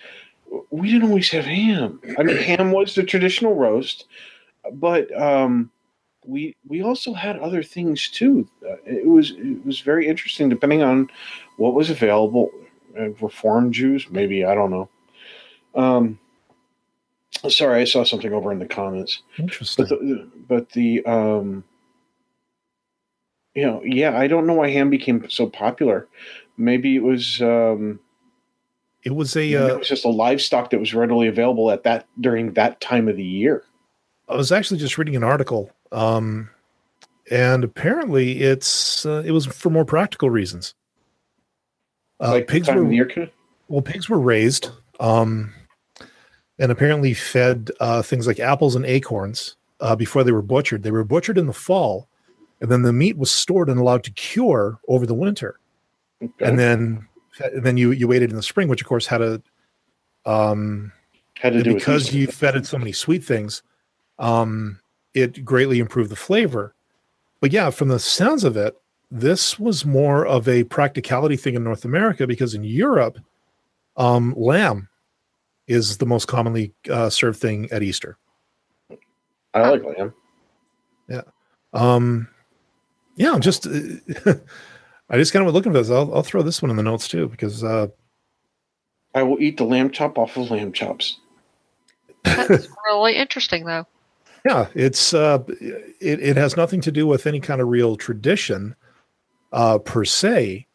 [0.70, 2.00] we didn't always have ham.
[2.18, 4.06] I mean, ham was the traditional roast,
[4.72, 5.70] but um,
[6.24, 8.48] we we also had other things too.
[8.68, 11.08] Uh, it was it was very interesting depending on
[11.58, 12.50] what was available.
[12.98, 14.88] Uh, Reformed Jews, maybe I don't know.
[15.74, 16.18] Um,
[17.48, 19.22] sorry, I saw something over in the comments.
[19.38, 19.86] Interesting.
[19.88, 21.64] But the, but the um,
[23.54, 26.08] you know, yeah, I don't know why ham became so popular.
[26.56, 28.00] Maybe it was um,
[29.04, 29.54] it was a.
[29.54, 33.08] Uh, it was just a livestock that was readily available at that during that time
[33.08, 33.64] of the year.
[34.28, 36.50] I was actually just reading an article, um,
[37.30, 40.74] and apparently it's uh, it was for more practical reasons.
[42.20, 43.30] Uh, like pigs were year.
[43.68, 44.70] well, pigs were raised,
[45.00, 45.52] um,
[46.58, 50.82] and apparently fed uh, things like apples and acorns uh, before they were butchered.
[50.82, 52.08] They were butchered in the fall,
[52.60, 55.60] and then the meat was stored and allowed to cure over the winter.
[56.22, 56.44] Okay.
[56.44, 57.06] And then,
[57.40, 59.40] and then you you waited in the spring, which of course had a
[60.26, 60.92] um,
[61.34, 63.62] had to do because you fed it so many sweet things,
[64.18, 64.80] um,
[65.14, 66.74] it greatly improved the flavor.
[67.40, 68.76] But yeah, from the sounds of it,
[69.10, 73.18] this was more of a practicality thing in North America because in Europe,
[73.96, 74.88] um, lamb
[75.66, 78.16] is the most commonly uh, served thing at Easter.
[79.54, 80.14] I like lamb.
[81.72, 82.28] Um,
[83.16, 83.70] yeah, just uh,
[85.10, 85.90] I just kind of looking for this.
[85.90, 87.88] I'll, I'll throw this one in the notes too because uh,
[89.14, 91.18] I will eat the lamb chop off of lamb chops.
[92.24, 93.86] That's really interesting, though.
[94.46, 95.42] Yeah, it's uh,
[96.00, 98.74] it it has nothing to do with any kind of real tradition
[99.52, 100.66] uh, per se,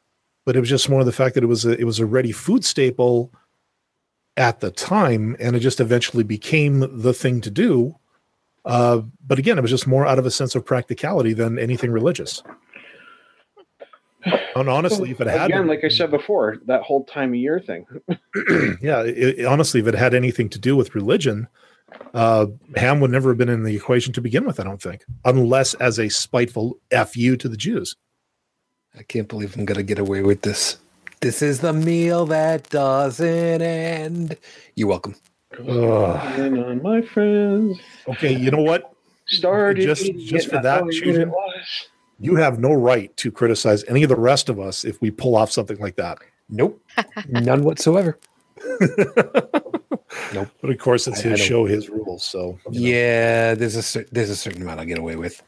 [0.45, 2.31] but it was just more the fact that it was a it was a ready
[2.31, 3.31] food staple
[4.37, 7.95] at the time, and it just eventually became the thing to do.
[8.65, 11.91] Uh, but again, it was just more out of a sense of practicality than anything
[11.91, 12.41] religious.
[14.55, 17.35] And honestly, if it had again, been- like I said before, that whole time of
[17.35, 17.85] year thing.
[18.81, 21.47] yeah, it, it- honestly, if it had anything to do with religion,
[22.13, 24.59] uh, Ham would never have been in the equation to begin with.
[24.59, 27.95] I don't think, unless as a spiteful fu to the Jews.
[28.97, 30.77] I can't believe I'm gonna get away with this.
[31.21, 34.37] This is the meal that doesn't end.
[34.75, 35.15] You're welcome.
[35.59, 36.39] Ugh.
[36.39, 38.89] And on my friends Okay, you know what?
[39.27, 41.31] started Just- just for that, know Susan.
[42.19, 45.35] You have no right to criticize any of the rest of us if we pull
[45.35, 46.19] off something like that.
[46.49, 46.81] Nope,
[47.29, 48.19] none whatsoever.
[50.31, 50.47] Nope.
[50.61, 52.23] But of course, it's I- I his don't- show, his rules.
[52.23, 52.87] So you know.
[52.97, 55.41] Yeah, there's a there's a certain amount I'll get away with.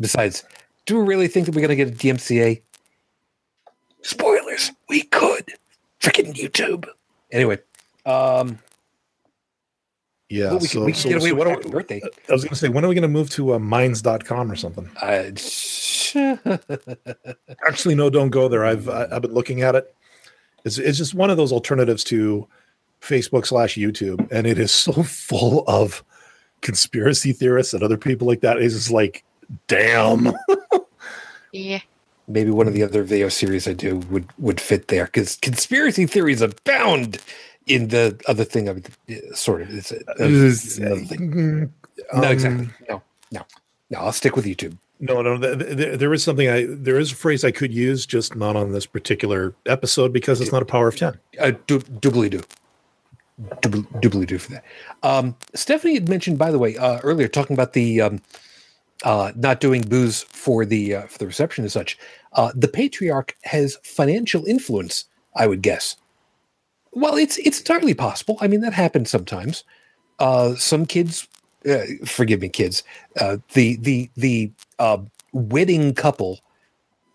[0.00, 0.44] Besides,
[0.86, 2.62] do we really think that we're gonna get a DMCA?
[4.06, 4.70] Spoilers.
[4.88, 5.54] We could.
[6.00, 6.86] Freaking YouTube.
[7.32, 7.58] Anyway,
[8.04, 8.58] um,
[10.28, 10.50] yeah.
[10.50, 11.72] well, we so, can, we so- can get away so with what are happy we-
[11.72, 12.00] birthday.
[12.28, 14.56] I was going to say, when are we going to move to uh, minds.com or
[14.56, 14.88] something?
[15.02, 16.16] Uh, sh-
[17.66, 18.64] Actually, no, don't go there.
[18.64, 19.92] I've I- I've been looking at it.
[20.64, 22.46] It's it's just one of those alternatives to
[23.00, 26.04] Facebook slash YouTube, and it is so full of
[26.60, 28.58] conspiracy theorists and other people like that.
[28.58, 29.24] It's just like,
[29.66, 30.32] damn.
[31.52, 31.80] Yeah.
[32.28, 36.06] Maybe one of the other video series I do would would fit there because conspiracy
[36.06, 37.18] theories abound
[37.66, 38.68] in the other thing.
[38.68, 38.78] of
[39.08, 39.70] it, sort of.
[39.70, 41.72] It's, it's another thing.
[42.12, 42.68] No, um, exactly.
[42.88, 43.46] No, no,
[43.90, 43.98] no.
[43.98, 44.76] I'll stick with YouTube.
[44.98, 45.38] No, no.
[45.38, 48.34] th- th- th- there is something I there is a phrase I could use, just
[48.34, 51.18] not on this particular episode because it's not a power of ten.
[51.38, 52.42] Uh, du- doubly do.
[53.60, 54.64] Doubly, doubly do for that.
[55.02, 58.22] Um, Stephanie had mentioned, by the way, uh, earlier talking about the um,
[59.04, 61.98] uh, not doing booze for the uh, for the reception and such.
[62.32, 65.04] Uh, the patriarch has financial influence,
[65.34, 65.96] I would guess.
[66.92, 68.38] Well, it's it's entirely possible.
[68.40, 69.64] I mean, that happens sometimes.
[70.18, 71.28] Uh, some kids,
[71.68, 72.82] uh, forgive me, kids.
[73.20, 74.98] Uh, the the the uh,
[75.32, 76.40] wedding couple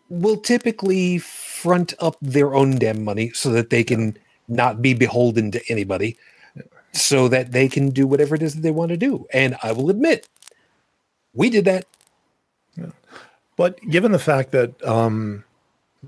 [0.10, 4.18] will typically front up their own damn money so that they can
[4.48, 6.18] not be beholden to anybody
[6.94, 9.26] so that they can do whatever it is that they want to do.
[9.34, 10.28] And I will admit,
[11.34, 11.86] we did that.
[13.58, 15.44] But given the fact that um,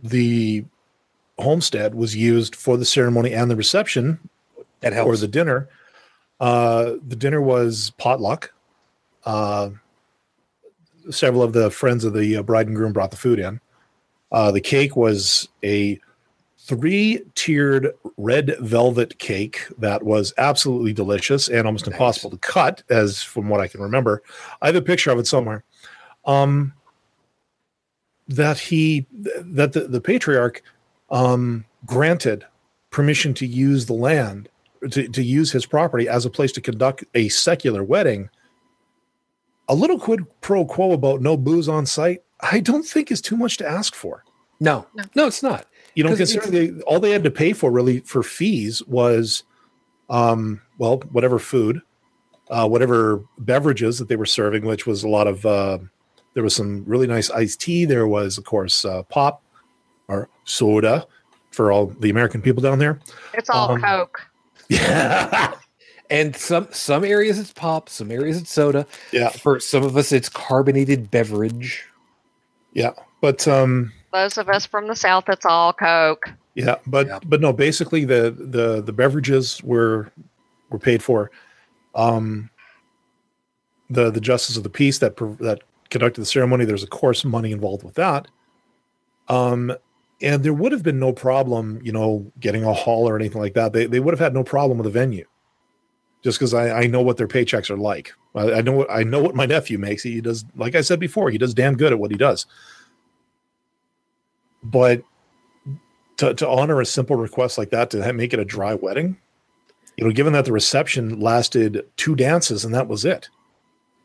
[0.03, 0.65] the
[1.37, 4.17] homestead was used for the ceremony and the reception
[4.79, 5.07] That helps.
[5.07, 5.67] or the dinner,
[6.39, 8.53] uh, the dinner was potluck.
[9.25, 9.69] Uh,
[11.09, 13.59] several of the friends of the uh, bride and groom brought the food in.
[14.31, 15.99] Uh, the cake was a
[16.65, 21.93] three tiered red velvet cake that was absolutely delicious and almost Nice.
[21.93, 24.23] impossible to cut, as from what I can remember.
[24.61, 25.63] I have a picture of it somewhere.
[26.25, 26.73] Um,
[28.29, 30.63] that he, that the, the patriarch
[31.11, 32.45] um, granted
[32.91, 34.47] permission to use the land,
[34.91, 38.29] to, to use his property as a place to conduct a secular wedding.
[39.67, 43.35] A little quid pro quo about no booze on site, I don't think is too
[43.35, 44.23] much to ask for
[44.59, 45.03] no, No.
[45.15, 45.65] no, it's not.
[45.95, 49.43] You know, considering they, all they had to pay for really for fees was
[50.09, 51.81] um well whatever food
[52.49, 55.77] uh whatever beverages that they were serving which was a lot of uh
[56.33, 59.41] there was some really nice iced tea there was of course uh pop
[60.09, 61.07] or soda
[61.51, 62.99] for all the american people down there
[63.33, 64.27] It's all Um, Coke.
[64.69, 65.53] yeah
[66.09, 68.85] And some some areas it's pop, some areas it's soda.
[69.13, 71.85] yeah For some of us, it's carbonated beverage.
[72.73, 72.91] yeah
[73.21, 76.29] but um Those of us from the South, it's all Coke.
[76.55, 77.19] Yeah, but Yeah.
[77.25, 80.11] but no, basically the the the beverages were
[80.69, 81.31] were paid for.
[81.95, 82.49] Um,
[83.89, 86.65] the the justice of the peace that that conducted the ceremony.
[86.65, 88.27] There's of course money involved with that.
[89.29, 89.75] Um,
[90.21, 93.55] and there would have been no problem, you know, getting a hall or anything like
[93.55, 93.73] that.
[93.73, 95.25] They they would have had no problem with the venue,
[96.23, 98.13] just because I I know what their paychecks are like.
[98.35, 100.03] I, I know what I know what my nephew makes.
[100.03, 102.45] He does, like I said before, he does damn good at what he does.
[104.63, 105.03] But
[106.17, 109.17] to, to honor a simple request like that to make it a dry wedding
[109.97, 113.29] you know given that the reception lasted two dances and that was it.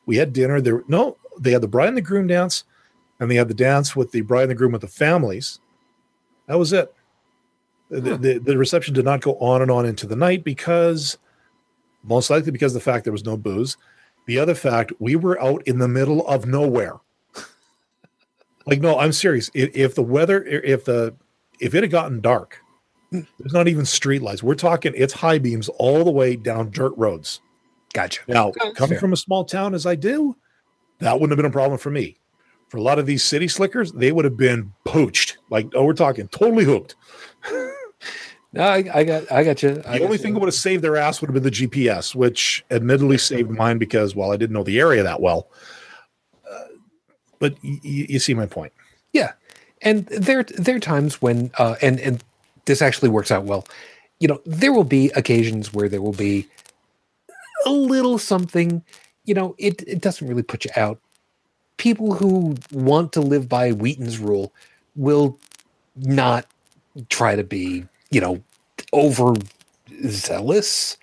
[0.06, 2.64] We had dinner there no they had the bride and the groom dance
[3.20, 5.60] and they had the dance with the bride and the groom with the families.
[6.46, 6.92] That was it.
[7.90, 8.16] The, Huh.
[8.18, 11.16] the, the reception did not go on and on into the night because
[12.02, 13.76] most likely because of the fact there was no booze.
[14.26, 16.96] The other fact we were out in the middle of nowhere
[18.68, 21.14] like no i'm serious if, if the weather if the
[21.60, 22.60] if it had gotten dark,
[23.10, 24.42] there's not even street lights.
[24.44, 27.40] We're talking it's high beams all the way down dirt roads.
[27.94, 28.20] Gotcha.
[28.28, 28.72] Now, oh, Okay.
[28.74, 29.00] coming Fair.
[29.00, 30.36] from a small town as I do,
[31.00, 32.16] that wouldn't have been a problem for me.
[32.68, 35.38] For a lot of these city slickers, they would have been poached.
[35.50, 36.94] Like, oh, we're talking totally hooked.
[38.52, 39.74] No, I, I got I got you.
[39.74, 42.64] The only thing that would have saved their ass would have been the GPS, which
[42.70, 45.48] admittedly saved mine because, well, I didn't know the area that well.
[47.38, 48.72] But y- you see my point.
[49.12, 49.32] Yeah,
[49.82, 52.24] and there there are times when uh, and and
[52.66, 53.66] this actually works out well.
[54.20, 56.48] You know, there will be occasions where there will be
[57.66, 58.82] a little something.
[59.24, 61.00] You know, it it doesn't really put you out.
[61.76, 64.52] People who want to live by Wheaton's rule
[64.96, 65.38] will
[65.96, 66.46] not
[67.08, 68.42] try to be, you know,
[68.92, 69.34] over
[70.06, 70.96] zealous.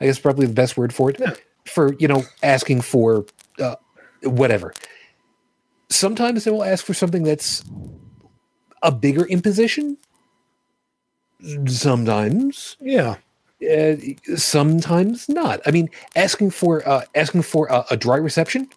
[0.00, 1.18] I guess probably the best word for it.
[1.20, 1.34] Yeah.
[1.66, 3.26] For you know, asking for
[3.60, 3.76] uh,
[4.22, 4.74] whatever.
[5.90, 7.64] Sometimes they will ask for something that's
[8.82, 9.98] a bigger imposition.
[11.66, 13.16] Sometimes, Yeah.
[13.62, 13.96] uh,
[14.36, 15.60] sometimes not.
[15.66, 18.68] I mean, asking for uh, asking for a, a dry reception.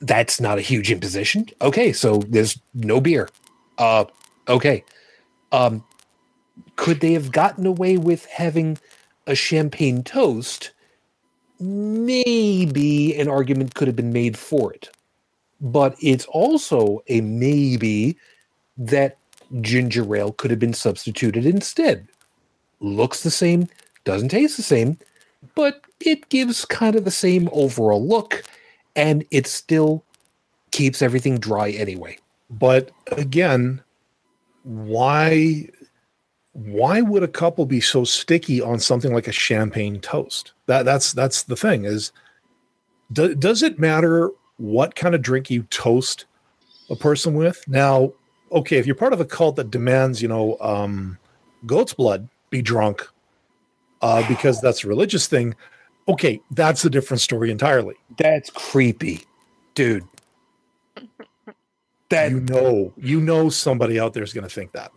[0.00, 1.46] That's not a huge imposition.
[1.60, 3.28] Okay, so there's no beer.
[3.78, 4.06] Uh,
[4.48, 4.84] okay.
[5.52, 5.84] Um,
[6.76, 8.78] could they have gotten away with having
[9.26, 10.72] a champagne toast?
[11.60, 14.90] Maybe an argument could have been made for it,
[15.62, 18.16] but it's also a maybe
[18.76, 19.16] that
[19.60, 22.08] ginger ale could have been substituted instead.
[22.80, 23.68] Looks the same,
[24.04, 24.98] doesn't taste the same,
[25.54, 28.42] but it gives kind of the same overall look,
[28.96, 30.04] and it still
[30.72, 32.18] keeps everything dry anyway.
[32.50, 33.82] But again,
[34.64, 35.68] why
[36.54, 40.52] why would a couple be so sticky on something like a champagne toast?
[40.66, 42.10] That that's that's the thing is
[43.12, 46.26] do, does it matter what kind of drink you toast
[46.90, 47.62] a person with?
[47.66, 48.12] Now,
[48.50, 51.18] okay, if you're part of a cult that demands, you know, um
[51.66, 53.08] goat's blood be drunk
[54.02, 55.54] uh because that's a religious thing,
[56.08, 57.94] okay, that's a different story entirely.
[58.18, 59.22] That's creepy,
[59.74, 60.04] dude.
[62.10, 64.92] That you know, you know somebody out there is going to think that.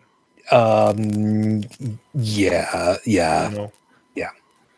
[0.51, 1.63] um
[2.13, 3.49] yeah, yeah.
[3.49, 3.67] you know yeah.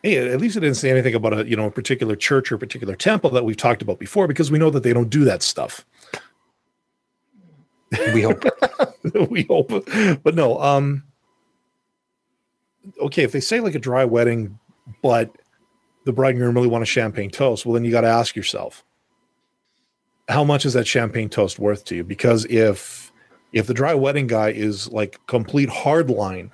[0.07, 2.55] Hey at least it didn't say anything about a you know a particular church or
[2.55, 5.25] a particular temple that we've talked about before because we know that they don't do
[5.25, 5.85] that stuff.
[8.13, 8.43] We hope.
[9.29, 9.69] we hope.
[10.23, 11.03] But no um
[13.01, 14.57] okay if they say like a dry wedding
[15.01, 15.35] but
[16.05, 18.33] the bride and groom really want a champagne toast well then you got to ask
[18.33, 18.85] yourself
[20.29, 22.03] how much is that champagne toast worth to you?
[22.03, 23.11] Because if
[23.51, 26.51] if the dry wedding guy is like complete hard line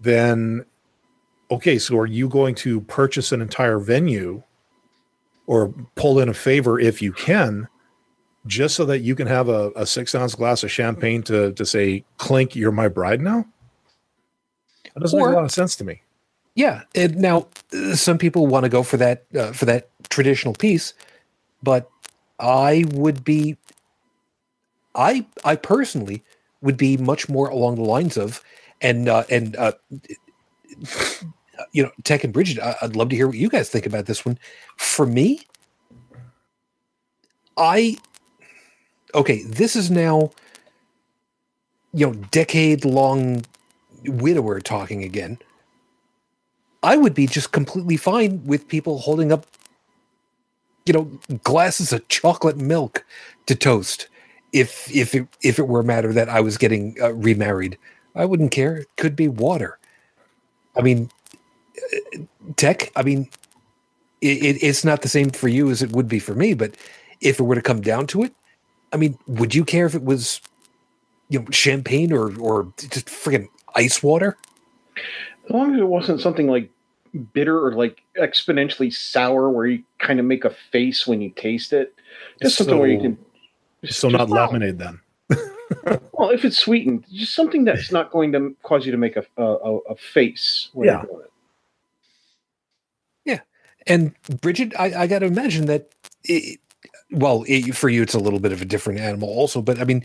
[0.00, 0.64] then
[1.54, 4.42] okay so are you going to purchase an entire venue
[5.46, 7.68] or pull in a favor if you can
[8.46, 11.64] just so that you can have a, a six ounce glass of champagne to to
[11.64, 13.44] say clink you're my bride now
[14.94, 16.02] that doesn't Or- make a lot of sense to me.
[16.54, 17.46] Yeah, and now
[17.94, 20.92] some people want to go for that uh, for that traditional piece,
[21.62, 21.88] but
[22.38, 23.56] I would be,
[24.94, 26.22] I I personally
[26.60, 28.44] would be much more along the lines of,
[28.82, 29.72] and uh, and uh,
[31.72, 34.06] you know, Tech and Bridget, I, I'd love to hear what you guys think about
[34.06, 34.38] this one.
[34.76, 35.40] For me,
[37.56, 37.96] I
[39.14, 40.30] okay, this is now,
[41.92, 43.44] you know, decade long
[44.04, 45.38] widower talking again.
[46.82, 49.46] I would be just completely fine with people holding up,
[50.86, 51.04] you know,
[51.44, 53.04] glasses of chocolate milk
[53.46, 54.08] to toast.
[54.52, 57.78] If if it if it were a matter that I was getting uh, remarried,
[58.14, 58.78] I wouldn't care.
[58.78, 59.78] It could be water.
[60.76, 61.10] I mean,
[62.56, 62.90] tech.
[62.96, 63.28] I mean,
[64.20, 66.54] it, it, it's not the same for you as it would be for me.
[66.54, 66.76] But
[67.20, 68.32] if it were to come down to it,
[68.92, 70.40] I mean, would you care if it was,
[71.28, 74.36] you know, champagne or or just friggin' ice water?
[75.46, 76.70] As long as it wasn't something like
[77.34, 81.72] bitter or like exponentially sour where you kind of make a face when you taste
[81.72, 81.94] it.
[82.40, 83.18] Just something where you So- can.
[83.90, 84.46] so not Wow.
[84.46, 85.00] lemonade then
[86.12, 89.24] Well, if it's sweetened, just something that's not going to cause you to make a
[89.36, 90.98] a, a, a face when Yeah.
[91.02, 91.31] you're doing it.
[93.86, 95.90] And Bridget, I, I got to imagine that,
[96.24, 96.60] it,
[97.10, 99.62] well, it, for you, it's a little bit of a different animal, also.
[99.62, 100.04] But I mean,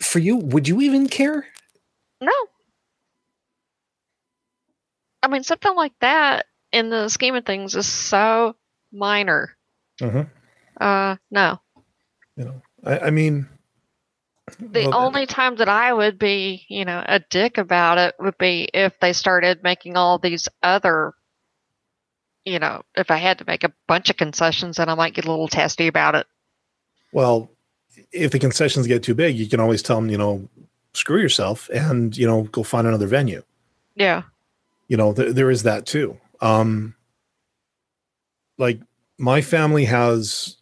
[0.00, 1.46] for you, would you even care?
[2.20, 2.32] No.
[5.22, 8.56] I mean, something like that in the scheme of things is so
[8.92, 9.56] minor.
[10.00, 10.30] Mhm.
[10.80, 11.60] Uh, no.
[12.36, 13.48] you know i, I mean
[14.60, 18.38] The well, only time that I would be, you know, a dick about it would
[18.38, 21.14] be if they started making all these other,
[22.50, 25.24] you know, if I had to make a bunch of concessions, then I might get
[25.24, 26.26] a little testy about it.
[27.12, 27.50] Well,
[28.12, 30.48] if the concessions get too big, you can always tell them, you know,
[30.94, 33.42] screw yourself and, you know, go find another venue.
[33.94, 34.22] Yeah.
[34.88, 36.18] You know, th- there is that too.
[36.40, 36.94] Um,
[38.58, 38.80] like
[39.18, 40.56] my family has,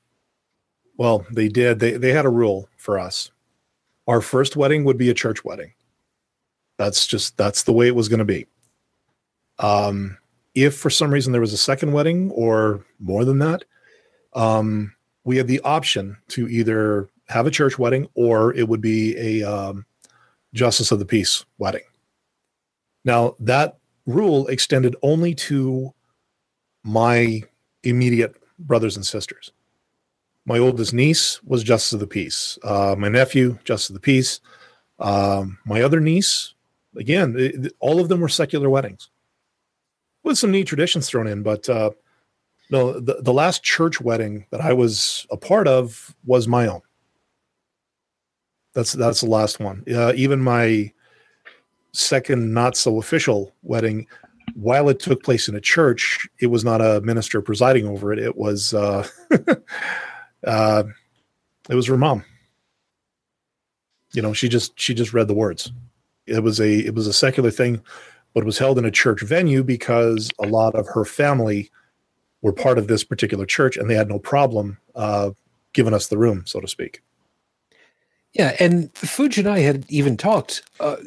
[0.96, 3.30] well, they did, they, they had a rule for us.
[4.06, 5.72] Our first wedding would be a church wedding.
[6.76, 8.46] That's just, that's the way it was going to be.
[9.58, 10.18] Um,
[10.64, 13.64] if for some reason there was a second wedding or more than that,
[14.34, 14.94] um,
[15.24, 19.42] we had the option to either have a church wedding or it would be a
[19.42, 19.84] um,
[20.54, 21.82] justice of the peace wedding.
[23.04, 25.92] Now, that rule extended only to
[26.82, 27.42] my
[27.82, 29.52] immediate brothers and sisters.
[30.46, 32.58] My oldest niece was justice of the peace.
[32.64, 34.40] Uh, my nephew, justice of the peace.
[34.98, 36.54] Um, my other niece,
[36.96, 39.10] again, it, all of them were secular weddings
[40.28, 41.42] with some neat traditions thrown in.
[41.42, 41.90] But uh,
[42.70, 46.82] no, the, the last church wedding that I was a part of was my own.
[48.74, 49.82] That's that's the last one.
[49.92, 50.92] Uh, even my
[51.92, 54.06] second not so official wedding,
[54.54, 58.18] while it took place in a church, it was not a minister presiding over it.
[58.18, 59.08] It was uh,
[60.46, 60.84] uh,
[61.68, 62.24] it was her mom.
[64.12, 65.72] You know, she just she just read the words.
[66.26, 67.82] It was a it was a secular thing,
[68.38, 71.68] but was held in a church venue because a lot of her family
[72.40, 75.30] were part of this particular church, and they had no problem uh,
[75.72, 77.02] giving us the room, so to speak.
[78.34, 80.98] Yeah, and Fuji and I had even talked, uh,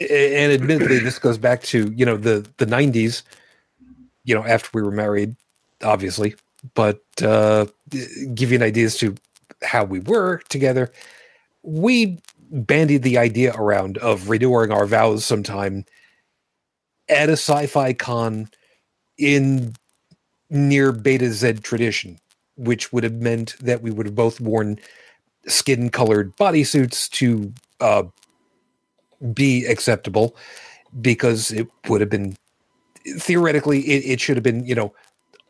[0.00, 3.22] and admittedly, this goes back to you know the the '90s.
[4.24, 5.36] You know, after we were married,
[5.82, 6.36] obviously,
[6.72, 7.66] but uh,
[8.32, 9.14] give you an idea as to
[9.62, 10.90] how we were together.
[11.64, 12.18] We
[12.50, 15.84] bandied the idea around of renewing our vows sometime
[17.08, 18.48] at a sci-fi con
[19.18, 19.74] in
[20.50, 22.18] near Betazed tradition,
[22.56, 24.78] which would have meant that we would have both worn
[25.46, 28.04] skin colored bodysuits to uh,
[29.32, 30.36] be acceptable
[31.00, 32.36] because it would have been
[33.18, 34.92] theoretically it, it should have been you know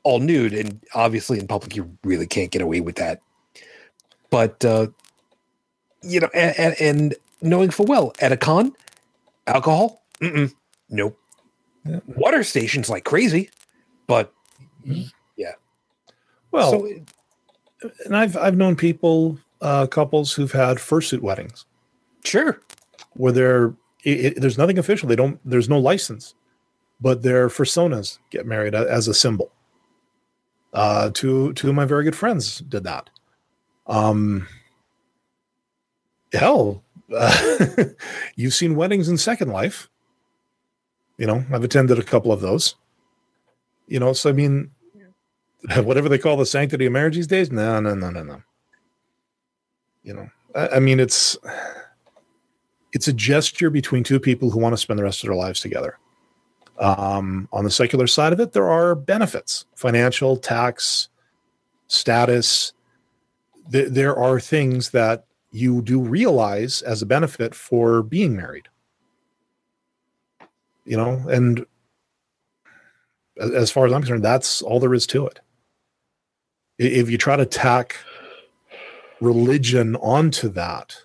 [0.04, 3.20] all nude and obviously in public you really can't get away with that.
[4.30, 4.88] But uh
[6.02, 8.72] you know and, and knowing full well at a con
[9.46, 10.02] alcohol?
[10.88, 11.18] Nope
[11.84, 12.00] yeah.
[12.06, 13.50] water stations like crazy
[14.06, 14.32] but
[15.36, 15.52] yeah
[16.50, 17.02] well so it,
[18.04, 21.64] and i've i've known people uh, couples who've had fursuit weddings.
[22.24, 22.60] Sure.
[23.14, 25.09] Where they're it, it, there's nothing official.
[25.09, 25.40] They don't.
[25.44, 26.34] There's no license,
[27.00, 29.52] but their personas get married as a symbol.
[30.72, 33.09] Uh, two two of my very good friends did that.
[33.86, 34.48] Um,
[36.32, 36.82] hell,
[37.14, 37.66] uh,
[38.36, 39.88] you've seen weddings in Second Life.
[41.22, 42.74] You know, I've attended a couple of those.
[43.86, 44.72] You know, so I mean,
[45.76, 48.42] whatever they call the sanctity of marriage these days, no, no, no, no, no.
[50.02, 51.38] You know I, I mean it's
[52.92, 55.60] it's a gesture between two people who want to spend the rest of their lives
[55.60, 55.96] together.
[56.80, 61.08] Um, on the secular side of it there are benefits financial tax
[61.86, 62.72] status.
[63.70, 68.66] Th- there are things that you do realize as a benefit for being married
[70.84, 71.64] you know and
[73.40, 75.40] as far as i'm concerned that's all there is to it
[76.78, 77.96] if you try to tack
[79.20, 80.96] religion onto that,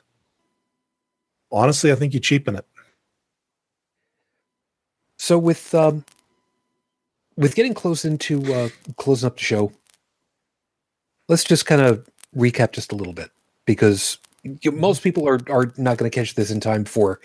[1.52, 2.66] honestly, I think you cheapen it.
[5.18, 6.04] So with um,
[7.36, 9.72] with getting close into uh, closing up the show,
[11.28, 13.32] let's just kind of recap just a little bit
[13.66, 14.18] because
[14.66, 17.20] most people are are not going to catch this in time for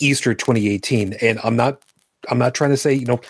[0.00, 1.82] Easter 2018, and I'm not
[2.28, 3.20] I'm not trying to say you know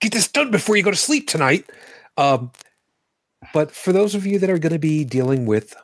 [0.00, 1.70] get this done before you go to sleep tonight.
[2.16, 2.52] Um,
[3.54, 5.74] but for those of you that are going to be dealing with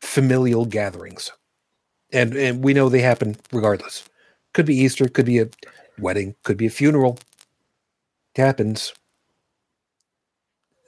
[0.00, 1.30] familial gatherings.
[2.12, 4.08] And and we know they happen regardless.
[4.54, 5.48] Could be Easter, could be a
[5.98, 7.18] wedding, could be a funeral.
[8.34, 8.94] It happens.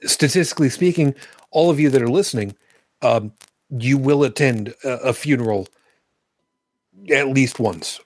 [0.03, 1.13] Statistically speaking,
[1.51, 2.55] all of you that are listening,
[3.01, 3.33] um,
[3.69, 5.67] you will attend a, a funeral
[7.11, 7.99] at least once,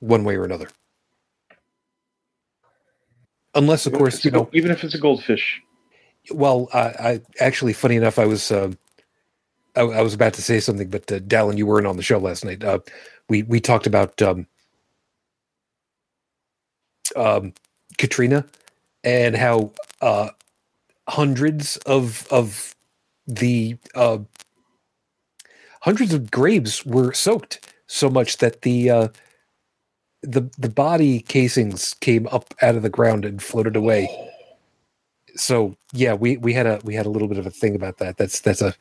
[0.00, 0.68] one way or another.
[3.54, 5.60] Unless, of course, you know, even if it's a goldfish.
[6.30, 8.72] Well, I, I actually, funny enough, I was uh,
[9.76, 12.18] I, I, was about to say something, but uh, Dallin, you weren't on the show
[12.18, 12.62] last night.
[12.62, 12.78] Uh,
[13.28, 14.46] we we talked about um,
[17.16, 17.52] um,
[17.98, 18.46] Katrina
[19.04, 20.30] and how uh,
[21.08, 22.74] hundreds of of
[23.26, 24.18] the uh,
[25.80, 29.08] hundreds of graves were soaked so much that the uh,
[30.22, 34.08] the the body casings came up out of the ground and floated away.
[35.36, 37.98] So yeah, we we had a we had a little bit of a thing about
[37.98, 38.16] that.
[38.16, 38.74] That's that's a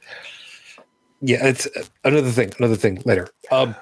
[1.19, 2.53] yeah, it's uh, another thing.
[2.57, 3.27] Another thing later.
[3.51, 3.75] Um,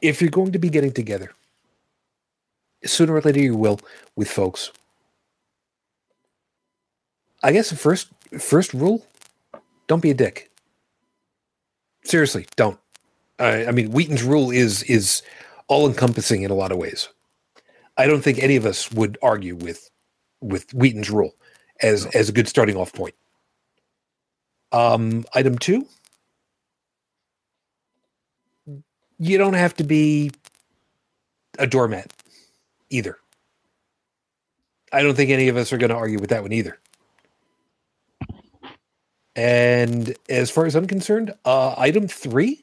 [0.00, 1.32] if you're going to be getting together,
[2.86, 3.80] sooner or later you will
[4.16, 4.72] with folks.
[7.42, 8.08] I guess the first
[8.40, 9.06] first rule:
[9.88, 10.50] don't be a dick.
[12.02, 12.78] Seriously, don't.
[13.38, 15.22] I, I mean, Wheaton's rule is is
[15.68, 17.08] all encompassing in a lot of ways.
[17.96, 19.90] I don't think any of us would argue with
[20.40, 21.34] with Wheaton's rule
[21.82, 23.14] as as a good starting off point.
[24.72, 25.86] Um, item two,
[29.18, 30.32] you don't have to be
[31.58, 32.12] a doormat
[32.90, 33.18] either.
[34.92, 36.78] I don't think any of us are going to argue with that one either.
[39.36, 42.62] And as far as I'm concerned, uh, item three,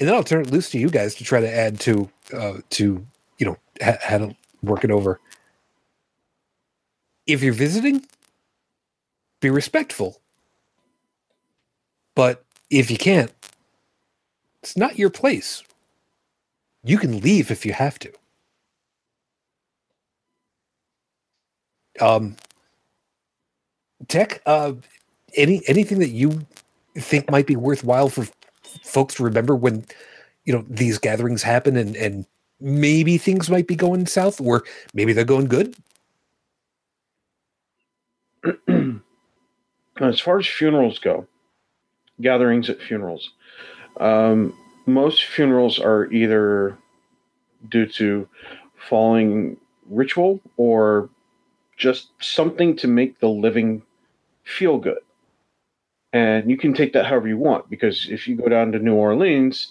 [0.00, 2.54] and then I'll turn it loose to you guys to try to add to uh,
[2.70, 3.06] to
[3.38, 5.20] you know ha- how to work it over.
[7.26, 8.06] If you're visiting,
[9.40, 10.20] be respectful.
[12.14, 13.32] But if you can't,
[14.62, 15.62] it's not your place.
[16.84, 18.12] You can leave if you have to.
[22.00, 22.36] Um,
[24.08, 24.74] Tech, uh,
[25.36, 26.46] any anything that you
[26.96, 28.26] think might be worthwhile for
[28.82, 29.84] folks remember when
[30.44, 32.26] you know these gatherings happen and and
[32.60, 35.76] maybe things might be going south or maybe they're going good
[40.00, 41.26] as far as funerals go,
[42.20, 43.30] gatherings at funerals,
[43.98, 44.54] um,
[44.86, 46.76] most funerals are either
[47.68, 48.28] due to
[48.76, 49.56] following
[49.88, 51.08] ritual or
[51.76, 53.82] just something to make the living
[54.44, 54.98] feel good.
[56.16, 58.94] And you can take that however you want because if you go down to New
[58.94, 59.70] Orleans,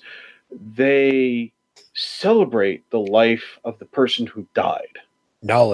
[0.51, 1.51] they
[1.95, 4.99] celebrate the life of the person who died.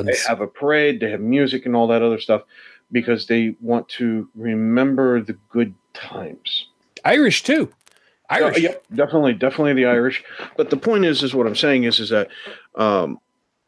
[0.05, 2.43] They have a parade, they have music and all that other stuff
[2.89, 6.67] because they want to remember the good times.
[7.03, 7.73] Irish too.
[8.29, 8.57] Irish.
[8.57, 10.23] Uh, yep, definitely, definitely the Irish.
[10.55, 12.29] But the point is, is what I'm saying is, is that
[12.75, 13.19] um,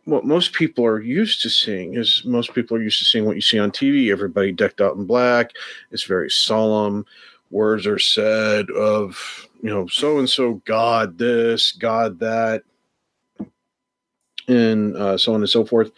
[0.06, 3.36] what most people are used to seeing is most people are used to seeing what
[3.36, 4.12] you see on TV.
[4.12, 5.52] Everybody decked out in black.
[5.92, 7.06] It's very solemn.
[7.52, 12.64] Words are said of you know so and so God this, God that,
[14.48, 15.92] and uh, so on and so forth.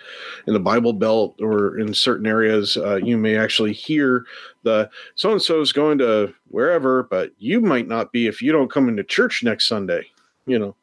[0.48, 4.26] In the Bible Belt or in certain areas, uh, you may actually hear
[4.64, 8.52] the so and so is going to wherever, but you might not be if you
[8.52, 10.06] don't come into church next Sunday.
[10.46, 10.76] You know,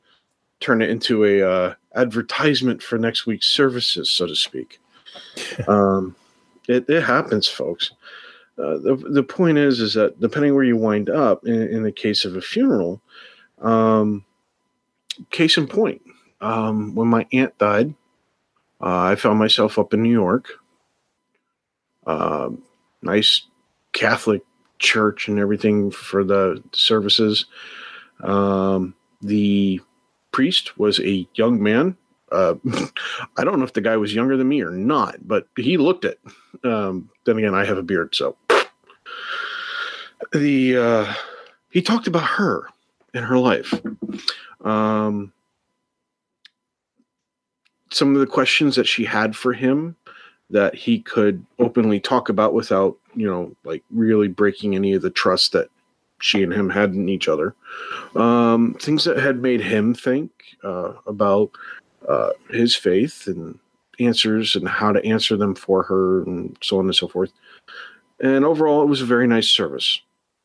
[0.61, 4.81] turn it into a uh, advertisement for next week's services, so to speak.
[5.69, 6.15] um,
[6.69, 7.93] it, it happens, folks.
[8.59, 11.93] Uh, the the point is, is that depending where you wind up, in, in the
[11.93, 13.01] case of a funeral,
[13.61, 14.25] um,
[15.31, 16.03] case in point,
[16.41, 17.95] um, when my aunt died,
[18.81, 20.49] uh, I found myself up in New York.
[22.07, 22.63] Um
[23.03, 23.43] nice
[23.93, 24.43] Catholic
[24.79, 27.47] church and everything for the services.
[28.23, 29.81] Um, the
[30.33, 31.97] priest was a young man.
[32.31, 32.55] Uh,
[33.37, 36.05] I don't know if the guy was younger than me or not, but he looked
[36.05, 36.21] it.
[36.65, 38.37] Um, then again, I have a beard, so
[40.33, 41.15] the uh,
[41.71, 42.69] he talked about her
[43.15, 43.75] and her life.
[44.63, 45.33] Um,
[47.91, 49.97] some of the questions that she had for him
[50.51, 55.11] that he could openly talk about without, you know, like really breaking any of the
[55.11, 55.69] trust that
[56.23, 57.55] she and him had in each other.
[58.15, 60.31] Um, things that had made him think
[60.63, 61.51] uh, about
[62.09, 63.59] uh, his faith and
[63.99, 67.33] answers and how to answer them for her and so on and so forth.
[68.21, 70.01] And overall, it was a very nice service.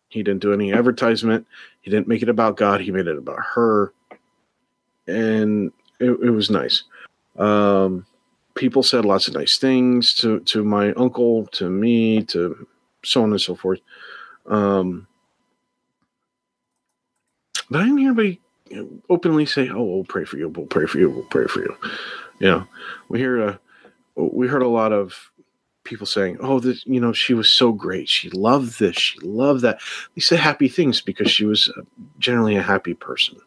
[0.09, 1.45] He didn't do any advertisement.
[1.81, 2.81] He didn't make it about God.
[2.81, 3.93] He made it about her.
[5.07, 6.83] And it, it was nice.
[7.37, 8.05] Um,
[8.55, 12.67] people said lots of nice things to, to my uncle, to me, to
[13.03, 13.79] so on and so forth.
[14.47, 15.06] Um,
[17.69, 18.41] but I didn't hear anybody
[19.09, 20.49] openly say, "Oh, we'll pray for you.
[20.49, 21.09] We'll pray for you.
[21.09, 21.75] We'll pray for you."
[22.39, 22.67] You know,
[23.09, 23.59] we hear a,
[24.15, 25.31] we heard a lot of
[25.83, 28.09] people saying, "Oh, this, you know, she was so great.
[28.09, 28.97] She loved this.
[28.97, 29.79] She loved that."
[30.15, 31.71] They say happy things because she was
[32.19, 33.37] generally a happy person.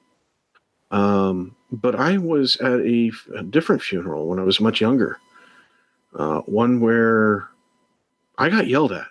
[0.90, 5.20] Um, but I was at a, a, different funeral when I was much younger.
[6.14, 7.48] Uh, one where
[8.38, 9.06] I got yelled at.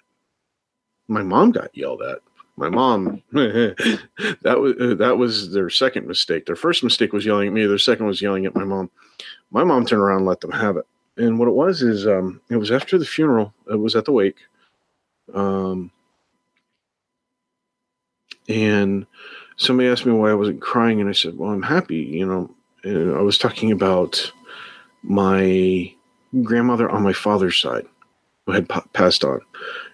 [1.07, 2.19] My mom got yelled at.
[2.59, 6.45] My mom that was uh, that was their second mistake.
[6.45, 7.65] Their first mistake was yelling at me.
[7.65, 8.91] Their second was yelling at my mom.
[9.49, 10.85] My mom turned around and let them have it.
[11.15, 13.53] And what it was is um, it was after the funeral.
[13.71, 14.39] It was at the wake.
[15.33, 15.89] Um,
[18.49, 19.05] and
[19.55, 22.55] somebody asked me why I wasn't crying, and I said, "Well, I'm happy." You know,
[22.83, 24.31] and I was talking about
[25.01, 25.93] my
[26.43, 27.85] grandmother on my father's side
[28.45, 29.39] who had pa- passed on.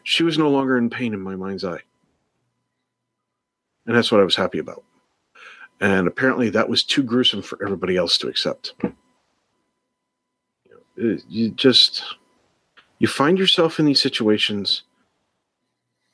[0.03, 1.81] She was no longer in pain in my mind's eye,
[3.85, 4.83] and that's what I was happy about.
[5.81, 8.73] And apparently, that was too gruesome for everybody else to accept.
[10.97, 12.03] You, just
[12.99, 14.83] you find yourself in these situations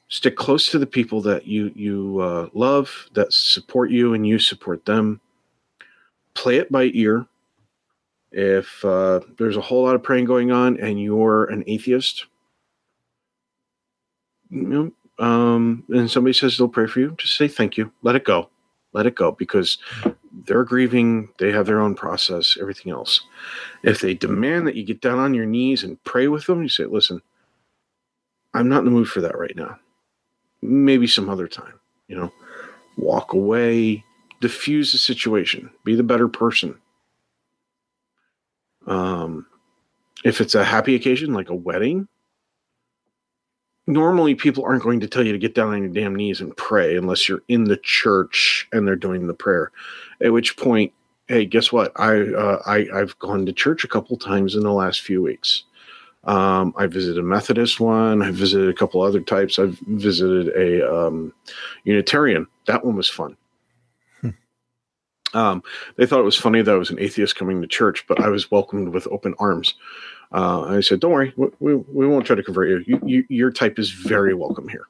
[0.07, 4.39] stick close to the people that you you uh, love that support you and you
[4.39, 5.21] support them
[6.33, 7.25] play it by ear
[8.31, 12.25] if uh, there's a whole lot of praying going on and you're an atheist
[14.49, 14.91] you know
[15.21, 17.91] um, and somebody says they'll pray for you, just say thank you.
[18.01, 18.49] Let it go.
[18.91, 19.77] Let it go because
[20.45, 21.29] they're grieving.
[21.37, 23.21] They have their own process, everything else.
[23.83, 26.69] If they demand that you get down on your knees and pray with them, you
[26.69, 27.21] say, listen,
[28.55, 29.77] I'm not in the mood for that right now.
[30.63, 32.33] Maybe some other time, you know,
[32.97, 34.03] walk away,
[34.41, 36.75] diffuse the situation, be the better person.
[38.87, 39.45] Um,
[40.25, 42.07] if it's a happy occasion like a wedding,
[43.91, 46.55] normally people aren't going to tell you to get down on your damn knees and
[46.57, 49.71] pray unless you're in the church and they're doing the prayer.
[50.23, 50.93] At which point,
[51.27, 51.91] hey, guess what?
[51.95, 55.63] I uh, I I've gone to church a couple times in the last few weeks.
[56.23, 58.21] Um, I visited a Methodist one.
[58.21, 59.57] I visited a couple other types.
[59.57, 61.33] I've visited a um,
[61.83, 62.45] Unitarian.
[62.67, 63.35] That one was fun.
[65.33, 65.63] Um,
[65.95, 68.29] they thought it was funny that I was an atheist coming to church, but I
[68.29, 69.75] was welcomed with open arms.
[70.31, 72.83] Uh, I said, "Don't worry, we, we, we, won't try to convert you.
[72.87, 73.25] You, you.
[73.29, 74.87] Your type is very welcome here."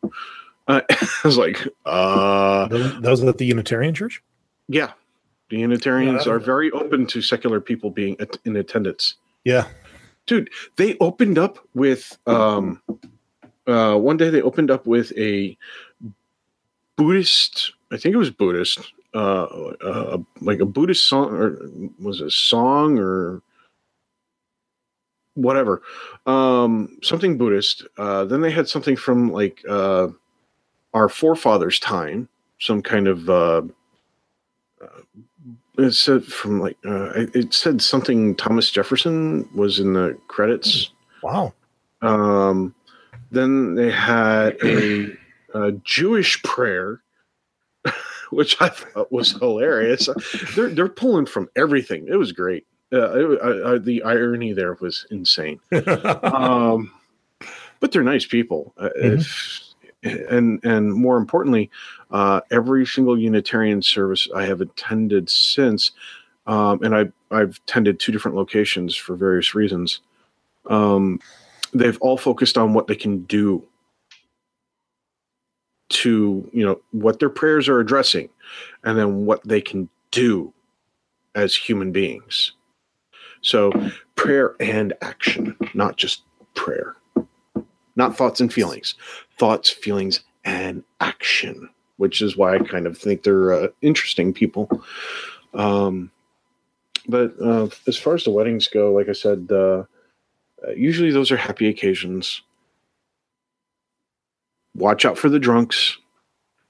[0.67, 4.21] Uh, I was like, uh, That was at the Unitarian Church.
[4.67, 4.91] "Yeah,
[5.49, 6.33] the Unitarians Yeah.
[6.33, 9.65] are very open to secular people being at, in attendance." Yeah,
[10.25, 12.81] dude they opened up with um
[13.67, 15.57] uh one day they opened up with a
[16.95, 18.79] buddhist i think it was buddhist
[19.13, 21.57] uh, uh like a buddhist song or
[21.99, 23.41] was it a song or
[25.35, 25.81] whatever
[26.25, 30.07] um something buddhist uh then they had something from like uh
[30.93, 32.27] our forefathers time
[32.59, 33.61] some kind of uh
[35.77, 40.91] it said from like uh, it it said something Thomas Jefferson was in the credits.
[41.23, 41.53] wow.
[42.01, 42.73] Um,
[43.31, 45.15] then they had a,
[45.53, 47.01] a Jewish prayer,
[48.31, 50.09] which I thought was hilarious.
[50.55, 52.07] They're they're pulling from everything.
[52.07, 52.65] It was great.
[52.93, 55.59] Uh, I, I, the irony there was insane.
[56.23, 56.91] Um,
[57.81, 58.73] but they're nice people.
[58.77, 59.61] Uh, if,
[60.03, 61.69] and and more importantly,
[62.11, 65.91] uh, every single Unitarian service I have attended since,
[66.47, 70.01] um, and I I've attended two different locations for various reasons.
[70.67, 71.19] Um,
[71.73, 73.65] they've all focused on what they can do
[75.89, 78.29] to you know what their prayers are addressing,
[78.83, 80.53] and then what they can do
[81.35, 82.53] as human beings.
[83.41, 83.71] So
[84.15, 86.23] prayer and action, not just
[86.53, 86.95] prayer,
[87.95, 88.95] not thoughts and feelings,
[89.37, 94.69] thoughts, feelings, and action, which is why I kind of think they're uh, interesting people.
[95.53, 96.11] Um,
[97.07, 99.83] but uh, as far as the weddings go, like I said, uh,
[100.75, 102.41] usually those are happy occasions.
[104.75, 105.97] Watch out for the drunks.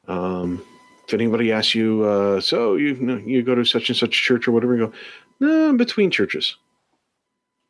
[0.07, 0.63] Um,
[1.07, 4.47] if anybody asks you, uh, so you you you go to such and such church
[4.47, 4.93] or whatever, you go,
[5.41, 6.55] I'm between churches.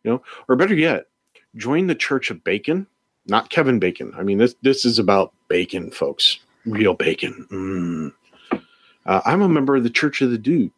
[0.03, 1.07] You know, or better yet,
[1.55, 2.87] join the Church of Bacon,
[3.27, 4.13] not Kevin Bacon.
[4.17, 7.47] I mean, this this is about bacon, folks, real bacon.
[7.51, 8.59] Mm.
[9.05, 10.71] Uh, I'm a member of the Church of the Dude.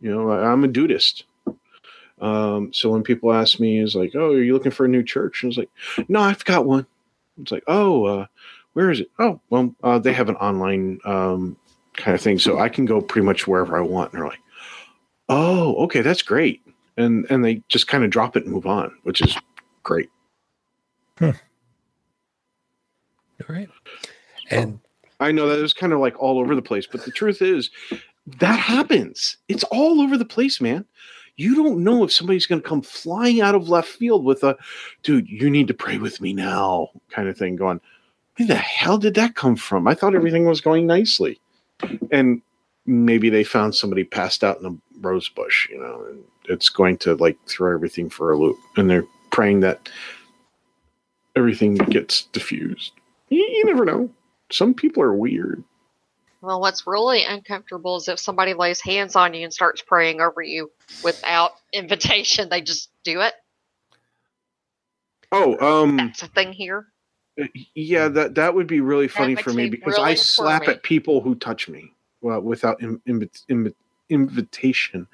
[0.00, 1.24] You know, I- I'm a dudeist.
[2.20, 5.02] Um, so when people ask me, is like, "Oh, are you looking for a new
[5.02, 5.70] church?" And I was like,
[6.08, 6.86] "No, I've got one."
[7.40, 8.26] It's like, "Oh, uh,
[8.72, 11.56] where is it?" Oh, well, uh, they have an online um,
[11.94, 14.12] kind of thing, so I can go pretty much wherever I want.
[14.12, 14.40] And they're like,
[15.28, 16.62] "Oh, okay, that's great,"
[16.96, 19.36] and and they just kind of drop it and move on, which is
[19.82, 20.10] great.
[21.18, 21.30] Hmm.
[23.40, 23.68] All right.
[23.70, 24.08] Oh,
[24.50, 24.80] and
[25.20, 27.42] I know that it was kind of like all over the place, but the truth
[27.42, 27.70] is
[28.40, 29.36] that happens.
[29.48, 30.84] It's all over the place, man.
[31.36, 34.56] You don't know if somebody's going to come flying out of left field with a
[35.04, 37.80] dude, you need to pray with me now kind of thing going,
[38.36, 39.86] where the hell did that come from?
[39.86, 41.40] I thought everything was going nicely.
[42.10, 42.42] And
[42.88, 46.96] maybe they found somebody passed out in a rose bush, you know, and it's going
[46.96, 48.58] to like throw everything for a loop.
[48.76, 49.90] And they're praying that
[51.36, 52.92] everything gets diffused.
[53.28, 54.10] You, you never know.
[54.50, 55.62] Some people are weird.
[56.40, 60.40] Well, what's really uncomfortable is if somebody lays hands on you and starts praying over
[60.40, 60.70] you
[61.04, 62.48] without invitation.
[62.48, 63.34] They just do it.
[65.30, 66.86] Oh, um, That's a thing here.
[67.74, 71.20] yeah, that that would be really funny for me because really I slap at people
[71.20, 73.74] who touch me well, without Im- Im- Im-
[74.10, 75.06] invitation.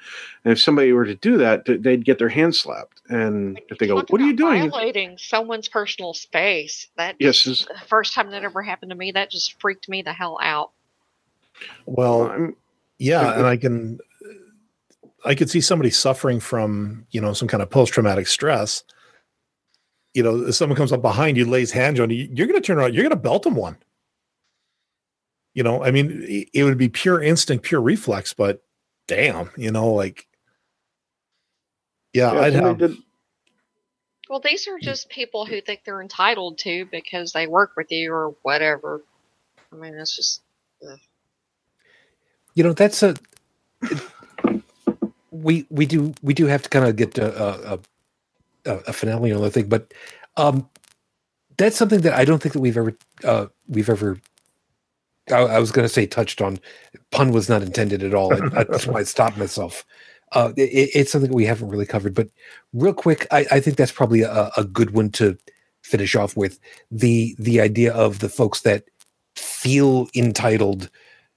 [0.44, 3.02] And if somebody were to do that, they'd get their hand slapped.
[3.08, 6.88] And if they go, "What are you doing?" Violating someone's personal space.
[6.96, 10.02] That Yes, is- the first time that ever happened to me, that just freaked me
[10.02, 10.70] the hell out.
[11.86, 12.56] Well, I'm-
[12.98, 13.98] yeah, and I can
[15.26, 18.84] I could see somebody suffering from, you know, some kind of post-traumatic stress.
[20.12, 22.64] You know, if someone comes up behind you, lays hands on you, you're going to
[22.64, 23.78] turn around, you're going to belt them one.
[25.54, 28.62] You know, I mean, it- it would be pure instinct, pure reflex, but
[29.06, 30.26] damn, you know, like,
[32.12, 32.96] yeah, yeah, I'd have, did-
[34.28, 38.12] Well, these are just people who think they're entitled to because they work with you
[38.12, 39.02] or whatever.
[39.72, 40.40] I mean, it's just
[42.56, 43.16] You know, that's a
[45.32, 47.78] we we do we do have to kind of get a, a,
[48.66, 49.92] a, a finale on the thing, but
[50.36, 50.68] um,
[51.56, 54.20] that's something that I don't think that we've ever uh, we've ever.
[55.30, 56.58] I, I was going to say touched on.
[57.10, 58.32] Pun was not intended at all.
[58.34, 59.84] I, that's why I stopped myself.
[60.32, 62.28] Uh, it, it's something we haven't really covered, but
[62.72, 65.38] real quick, I, I think that's probably a, a good one to
[65.82, 66.58] finish off with
[66.90, 68.84] the the idea of the folks that
[69.36, 70.90] feel entitled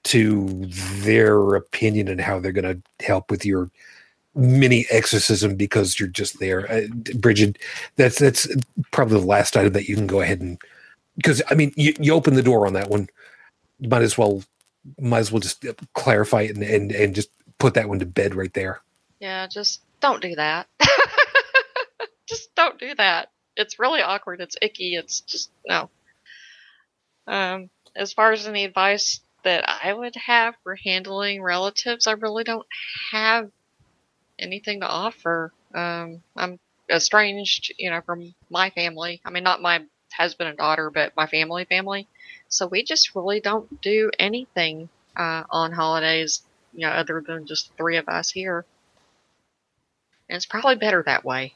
[0.04, 0.64] to
[1.00, 3.70] their opinion and how they're going to help with your
[4.34, 6.70] mini exorcism because you're just there.
[6.70, 6.86] Uh,
[7.16, 7.58] Bridget,
[7.96, 8.48] that's that's
[8.90, 10.58] probably the last item that you can go ahead and
[11.16, 13.08] because I mean you, you open the door on that one.
[13.78, 14.42] You might as well
[14.98, 15.64] might as well just
[15.94, 18.80] clarify it and, and and just put that one to bed right there.
[19.20, 20.68] yeah, just don't do that.
[22.28, 23.30] just don't do that.
[23.56, 24.40] It's really awkward.
[24.40, 24.94] It's icky.
[24.94, 25.90] It's just no.
[27.26, 32.44] Um, as far as any advice that I would have for handling relatives, I really
[32.44, 32.66] don't
[33.12, 33.50] have
[34.38, 35.52] anything to offer.
[35.74, 36.58] Um, I'm
[36.90, 39.20] estranged, you know, from my family.
[39.24, 39.82] I mean, not my
[40.12, 42.08] husband and daughter, but my family family.
[42.48, 46.42] So we just really don't do anything uh, on holidays,
[46.72, 48.66] you know, other than just the three of us here.
[50.28, 51.54] And it's probably better that way.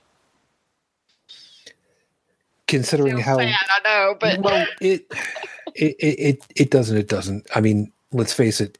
[2.69, 5.07] Considering how sad, I know, but well it,
[5.75, 7.47] it it it it doesn't it doesn't.
[7.55, 8.79] I mean, let's face it.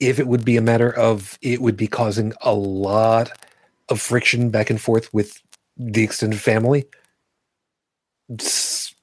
[0.00, 3.32] If it would be a matter of it would be causing a lot
[3.88, 5.40] of friction back and forth with
[5.76, 6.86] the extended family,
[8.40, 8.94] s-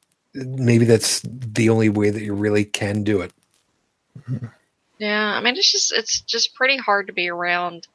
[0.45, 3.31] maybe that's the only way that you really can do it.
[4.99, 7.87] Yeah, I mean it's just it's just pretty hard to be around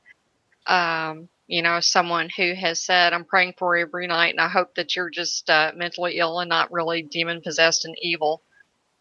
[0.66, 4.48] um, you know, someone who has said, I'm praying for you every night and I
[4.48, 8.43] hope that you're just uh, mentally ill and not really demon possessed and evil.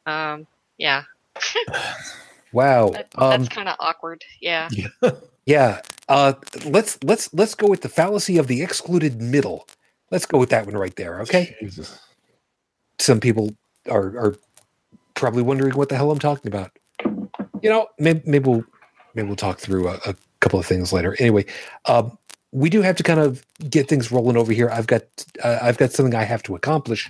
[0.06, 0.48] Um,
[0.78, 1.04] yeah.
[2.54, 2.90] Wow.
[2.90, 4.26] That, Um, that's kind of awkward.
[4.42, 4.68] Yeah.
[5.46, 5.82] yeah.
[6.10, 6.34] Uh,
[6.66, 9.70] let's let's let's go with the fallacy of the excluded middle.
[10.12, 11.22] Let's go with that one right there.
[11.22, 11.56] Okay.
[11.62, 11.98] Jesus.
[13.02, 13.56] Some people
[13.90, 14.36] are are
[15.16, 16.72] probably wondering what the hell I'm talking about.
[17.62, 18.66] You know, maybe, maybe we'll
[19.16, 21.16] maybe we'll talk through a, a couple of things later.
[21.20, 21.46] Anyway,
[21.86, 22.18] um,
[22.52, 24.70] we do have to kind of get things rolling over here.
[24.70, 25.04] I've got
[25.44, 27.10] uh, I've got something I have to accomplish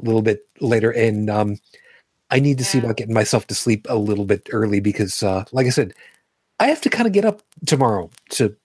[0.00, 1.58] a little bit later, and um,
[2.30, 5.44] I need to see about getting myself to sleep a little bit early because, uh,
[5.52, 5.92] like I said,
[6.60, 8.56] I have to kind of get up tomorrow to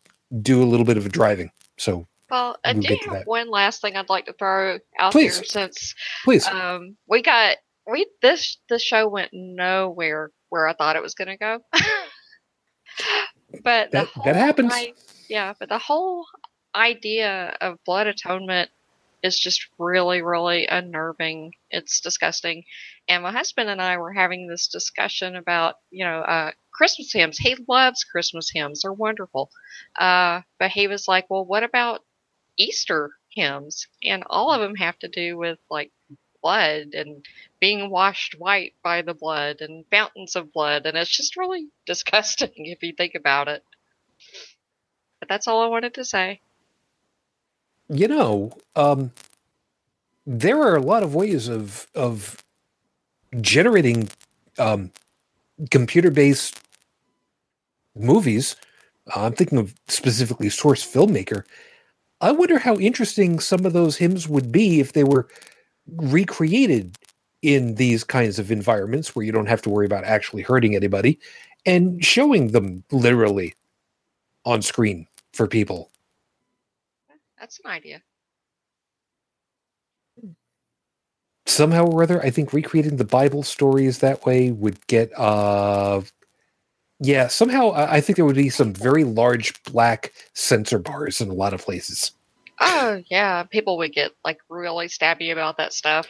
[0.42, 1.52] do a little bit of driving.
[1.78, 5.36] So Well, I do have one last thing I'd like to throw out Please.
[5.36, 5.94] there since
[6.24, 7.58] please, um, we got
[7.92, 11.60] we this the show went nowhere where I thought it was going to go.
[13.64, 14.72] but That- that happens.
[14.74, 14.94] i-
[15.30, 16.26] yeah, but the whole
[16.76, 18.70] idea of blood atonement
[19.24, 21.54] is just really, really unnerving.
[21.70, 22.64] It's disgusting.
[23.08, 27.38] And my husband and I were having this discussion about, you know, uh, Christmas hymns.
[27.38, 29.52] He loves Christmas hymns; they're wonderful.
[30.00, 32.02] Uh, but he was like, "Well, what about
[32.58, 35.92] Easter hymns?" And all of them have to do with like
[36.44, 37.26] blood and
[37.60, 42.52] being washed white by the blood and fountains of blood, and it's just really disgusting
[42.58, 43.64] if you think about it.
[45.20, 46.42] But that's all I wanted to say.
[47.90, 49.12] you know, um,
[50.26, 52.38] there are a lot of ways of of
[53.42, 54.10] generating
[54.60, 54.92] um,
[55.72, 56.60] computer-based
[57.96, 58.56] movies.
[59.16, 61.44] Uh, I'm thinking of specifically Source Filmmaker.
[62.22, 65.28] I wonder how interesting some of those hymns would be if they were
[65.88, 66.98] recreated
[67.42, 71.20] in these kinds of environments where you don't have to worry about actually hurting anybody
[71.66, 73.56] and showing them literally
[74.46, 75.90] on screen for people.
[77.40, 78.02] That's an idea.
[81.52, 86.02] somehow or other, I think recreating the Bible stories that way would get uh
[87.02, 91.30] yeah, somehow I I think there would be some very large black censor bars in
[91.30, 92.12] a lot of places.
[92.60, 96.08] Oh yeah, people would get like really stabby about that stuff.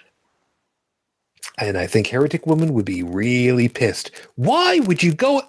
[1.58, 4.12] And I think Heretic Woman would be really pissed.
[4.36, 5.42] Why would you go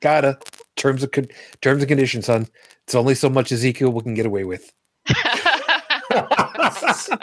[0.00, 0.38] Gotta
[0.76, 1.28] terms of con-
[1.60, 2.46] terms and conditions, son.
[2.84, 4.72] It's only so much Ezekiel we can get away with.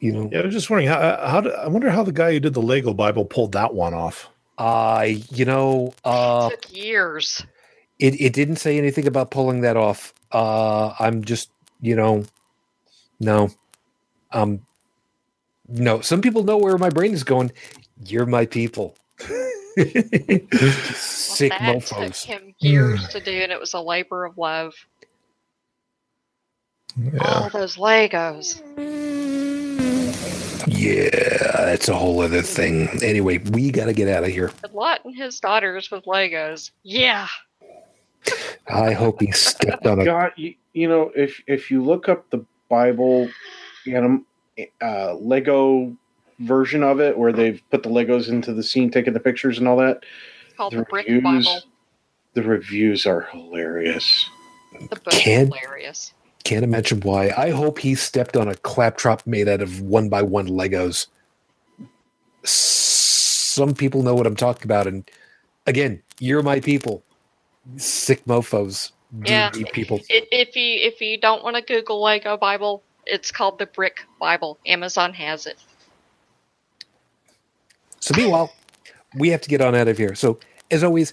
[0.00, 0.98] You know, Yeah, I was just wondering how.
[1.26, 3.92] how do, I wonder how the guy who did the Lego Bible pulled that one
[3.92, 4.30] off.
[4.60, 7.42] I you know, uh took years.
[7.98, 10.12] it, it didn't say anything about pulling that off.
[10.30, 11.50] Uh, I'm just,
[11.80, 12.24] you know,
[13.18, 13.48] no,
[14.32, 14.60] um,
[15.68, 16.00] no.
[16.02, 17.52] Some people know where my brain is going.
[18.04, 18.96] You're my people.
[19.76, 19.86] Well,
[20.94, 22.22] Sick that mofo's.
[22.22, 24.74] took him years to do, and it was a labor of love.
[26.98, 27.18] Yeah.
[27.22, 28.60] All those Legos.
[30.66, 31.08] Yeah,
[31.64, 32.88] that's a whole other thing.
[33.02, 34.50] Anyway, we got to get out of here.
[34.62, 36.70] Good Lot and his daughters with Legos.
[36.82, 37.28] Yeah.
[38.68, 40.04] I hope he stepped on a.
[40.04, 43.28] God, you, you know, if if you look up the Bible,
[43.86, 44.26] anim,
[44.82, 45.96] uh, Lego
[46.40, 49.66] version of it, where they've put the Legos into the scene, taking the pictures and
[49.66, 50.04] all that,
[50.46, 51.60] It's called the the Brick reviews, Bible.
[52.34, 54.28] the reviews are hilarious.
[54.78, 56.12] The book is Can- hilarious.
[56.44, 57.32] Can't imagine why.
[57.36, 61.06] I hope he stepped on a claptrap made out of one by one Legos.
[62.44, 65.08] Some people know what I'm talking about, and
[65.66, 67.02] again, you're my people,
[67.76, 68.92] sick mofo's.
[69.24, 69.50] Yeah.
[69.50, 70.00] People.
[70.08, 74.58] If you if you don't want to Google Lego Bible, it's called the Brick Bible.
[74.66, 75.58] Amazon has it.
[77.98, 78.52] So meanwhile,
[79.16, 80.14] we have to get on out of here.
[80.14, 80.38] So
[80.70, 81.12] as always,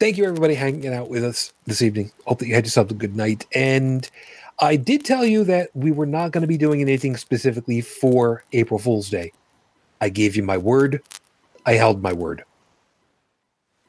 [0.00, 2.10] thank you everybody hanging out with us this evening.
[2.26, 3.46] Hope that you had yourself a good night.
[3.54, 4.10] And
[4.60, 8.44] I did tell you that we were not going to be doing anything specifically for
[8.52, 9.32] April Fool's Day.
[10.00, 11.02] I gave you my word.
[11.66, 12.44] I held my word.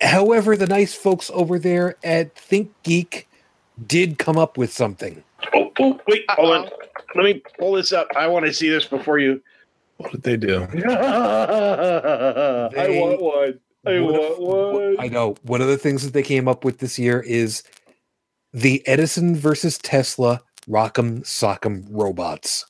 [0.01, 3.27] However, the nice folks over there at Think Geek
[3.87, 5.23] did come up with something.
[5.53, 6.69] Oh, oh wait, hold on.
[7.15, 8.07] Let me pull this up.
[8.15, 9.41] I want to see this before you.
[9.97, 10.63] What did they do?
[10.89, 12.69] I
[12.99, 13.59] want one.
[13.85, 14.95] I One of- want one.
[14.99, 15.35] I know.
[15.43, 17.63] One of the things that they came up with this year is
[18.53, 22.65] the Edison versus Tesla Rock'em Sock'em robots.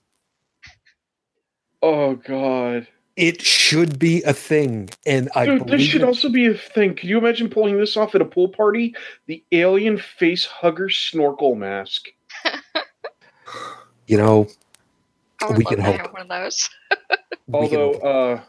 [1.81, 2.87] Oh God.
[3.15, 6.95] It should be a thing, and I Dude, this should it- also be a thing.
[6.95, 8.93] Can you imagine pulling this off at a pool party?
[9.27, 12.07] The alien face hugger snorkel mask.
[14.07, 14.47] you know
[15.41, 15.97] I would We love can to hope.
[16.01, 16.69] have one of those.
[17.53, 18.41] Although uh,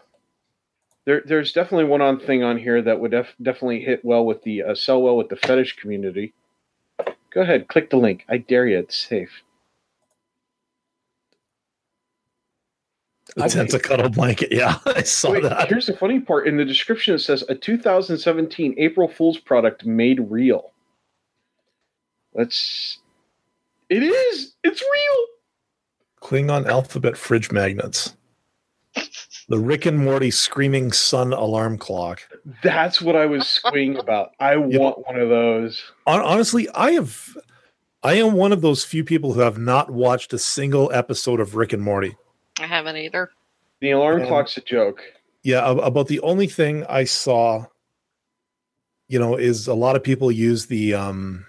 [1.05, 4.43] there, there's definitely one on thing on here that would def- definitely hit well with
[4.43, 6.33] the uh, sell well with the fetish community.
[7.37, 8.25] Go ahead, click the link.
[8.31, 8.79] I dare you.
[8.79, 9.43] It's safe.
[13.39, 13.61] Okay.
[13.61, 14.51] a cuddle blanket.
[14.51, 15.69] Yeah, I saw Wait, that.
[15.69, 16.49] here's the funny part.
[16.49, 20.73] In the description, it says a 2017 April Fool's product made real.
[22.33, 23.01] Let's.
[23.91, 24.55] It is.
[24.65, 25.27] It's real.
[26.23, 28.17] Klingon alphabet fridge magnets.
[29.49, 32.21] The Rick and Morty screaming sun alarm clock.
[32.63, 34.33] That's what I was squeeing about.
[34.41, 35.83] I want one of those.
[36.07, 37.37] Honestly, I have.
[38.03, 41.55] I am one of those few people who have not watched a single episode of
[41.57, 42.17] Rick and Morty.
[42.61, 43.31] I haven't either.
[43.81, 45.01] The alarm Um, clock's a joke.
[45.43, 47.67] Yeah, about the only thing I saw,
[49.09, 51.47] you know, is a lot of people use the um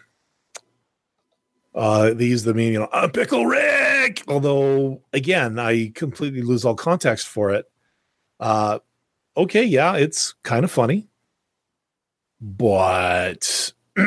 [1.74, 4.24] uh they use the meme, you know, uh, pickle Rick.
[4.28, 7.66] Although again, I completely lose all context for it.
[8.40, 8.80] Uh
[9.36, 11.08] okay, yeah, it's kind of funny.
[12.42, 13.74] But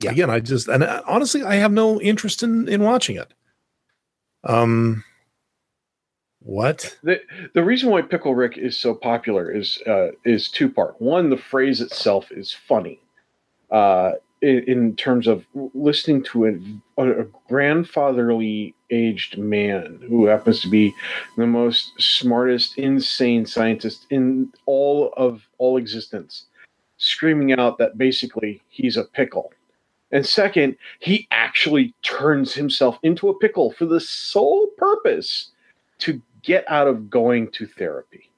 [0.00, 0.12] Yeah.
[0.12, 3.32] again, I just and uh, honestly, I have no interest in in watching it.
[4.44, 5.04] Um
[6.40, 6.96] what?
[7.02, 7.20] The
[7.54, 11.00] the reason why Pickle Rick is so popular is uh, is two part.
[11.00, 13.00] One, the phrase itself is funny,
[13.70, 15.44] uh, in, in terms of
[15.74, 16.46] listening to
[16.98, 20.94] a, a grandfatherly aged man who happens to be
[21.36, 26.46] the most smartest, insane scientist in all of all existence,
[26.96, 29.52] screaming out that basically he's a pickle.
[30.10, 35.50] And second, he actually turns himself into a pickle for the sole purpose
[35.98, 38.30] to get out of going to therapy.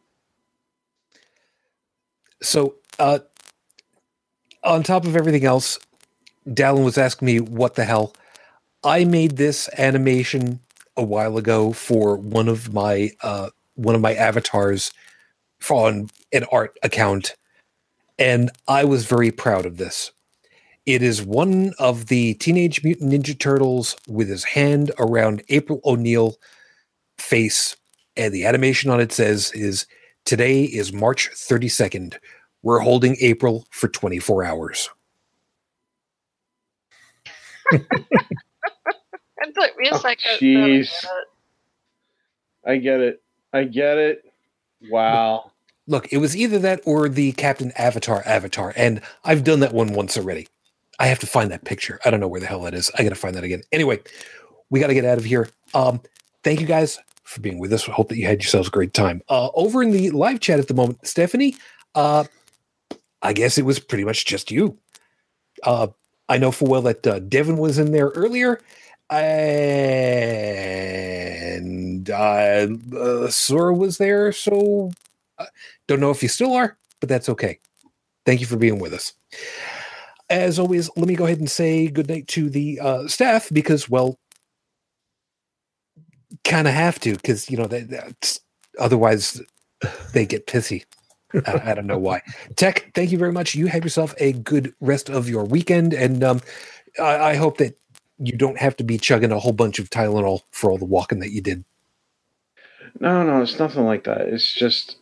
[2.43, 3.21] So, uh,
[4.65, 5.79] on top of everything else,
[6.51, 8.15] Dallin was asking me what the hell.
[8.83, 10.61] I made this animation
[10.97, 14.93] a while ago for one of my uh, one of my avatars
[15.71, 17.37] on an art account,
[18.19, 20.13] and I was very proud of this.
[20.87, 26.37] It is one of the Teenage Mutant Ninja Turtles with his hand around April O'Neil
[27.19, 27.77] face,
[28.17, 29.87] and the animation on it says is
[30.25, 32.17] Today is March 32nd.
[32.63, 34.91] We're holding April for 24 hours.
[37.73, 40.39] It took me a Oh, second.
[40.39, 41.01] jeez.
[41.01, 41.09] to.
[42.67, 43.23] I get it.
[43.53, 44.25] I get it.
[44.91, 45.53] Wow.
[45.87, 49.93] Look, it was either that or the Captain Avatar avatar, and I've done that one
[49.95, 50.47] once already.
[50.99, 51.99] I have to find that picture.
[52.05, 52.91] I don't know where the hell that is.
[52.99, 53.63] I got to find that again.
[53.73, 54.01] Anyway,
[54.69, 55.49] we got to get out of here.
[55.75, 56.01] Um,
[56.45, 57.89] thank you guys for being with us.
[57.89, 59.23] I hope that you had yourselves a great time.
[59.29, 61.57] Uh, over in the live chat at the moment, Stephanie,
[61.95, 62.25] uh,
[63.23, 64.77] I guess it was pretty much just you.
[65.63, 65.89] Uh,
[66.31, 68.61] I know full well that uh, Devin was in there earlier,
[69.11, 69.29] and
[72.09, 74.31] uh, uh, Sora was there.
[74.31, 74.93] So
[75.39, 75.47] uh,
[75.89, 77.59] don't know if you still are, but that's okay.
[78.25, 79.13] Thank you for being with us.
[80.31, 84.17] As always, let me go ahead and say goodnight to the uh, staff because, well,
[86.45, 88.39] kind of have to because you know that, that's,
[88.79, 89.43] otherwise
[90.13, 90.85] they get pissy.
[91.47, 92.23] I, I don't know why.
[92.57, 93.55] Tech, thank you very much.
[93.55, 96.41] You have yourself a good rest of your weekend, and um,
[96.99, 97.79] I, I hope that
[98.19, 101.21] you don't have to be chugging a whole bunch of Tylenol for all the walking
[101.21, 101.65] that you did.
[102.99, 104.23] No, no, it's nothing like that.
[104.23, 104.97] It's just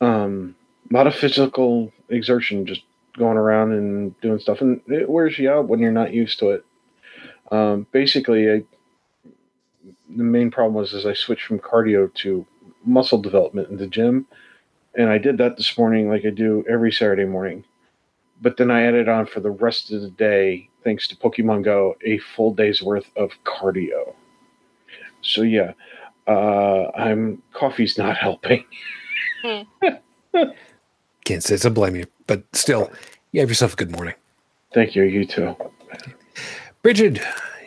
[0.00, 0.54] um,
[0.90, 2.82] a lot of physical exertion, just
[3.18, 6.50] going around and doing stuff, and it wears you out when you're not used to
[6.50, 6.64] it.
[7.50, 8.62] Um, basically, I,
[10.16, 12.46] the main problem was is I switched from cardio to
[12.84, 14.26] muscle development in the gym,
[14.96, 17.64] and I did that this morning like I do every Saturday morning.
[18.42, 21.96] But then I added on for the rest of the day, thanks to Pokemon Go,
[22.04, 24.14] a full day's worth of cardio.
[25.22, 25.72] So yeah,
[26.26, 28.64] uh, I'm coffee's not helping.
[31.24, 32.90] Can't say to blame you, but still,
[33.32, 34.14] you have yourself a good morning.
[34.72, 35.04] Thank you.
[35.04, 35.56] You too.
[36.82, 37.20] Bridget,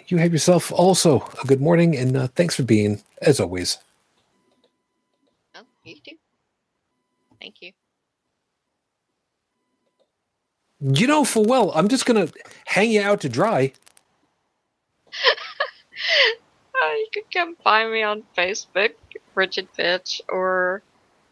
[0.07, 3.79] you have yourself also a good morning, and uh, thanks for being, as always.
[5.55, 6.18] Oh, you too.
[7.41, 7.71] Thank you.
[10.81, 12.29] You know, for well, I'm just gonna
[12.65, 13.73] hang you out to dry.
[16.75, 18.93] Oh, you can come find me on Facebook,
[19.33, 20.81] Bridget Fitch, or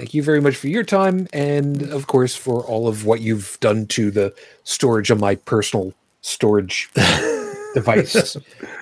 [0.00, 3.58] thank you very much for your time, and of course for all of what you've
[3.60, 6.88] done to the storage of my personal storage
[7.74, 8.34] device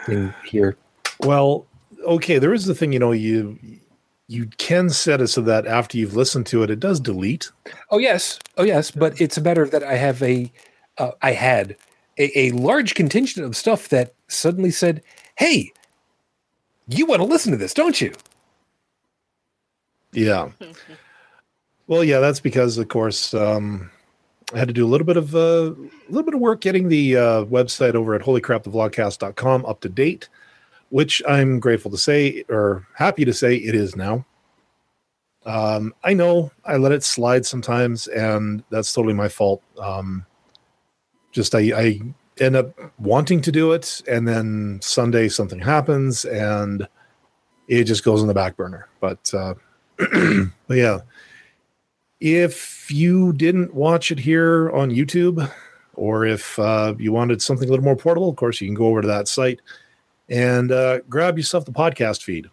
[0.06, 0.76] in here.
[1.18, 1.66] Well,
[2.04, 3.58] okay, there is the thing, you know, you
[4.28, 7.50] you can set it so that after you've listened to it, it does delete.
[7.90, 10.52] Oh yes, oh yes, but it's a matter that I have a,
[10.98, 11.74] uh, I had
[12.16, 15.02] a, a large contingent of stuff that suddenly said,
[15.34, 15.72] "Hey,
[16.86, 18.12] you want to listen to this, don't you?"
[20.12, 20.50] Yeah.
[21.88, 23.90] Well, yeah, that's because, of course, um,
[24.52, 26.88] I had to do a little bit of uh, a little bit of work getting
[26.88, 30.28] the uh, website over at holycrapthevlogcast.com up to date,
[30.90, 34.24] which I'm grateful to say or happy to say it is now.
[35.46, 39.62] Um, I know I let it slide sometimes, and that's totally my fault.
[39.78, 40.26] Um,
[41.32, 42.00] just I, I
[42.38, 46.86] end up wanting to do it, and then Sunday something happens, and
[47.66, 48.88] it just goes on the back burner.
[49.00, 49.54] But, uh,
[49.96, 51.00] but yeah,
[52.20, 55.50] if you didn't watch it here on YouTube,
[55.94, 58.86] or if uh, you wanted something a little more portable, of course, you can go
[58.86, 59.60] over to that site
[60.28, 62.48] and uh, grab yourself the podcast feed.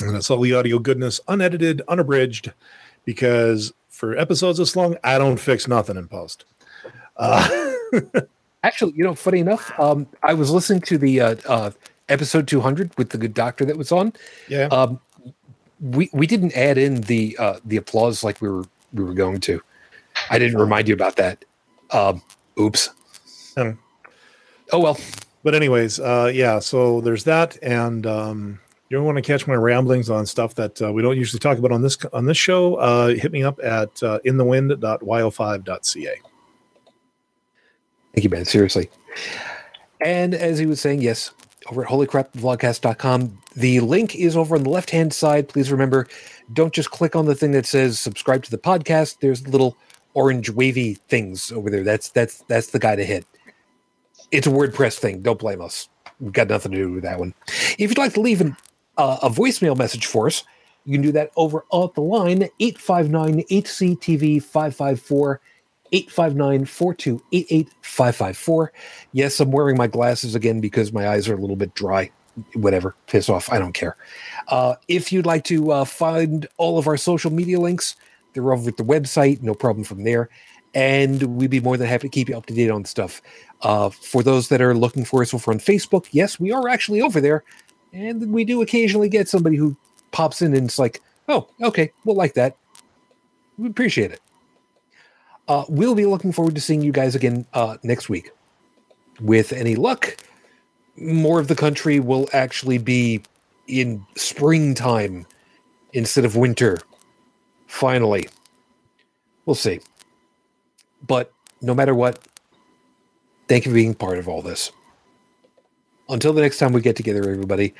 [0.00, 2.52] And that's all the audio goodness, unedited, unabridged,
[3.04, 6.44] because for episodes this long, I don't fix nothing in post.
[7.16, 7.74] Uh,
[8.62, 11.70] Actually, you know, funny enough, um, I was listening to the uh, uh,
[12.08, 14.12] episode 200 with the good doctor that was on.
[14.48, 14.66] yeah.
[14.66, 15.00] Um,
[15.80, 19.40] we we didn't add in the uh, the applause like we were we were going
[19.40, 19.60] to.
[20.30, 21.44] I didn't remind you about that.
[21.90, 22.22] Um,
[22.58, 22.90] oops.
[23.56, 23.78] Um,
[24.72, 24.98] Oh well.
[25.42, 26.58] but anyways, uh, yeah.
[26.60, 30.80] So there's that, and um, you don't want to catch my ramblings on stuff that
[30.82, 32.76] uh, we don't usually talk about on this on this show.
[32.76, 36.20] Uh, hit me up at uh, inthewind.yo5.ca.
[38.14, 38.44] Thank you, man.
[38.44, 38.90] Seriously.
[40.00, 41.32] And as he was saying, yes,
[41.70, 43.39] over at holycrapvlogcast.com.
[43.56, 45.48] The link is over on the left hand side.
[45.48, 46.06] Please remember,
[46.52, 49.18] don't just click on the thing that says subscribe to the podcast.
[49.20, 49.76] There's little
[50.14, 51.82] orange wavy things over there.
[51.82, 53.26] That's that's that's the guy to hit.
[54.30, 55.22] It's a WordPress thing.
[55.22, 55.88] Don't blame us.
[56.20, 57.34] We've got nothing to do with that one.
[57.78, 58.56] If you'd like to leave an,
[58.96, 60.44] uh, a voicemail message for us,
[60.84, 65.40] you can do that over on the line 859 HCTV 554
[65.92, 68.72] 859 4288 554.
[69.12, 72.10] Yes, I'm wearing my glasses again because my eyes are a little bit dry.
[72.54, 73.52] Whatever, piss off.
[73.52, 73.96] I don't care.
[74.48, 77.96] Uh, if you'd like to uh, find all of our social media links,
[78.32, 79.42] they're over at the website.
[79.42, 80.28] No problem from there.
[80.72, 83.20] And we'd be more than happy to keep you up to date on stuff.
[83.62, 87.02] Uh, for those that are looking for us over on Facebook, yes, we are actually
[87.02, 87.42] over there.
[87.92, 89.76] And we do occasionally get somebody who
[90.12, 92.56] pops in and it's like, oh, okay, we'll like that.
[93.58, 94.20] We appreciate it.
[95.48, 98.30] Uh, we'll be looking forward to seeing you guys again uh, next week.
[99.20, 100.16] With any luck,
[101.00, 103.22] more of the country will actually be
[103.66, 105.26] in springtime
[105.92, 106.78] instead of winter.
[107.66, 108.28] Finally.
[109.46, 109.80] We'll see.
[111.06, 111.32] But
[111.62, 112.18] no matter what,
[113.48, 114.70] thank you for being part of all this.
[116.08, 117.74] Until the next time we get together, everybody,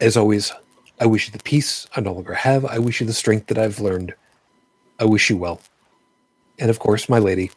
[0.00, 0.52] as always,
[0.98, 2.64] I wish you the peace I no longer have.
[2.64, 4.14] I wish you the strength that I've learned.
[4.98, 5.60] I wish you well.
[6.58, 7.50] And of course, my lady,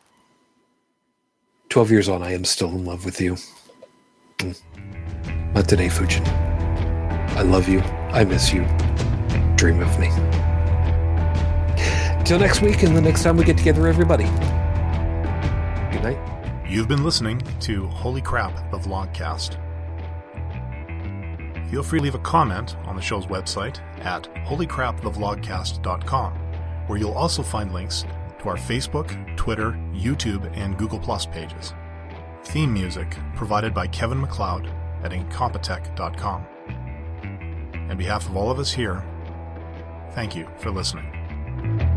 [1.70, 3.38] 12 years on, I am still in love with you.
[5.53, 6.28] Not today, Fujin.
[7.36, 7.80] I love you.
[8.11, 8.65] I miss you.
[9.56, 10.10] Dream of me.
[12.26, 14.26] Till next week and the next time we get together, everybody.
[15.91, 16.18] Good night.
[16.68, 19.60] You've been listening to Holy Crap, the Vlogcast.
[21.70, 26.34] Feel free to leave a comment on the show's website at holycrapthevlogcast.com,
[26.88, 28.06] where you'll also find links
[28.40, 31.74] to our Facebook, Twitter, YouTube, and Google Plus pages.
[32.45, 34.68] Theme music provided by Kevin MacLeod
[35.03, 36.45] at incompetech.com.
[37.90, 39.03] On behalf of all of us here,
[40.11, 41.93] thank you for listening.